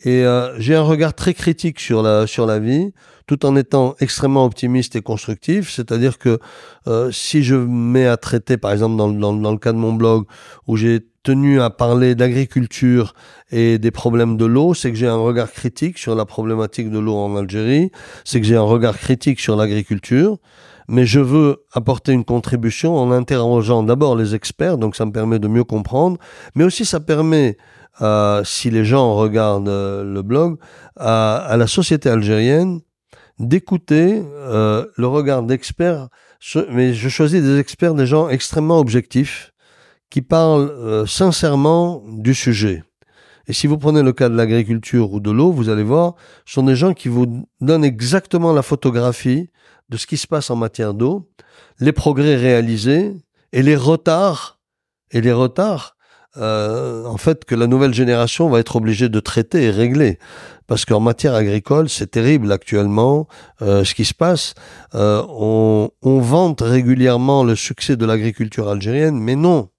[0.05, 0.23] Et
[0.59, 2.91] j'ai un regard très critique sur la sur la vie
[3.27, 5.71] tout en étant extrêmement optimiste et constructif.
[5.71, 6.39] C'est-à-dire que
[6.87, 9.93] euh, si je mets à traiter, par exemple dans, dans, dans le cas de mon
[9.93, 10.25] blog,
[10.67, 13.13] où j'ai tenu à parler d'agriculture
[13.49, 16.99] et des problèmes de l'eau, c'est que j'ai un regard critique sur la problématique de
[16.99, 17.91] l'eau en Algérie,
[18.25, 20.37] c'est que j'ai un regard critique sur l'agriculture,
[20.89, 25.39] mais je veux apporter une contribution en interrogeant d'abord les experts, donc ça me permet
[25.39, 26.17] de mieux comprendre,
[26.55, 27.57] mais aussi ça permet,
[28.01, 30.57] euh, si les gens regardent euh, le blog,
[30.97, 32.81] à, à la société algérienne
[33.39, 36.09] d'écouter euh, le regard d'experts,
[36.69, 39.53] mais je choisis des experts, des gens extrêmement objectifs,
[40.09, 42.83] qui parlent euh, sincèrement du sujet.
[43.47, 46.15] Et si vous prenez le cas de l'agriculture ou de l'eau, vous allez voir,
[46.45, 49.49] ce sont des gens qui vous donnent exactement la photographie
[49.89, 51.29] de ce qui se passe en matière d'eau,
[51.79, 53.13] les progrès réalisés
[53.51, 54.59] et les retards,
[55.11, 55.95] et les retards,
[56.37, 60.19] euh, en fait, que la nouvelle génération va être obligée de traiter et régler
[60.67, 63.27] parce qu'en matière agricole, c'est terrible actuellement
[63.61, 64.53] euh, ce qui se passe.
[64.95, 69.69] Euh, on, on, vante régulièrement le succès de l'agriculture algérienne, mais non,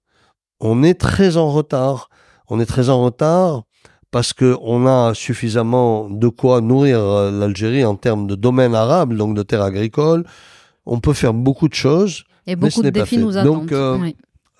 [0.59, 2.09] on est très en retard.
[2.49, 3.63] On est très en retard
[4.11, 9.35] parce qu'on a suffisamment de quoi nourrir euh, l'Algérie en termes de domaine arabe, donc
[9.35, 10.23] de terres agricoles.
[10.85, 12.23] On peut faire beaucoup de choses.
[12.47, 13.65] Et beaucoup de défis nous attendent.
[13.65, 14.11] Donc, euh,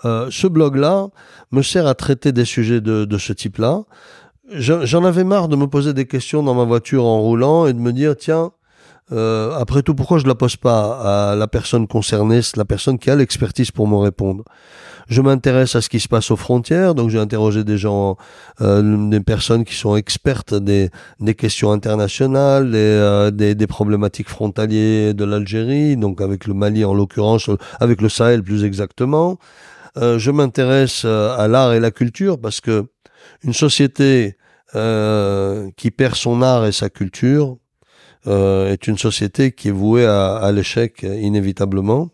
[0.03, 1.07] euh, ce blog-là
[1.51, 3.84] me sert à traiter des sujets de, de ce type-là.
[4.51, 7.80] J'en avais marre de me poser des questions dans ma voiture en roulant et de
[7.80, 8.51] me dire, tiens,
[9.11, 13.11] euh, après tout, pourquoi je la pose pas à la personne concernée, la personne qui
[13.11, 14.43] a l'expertise pour me répondre?
[15.07, 18.17] Je m'intéresse à ce qui se passe aux frontières, donc j'ai interrogé des gens,
[18.61, 20.89] euh, des personnes qui sont expertes des,
[21.19, 26.84] des questions internationales, des, euh, des, des, problématiques frontalières de l'Algérie, donc avec le Mali
[26.85, 29.38] en l'occurrence, avec le Sahel plus exactement.
[29.97, 32.85] Euh, je m'intéresse euh, à l'art et la culture parce que
[33.43, 34.38] une société
[34.76, 37.57] euh, qui perd son art et sa culture
[38.27, 42.09] est une société qui est vouée à, l'échec inévitablement.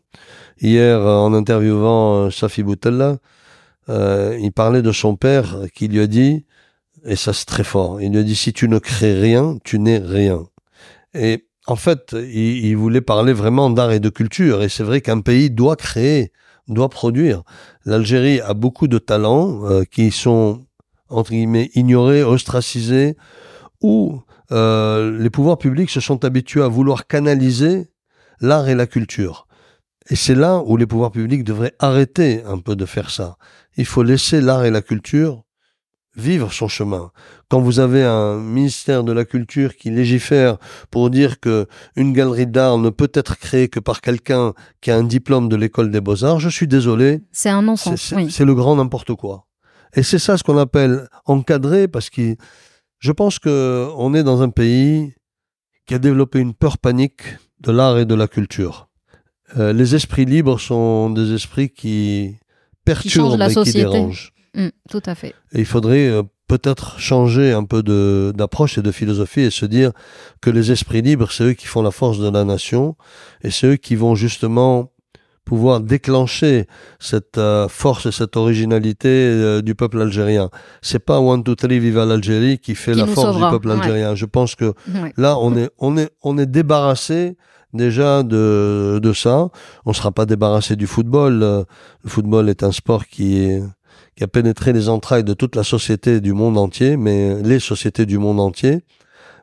[0.59, 3.19] Hier, en interviewant Safi Boutella,
[3.87, 6.45] il parlait de son père qui lui a dit,
[7.05, 9.79] et ça c'est très fort, il lui a dit si tu ne crées rien, tu
[9.79, 10.43] n'es rien.
[11.13, 15.21] Et en fait, il voulait parler vraiment d'art et de culture, et c'est vrai qu'un
[15.21, 16.33] pays doit créer,
[16.71, 17.43] doit produire.
[17.85, 20.61] L'Algérie a beaucoup de talents euh, qui sont
[21.11, 23.17] entre guillemets, ignorés, ostracisés,
[23.81, 24.21] où
[24.51, 27.87] euh, les pouvoirs publics se sont habitués à vouloir canaliser
[28.39, 29.47] l'art et la culture.
[30.09, 33.37] Et c'est là où les pouvoirs publics devraient arrêter un peu de faire ça.
[33.77, 35.43] Il faut laisser l'art et la culture
[36.15, 37.11] vivre son chemin.
[37.49, 40.57] Quand vous avez un ministère de la culture qui légifère
[40.89, 44.97] pour dire que une galerie d'art ne peut être créée que par quelqu'un qui a
[44.97, 47.21] un diplôme de l'école des beaux-arts, je suis désolé.
[47.31, 48.13] C'est un non-sens.
[48.29, 49.47] C'est le grand n'importe quoi.
[49.95, 52.35] Et c'est ça ce qu'on appelle encadrer parce que
[52.99, 55.13] je pense que on est dans un pays
[55.85, 57.23] qui a développé une peur panique
[57.59, 58.89] de l'art et de la culture.
[59.57, 62.35] Euh, les esprits libres sont des esprits qui
[62.85, 63.79] perturbent la et société.
[63.79, 64.33] qui dérangent.
[64.55, 65.33] Mm, tout à fait.
[65.53, 67.81] Et il faudrait euh, peut-être changer un peu
[68.33, 69.91] d'approche et de philosophie et se dire
[70.41, 72.95] que les esprits libres, c'est eux qui font la force de la nation
[73.43, 74.91] et c'est eux qui vont justement
[75.45, 76.67] pouvoir déclencher
[76.99, 80.49] cette euh, force et cette originalité euh, du peuple algérien.
[80.81, 83.69] C'est pas One, Two, Three, Viva l'Algérie qui fait Qui la force sauvera, du peuple
[83.69, 83.73] ouais.
[83.75, 84.15] algérien.
[84.15, 85.13] Je pense que Ouais.
[85.17, 87.37] Là, on est, on est, on est débarrassé
[87.73, 89.47] déjà de, de ça.
[89.85, 91.39] On sera pas débarrassé du football.
[91.39, 91.65] Le
[92.09, 93.63] football est un sport qui, est-
[94.15, 98.05] qui a pénétré les entrailles de toute la société du monde entier, mais les sociétés
[98.05, 98.81] du monde entier.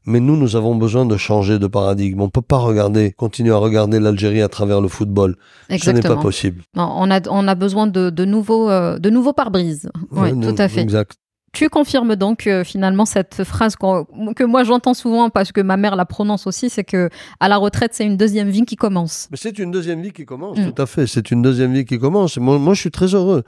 [0.06, 2.22] Mais nous, nous avons besoin de changer de paradigme.
[2.22, 5.36] On peut pas regarder, continuer à regarder l'Algérie à travers le football.
[5.68, 6.16] Ce n'est Exactement.
[6.16, 6.62] pas possible.
[6.74, 9.90] Non, on, a, on a besoin de, de nouveaux, euh, de nouveaux pare-brises.
[10.12, 10.80] Oui, Ouais, tout à fait.
[10.80, 11.16] Exact.
[11.52, 15.96] Tu confirmes donc euh, finalement cette phrase que moi j'entends souvent parce que ma mère
[15.96, 17.08] la prononce aussi, c'est que
[17.40, 19.28] à la retraite c'est une deuxième vie qui commence.
[19.30, 20.72] Mais c'est une deuxième vie qui commence, Mm.
[20.72, 21.06] tout à fait.
[21.06, 22.36] C'est une deuxième vie qui commence.
[22.36, 23.44] Moi, je suis très heureux.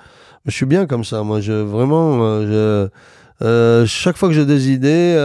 [0.47, 1.23] Je suis bien comme ça.
[1.23, 2.91] Moi, je vraiment, euh, je,
[3.43, 5.17] euh, chaque fois que j'ai des idées,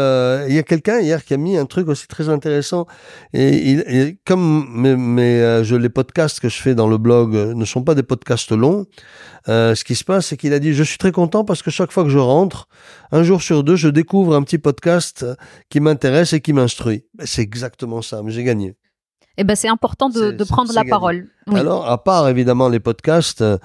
[0.47, 2.85] il y a quelqu'un hier qui a mis un truc aussi très intéressant.
[3.33, 6.97] Et, il- et comme mes, mes, euh, je, les podcasts que je fais dans le
[6.97, 8.85] blog euh, ne sont pas des podcasts longs,
[9.49, 11.71] euh, ce qui se passe, c'est qu'il a dit je suis très content parce que
[11.71, 12.67] chaque fois que je rentre,
[13.11, 15.25] un jour sur deux, je découvre un petit podcast
[15.69, 17.05] qui m'intéresse et qui m'instruit.
[17.15, 18.21] Ben, C'est exactement ça.
[18.23, 18.75] Mais j'ai gagné.
[19.37, 20.89] Et ben c'est important de, de prendre la gagné.
[20.89, 21.27] parole.
[21.47, 21.59] Oui.
[21.59, 23.57] Alors, à part évidemment les podcasts, euh,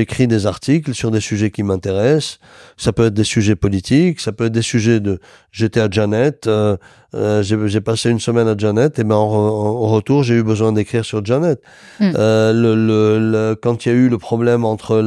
[0.00, 2.38] écrit des articles sur des sujets qui m'intéressent.
[2.76, 5.20] Ça peut être des sujets politiques, ça peut être des sujets de.
[5.52, 6.76] J'étais à Janet, euh,
[7.14, 10.72] euh, j'ai passé une semaine à Janet, et ben en, en- retour j'ai eu besoin
[10.72, 11.60] d'écrire sur Janet.
[12.00, 12.10] Mm.
[12.16, 14.98] Euh, le, le, le- quand il y a eu le problème entre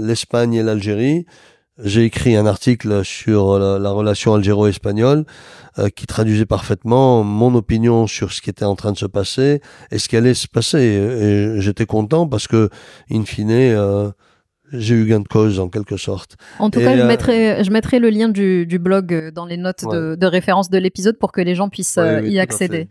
[0.00, 1.24] l'Espagne et l'Algérie,
[1.84, 5.24] j'ai écrit un article sur la, la relation algéro-espagnole
[5.78, 9.60] euh, qui traduisait parfaitement mon opinion sur ce qui était en train de se passer
[9.90, 10.78] et ce qui allait se passer.
[10.78, 12.68] Et j'étais content parce que,
[13.10, 14.10] in fine, euh,
[14.72, 16.36] j'ai eu gain de cause en quelque sorte.
[16.58, 19.46] En tout Et, cas, je euh, mettrai, je mettrai le lien du, du blog dans
[19.46, 22.30] les notes de, de référence de l'épisode pour que les gens puissent Oui, euh, oui,
[22.32, 22.88] y accéder.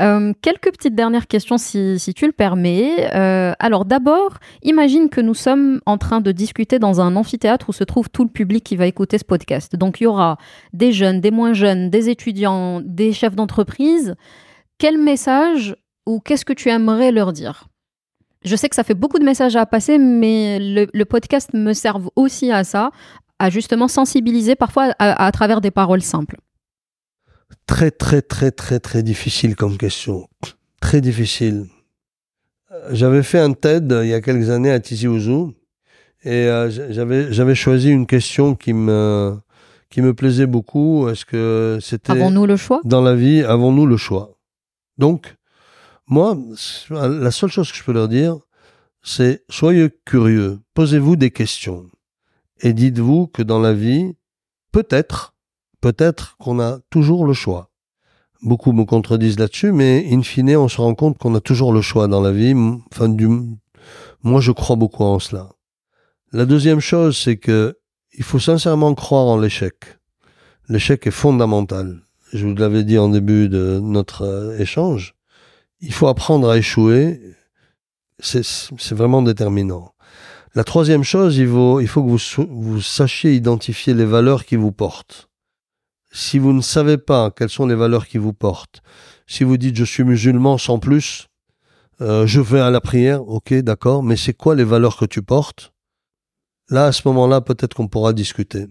[0.00, 3.14] Euh, quelques petites dernières questions si, tu le permets.
[3.14, 7.72] Euh, alors d'abord, imagine que nous sommes en train de discuter dans un amphithéâtre où
[7.72, 9.76] se trouve tout le public qui va écouter ce podcast.
[9.76, 10.38] Donc il y aura
[10.72, 14.14] des jeunes, des moins jeunes, des étudiants, des chefs d'entreprise.
[14.78, 15.76] Quel message
[16.06, 17.68] ou qu'est-ce que tu aimerais leur dire?
[18.44, 22.00] Je sais que ça fait beaucoup de messages à passer, mais le, podcast me sert
[22.16, 22.90] aussi à ça,
[23.38, 26.38] à justement sensibiliser parfois à travers des paroles simples.
[27.66, 30.28] Très, très, très, très, très difficile comme question.
[30.80, 31.66] Très difficile.
[32.72, 35.54] Euh, J'avais fait un TED euh, il y a quelques années à Tizi Ouzou
[36.24, 36.70] et euh,
[37.30, 39.36] j'avais choisi une question qui me
[39.90, 41.08] qui me plaisait beaucoup.
[41.08, 42.80] Est-ce que c'était Avons-nous le choix?
[42.84, 44.38] dans la vie avons-nous le choix?
[44.98, 45.34] Donc
[46.06, 46.36] moi,
[46.90, 48.36] la seule chose que je peux leur dire,
[49.02, 51.88] c'est soyez curieux, posez-vous des questions
[52.60, 54.14] et dites-vous que dans la vie,
[54.72, 55.31] peut-être,
[55.82, 57.68] peut-être qu'on a toujours le choix.
[58.40, 61.82] Beaucoup me contredisent là-dessus, mais in fine, on se rend compte qu'on a toujours le
[61.82, 62.54] choix dans la vie.
[62.90, 63.28] Enfin, du,
[64.22, 65.50] moi, je crois beaucoup en cela.
[66.32, 67.76] La deuxième chose, c'est que
[68.14, 69.74] il faut sincèrement croire en l'échec.
[70.68, 72.00] L'échec est fondamental.
[72.32, 75.14] Je vous l'avais dit en début de notre euh, échange.
[75.80, 77.20] Il faut apprendre à échouer.
[78.20, 79.94] C'est vraiment déterminant.
[80.54, 85.31] La troisième chose, il faut, que vous sachiez identifier les valeurs qui vous portent.
[86.14, 88.82] Si vous ne savez pas quelles sont les valeurs qui vous portent,
[89.26, 91.28] si vous dites je suis musulman sans plus,
[92.02, 95.22] euh, je vais à la prière, ok, d'accord, mais c'est quoi les valeurs que tu
[95.22, 95.72] portes?
[96.68, 98.66] Là, à ce moment-là, peut-être qu'on pourra discuter.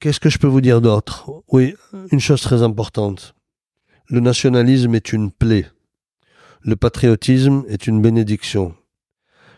[0.00, 1.30] Qu'est-ce que je peux vous dire d'autre?
[1.52, 1.74] Oui,
[2.10, 3.34] une chose très importante.
[4.08, 5.66] Le nationalisme est une plaie.
[6.62, 8.74] Le patriotisme est une bénédiction.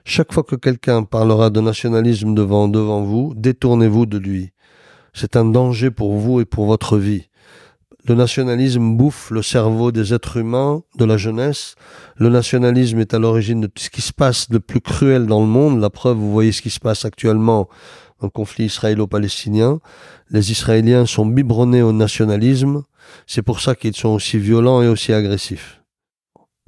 [0.04, 4.52] Chaque fois que quelqu'un parlera de nationalisme devant, devant vous, détournez-vous de lui.
[5.14, 7.28] C'est un danger pour vous et pour votre vie.
[8.05, 11.76] Le nationalisme bouffe le cerveau des êtres humains, de la jeunesse.
[12.16, 15.40] Le nationalisme est à l'origine de tout ce qui se passe de plus cruel dans
[15.40, 15.80] le monde.
[15.80, 17.68] La preuve, vous voyez ce qui se passe actuellement
[18.20, 19.78] dans le conflit israélo-palestinien.
[20.30, 22.82] Les Israéliens sont biberonnés au nationalisme.
[23.28, 25.80] C'est pour ça qu'ils sont aussi violents et aussi agressifs.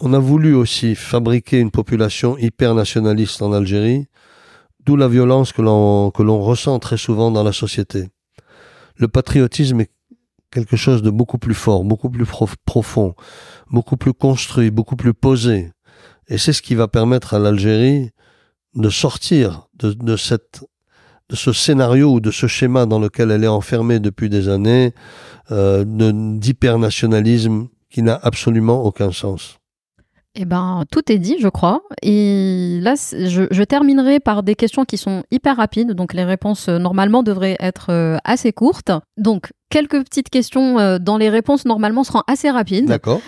[0.01, 4.07] On a voulu aussi fabriquer une population hyper nationaliste en Algérie,
[4.85, 8.11] d'où la violence que l'on que l'on ressent très souvent dans la société.
[8.97, 9.91] Le patriotisme est
[10.51, 12.27] quelque chose de beaucoup plus fort, beaucoup plus
[12.65, 13.15] profond,
[13.71, 15.73] beaucoup plus construit, beaucoup plus posé.
[16.29, 18.11] Et c'est ce qui va permettre à l'Algérie
[18.75, 24.29] de sortir de, ce scénario ou de ce schéma dans lequel elle est enfermée depuis
[24.29, 24.95] des années,
[25.51, 29.59] euh, d'hypernationalisme qui n'a absolument aucun sens.
[30.36, 31.82] Eh ben, tout est dit, je crois.
[32.02, 35.93] Et là, je, terminerai par des questions qui sont hyper rapides.
[35.93, 38.90] Donc, les réponses, euh, normalement, devraient être euh, assez courtes.
[39.16, 42.86] Donc, quelques petites questions euh, dans les réponses, normalement, seront assez rapides.
[42.86, 43.20] D'accord.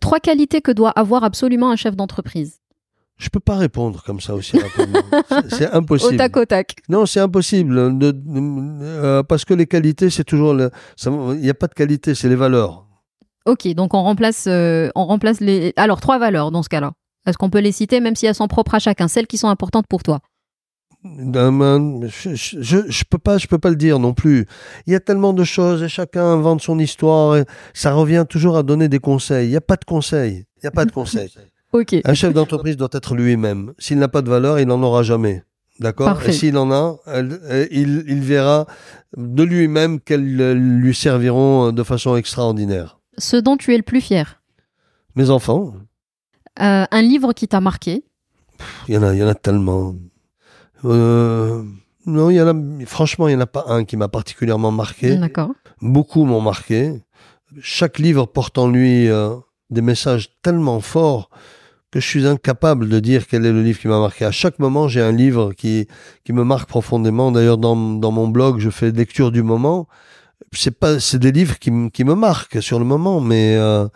[0.00, 2.58] trois qualités que doit avoir absolument un chef d'entreprise.
[3.16, 5.02] Je peux pas répondre comme ça aussi rapidement.
[5.48, 6.14] c'est impossible.
[6.14, 6.76] Au tac au tac.
[6.88, 7.74] Non, c'est impossible.
[9.28, 10.54] parce que les qualités, c'est toujours.
[10.54, 12.87] Il n'y a pas de qualité, c'est les valeurs.
[13.46, 15.72] Ok, donc on remplace, euh, on remplace les.
[15.76, 16.92] Alors trois valeurs dans ce cas-là.
[17.26, 19.48] Est-ce qu'on peut les citer, même si elles sont propres à chacun, celles qui sont
[19.48, 20.20] importantes pour toi?
[21.04, 22.34] Je,
[22.88, 24.46] je, peux pas, je peux pas le dire non plus.
[24.86, 27.44] Il y a tellement de choses et chacun invente son histoire.
[27.72, 29.46] ça revient toujours à donner des conseils.
[29.46, 30.46] Il n'y a pas de conseils.
[30.56, 31.32] Il n'y a pas de conseils.
[31.72, 31.96] ok.
[32.04, 33.74] Un chef d'entreprise doit être lui-même.
[33.78, 35.44] S'il n'a pas de valeur, il n'en aura jamais.
[35.78, 36.20] D'accord?
[36.26, 36.96] Et s'il en a,
[37.70, 38.66] il, il verra
[39.16, 44.40] de lui-même qu'elles lui serviront de façon extraordinaire ce dont tu es le plus fier
[45.14, 45.74] Mes enfants.
[46.60, 48.04] Euh, un livre qui t'a marqué
[48.88, 49.94] Il y en a, il y en a tellement.
[50.84, 51.62] Euh,
[52.06, 52.86] non, il y en a.
[52.86, 55.16] Franchement, il n'y en a pas un qui m'a particulièrement marqué.
[55.16, 55.50] D'accord.
[55.80, 57.00] Beaucoup m'ont marqué.
[57.60, 59.34] Chaque livre porte en lui euh,
[59.70, 61.30] des messages tellement forts
[61.90, 64.24] que je suis incapable de dire quel est le livre qui m'a marqué.
[64.24, 65.88] À chaque moment, j'ai un livre qui,
[66.24, 67.32] qui me marque profondément.
[67.32, 69.88] D'ailleurs, dans, dans mon blog, je fais lecture du moment
[70.52, 73.88] c'est pas, c'est des livres qui, qui me marquent sur le moment, mais il euh,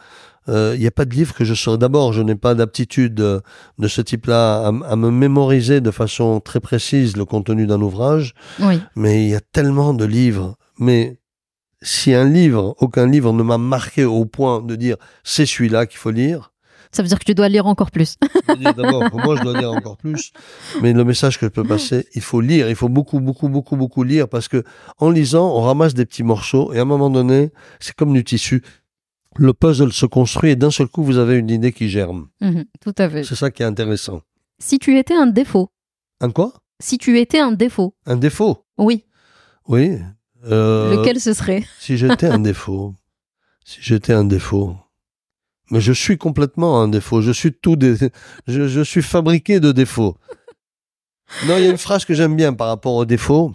[0.49, 1.79] euh, n'y a pas de livre que je saurais.
[1.79, 7.17] D'abord, je n'ai pas d'aptitude de ce type-là à, me mémoriser de façon très précise
[7.17, 8.35] le contenu d'un ouvrage.
[8.61, 8.81] Oui.
[8.97, 10.57] Mais il y a tellement de livres.
[10.79, 11.19] Mais
[11.81, 15.99] si un livre, aucun livre ne m'a marqué au point de dire c'est celui-là qu'il
[15.99, 16.52] faut lire,
[16.93, 18.17] ça veut dire que tu dois lire encore plus.
[18.61, 20.33] D'abord, pour moi, je dois lire encore plus.
[20.83, 22.69] Mais le message que je peux passer, il faut lire.
[22.69, 24.63] Il faut beaucoup, beaucoup, beaucoup, beaucoup lire parce que
[24.99, 27.51] en lisant, on ramasse des petits morceaux et à un moment donné,
[27.81, 28.63] c'est comme du tissu.
[29.37, 32.29] Le puzzle se construit et d'un seul coup, vous avez une idée qui germe.
[32.43, 33.25] Mhm, tout à fait.
[33.25, 34.21] C'est ça qui est intéressant.
[34.59, 35.71] Si tu étais un défaut.
[36.21, 36.53] Un quoi?
[36.81, 37.95] Si tu étais un défaut.
[38.05, 38.67] Un défaut?
[38.77, 39.07] Oui.
[39.67, 39.99] Oui.
[40.45, 41.65] Euh, Lequel ce serait?
[41.79, 42.95] Si j'étais un défaut.
[43.65, 44.77] Si j'étais un défaut.
[45.73, 47.23] Mais je suis complètement un défaut.
[47.23, 47.97] Je suis tout des,
[48.47, 50.17] je, suis fabriqué de défauts.
[51.47, 53.55] Non, il y a une phrase que j'aime bien par rapport aux défauts,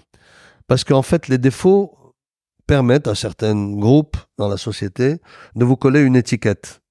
[0.65, 1.95] parce qu'en fait, les défauts
[2.65, 5.17] permettent à certains groupes dans la société
[5.55, 6.81] de vous coller une étiquette.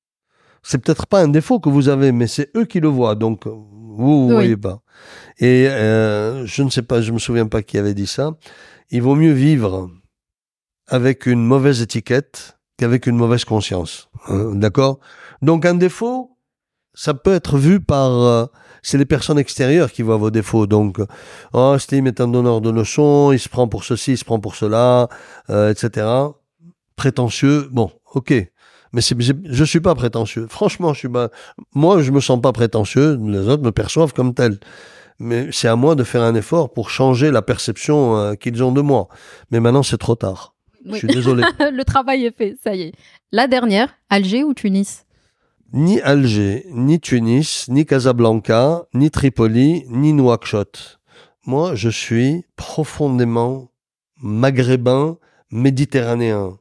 [0.62, 3.48] C'est peut-être pas un défaut que vous avez, mais c'est eux qui le voient, donc
[3.48, 4.81] vous, vous voyez pas.
[5.39, 8.36] Et euh, je ne sais pas, je me souviens pas qui avait dit ça.
[8.90, 9.90] Il vaut mieux vivre
[10.86, 14.09] avec une mauvaise étiquette qu'avec une mauvaise conscience.
[14.28, 14.98] Hein, d'accord?
[15.43, 16.36] Donc un défaut,
[16.94, 18.11] ça peut être vu par...
[18.11, 18.47] Euh,
[18.82, 20.66] c'est les personnes extérieures qui voient vos défauts.
[20.66, 20.98] Donc,
[21.53, 24.39] oh, Steve est un donneur de leçons, il se prend pour ceci, il se prend
[24.39, 25.09] pour cela,
[25.51, 26.07] euh, etc.
[26.94, 28.32] Prétentieux, bon, ok.
[28.93, 30.47] Mais je suis pas prétentieux.
[30.48, 31.28] Franchement, je suis pas.
[31.74, 33.19] Moi, je me sens pas prétentieux.
[33.20, 34.59] Les autres me perçoivent comme tel.
[35.19, 38.73] Mais c'est à moi de faire un effort pour changer la perception euh, qu'ils ont
[38.73, 39.09] de moi.
[39.51, 40.56] Mais maintenant, c'est trop tard.
[40.93, 41.43] Je suis désolé.
[41.61, 42.93] le travail est fait, ça y est.
[43.33, 45.05] La dernière, Alger ou Tunis?
[45.73, 51.01] Ni Alger, ni Tunis, ni Casablanca, ni Tripoli, ni Nouakchott.
[51.45, 53.71] Moi, je suis profondément
[54.23, 55.19] maghrébin,
[55.51, 56.59] méditerranéen.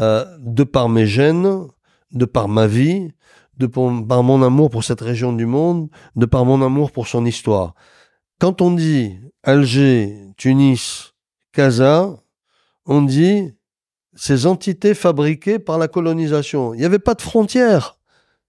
[0.00, 1.68] Euh, de par mes gènes,
[2.12, 3.12] de par ma vie,
[3.58, 7.26] de par mon amour pour cette région du monde, de par mon amour pour son
[7.26, 7.74] histoire.
[8.38, 11.12] Quand on dit Alger, Tunis,
[11.52, 12.16] Casa,
[12.86, 13.54] on dit
[14.14, 16.74] ces entités fabriquées par la colonisation.
[16.74, 17.98] Il n'y avait pas de frontières.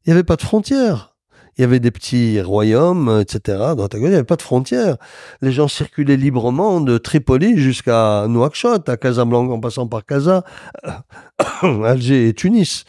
[0.05, 1.15] Il n'y avait pas de frontières.
[1.57, 3.59] Il y avait des petits royaumes, etc.
[3.77, 4.97] Dans il n'y avait pas de frontières.
[5.41, 10.43] Les gens circulaient librement de Tripoli jusqu'à Nouakchott, à Casablanca, en passant par Casa,
[11.61, 12.85] Alger et Tunis.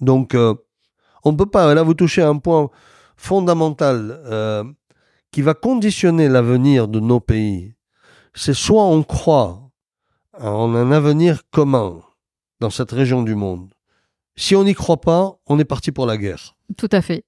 [0.00, 0.54] Donc, euh,
[1.24, 1.74] on ne peut pas.
[1.74, 2.70] Là, vous touchez à un point
[3.16, 4.64] fondamental euh,
[5.30, 7.74] qui va conditionner l'avenir de nos pays.
[8.34, 9.65] C'est soit on croit
[10.40, 12.02] en un avenir commun
[12.60, 13.72] dans cette région du monde.
[14.36, 16.56] Si on n'y croit pas, on est parti pour la guerre.
[16.76, 17.24] Tout à fait.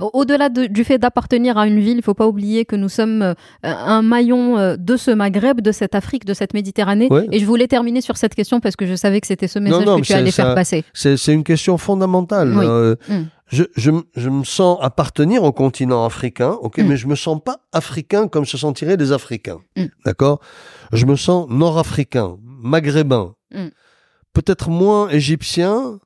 [0.00, 3.20] Au-delà du fait d'appartenir à une ville, il ne faut pas oublier que nous sommes
[3.22, 3.34] euh,
[3.64, 7.08] un maillon euh, de ce Maghreb, de cette Afrique, de cette Méditerranée.
[7.32, 9.84] Et je voulais terminer sur cette question parce que je savais que c'était ce message
[9.84, 10.84] que tu allais faire passer.
[10.94, 12.56] C'est une question fondamentale.
[12.56, 13.22] Euh, mm.
[13.48, 16.86] je, je, je, me sens appartenir au continent africain, ok, mm.
[16.86, 19.58] mais je me sens pas africain comme se sentiraient les Africains.
[19.76, 19.86] Mm.
[20.04, 20.40] D'accord?
[20.92, 23.34] Je me sens nord-africain, maghrébin,
[24.32, 25.98] peut-être moins égyptien,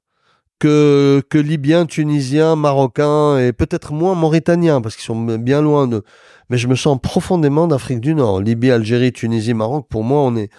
[0.63, 6.05] que, que Libyens, Tunisiens, Marocains et peut-être moins Mauritaniens parce qu'ils sont bien loin de.
[6.51, 8.41] Mais je me sens profondément d'Afrique du Nord.
[8.41, 9.87] Libye, Algérie, Tunisie, Maroc.
[9.91, 10.51] Pour moi, on est,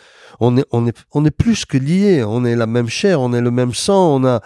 [0.41, 2.21] on est, on est, on est plus que liés.
[2.21, 4.15] On est la même chair, on est le même sang.
[4.15, 4.41] On a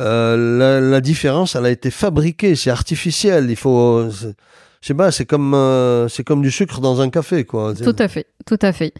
[0.00, 2.54] euh, la, différence, elle a été fabriquée.
[2.54, 3.46] C'est artificiel.
[3.48, 4.06] Il faut.
[4.82, 5.10] Je pas.
[5.12, 7.72] C'est comme, euh, c'est comme du sucre dans un café, quoi.
[7.74, 8.92] Tout à fait, tout à fait.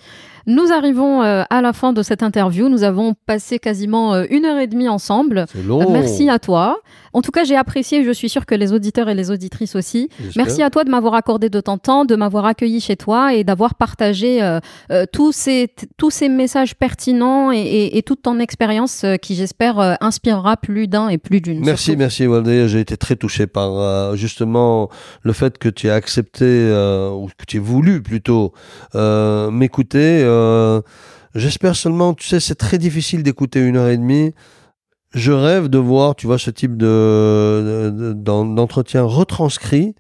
[0.51, 2.69] Nous arrivons euh, à la fin de cette interview.
[2.69, 5.47] Nous avons passé quasiment euh, une heure et demie ensemble.
[5.93, 6.81] Merci à toi.
[7.13, 10.09] En tout cas, j'ai apprécié, je suis sûre que les auditeurs et les auditrices aussi.
[10.37, 13.43] Merci à toi de m'avoir accordé de ton temps, de m'avoir accueilli chez toi et
[13.43, 14.61] d'avoir partagé euh,
[15.13, 21.09] tous, ces, tous ces messages pertinents et, toute ton expérience qui, j'espère, inspirera plus d'un
[21.09, 21.65] et plus d'une.
[21.65, 22.67] Merci, merci Walde.
[22.67, 24.89] J'ai été très touché par justement
[25.23, 28.53] le fait que tu as accepté, ou que tu aies voulu plutôt
[28.95, 30.83] m'écouter euh,
[31.35, 34.35] j'espère seulement, tu sais, c'est très difficile d'écouter une heure et demie.
[35.13, 39.95] Je rêve de voir, tu vois, ce type de, d'entretien retranscrit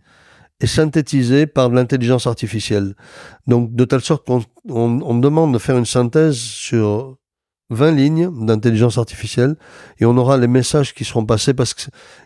[0.60, 2.94] et synthétisé par l'intelligence artificielle.
[3.46, 7.16] Donc, de telle sorte qu'on on, demande de faire une synthèse sur
[7.70, 9.56] 20 lignes d'intelligence artificielle
[9.98, 11.82] et on aura les messages qui seront passés parce que,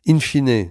[0.08, 0.70] in fine,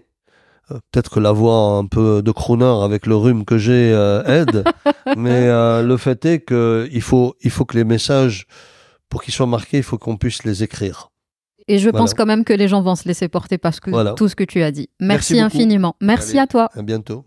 [0.69, 4.63] peut-être que la voix un peu de crooner avec le rhume que j'ai euh, aide,
[5.17, 8.45] mais euh, le fait est que il faut, il faut que les messages,
[9.09, 11.09] pour qu'ils soient marqués, il faut qu'on puisse les écrire.
[11.67, 14.27] Et je pense quand même que les gens vont se laisser porter parce que tout
[14.27, 14.89] ce que tu as dit.
[14.99, 15.95] Merci, infiniment.
[16.01, 16.69] Merci à toi.
[16.73, 17.25] À bientôt.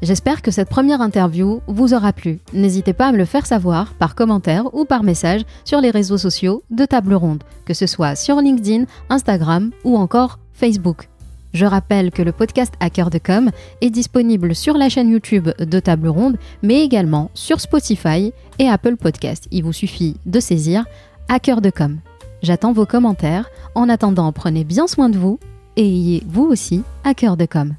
[0.00, 2.38] J'espère que cette première interview vous aura plu.
[2.52, 6.18] N'hésitez pas à me le faire savoir par commentaire ou par message sur les réseaux
[6.18, 11.08] sociaux de Table Ronde, que ce soit sur LinkedIn, Instagram ou encore Facebook.
[11.52, 13.50] Je rappelle que le podcast Hacker de Com
[13.80, 18.96] est disponible sur la chaîne YouTube de Table Ronde, mais également sur Spotify et Apple
[18.96, 19.48] Podcast.
[19.50, 20.84] Il vous suffit de saisir
[21.28, 21.98] Hacker de Com.
[22.42, 23.50] J'attends vos commentaires.
[23.74, 25.38] En attendant, prenez bien soin de vous
[25.76, 27.74] et ayez vous aussi Hacker de Com.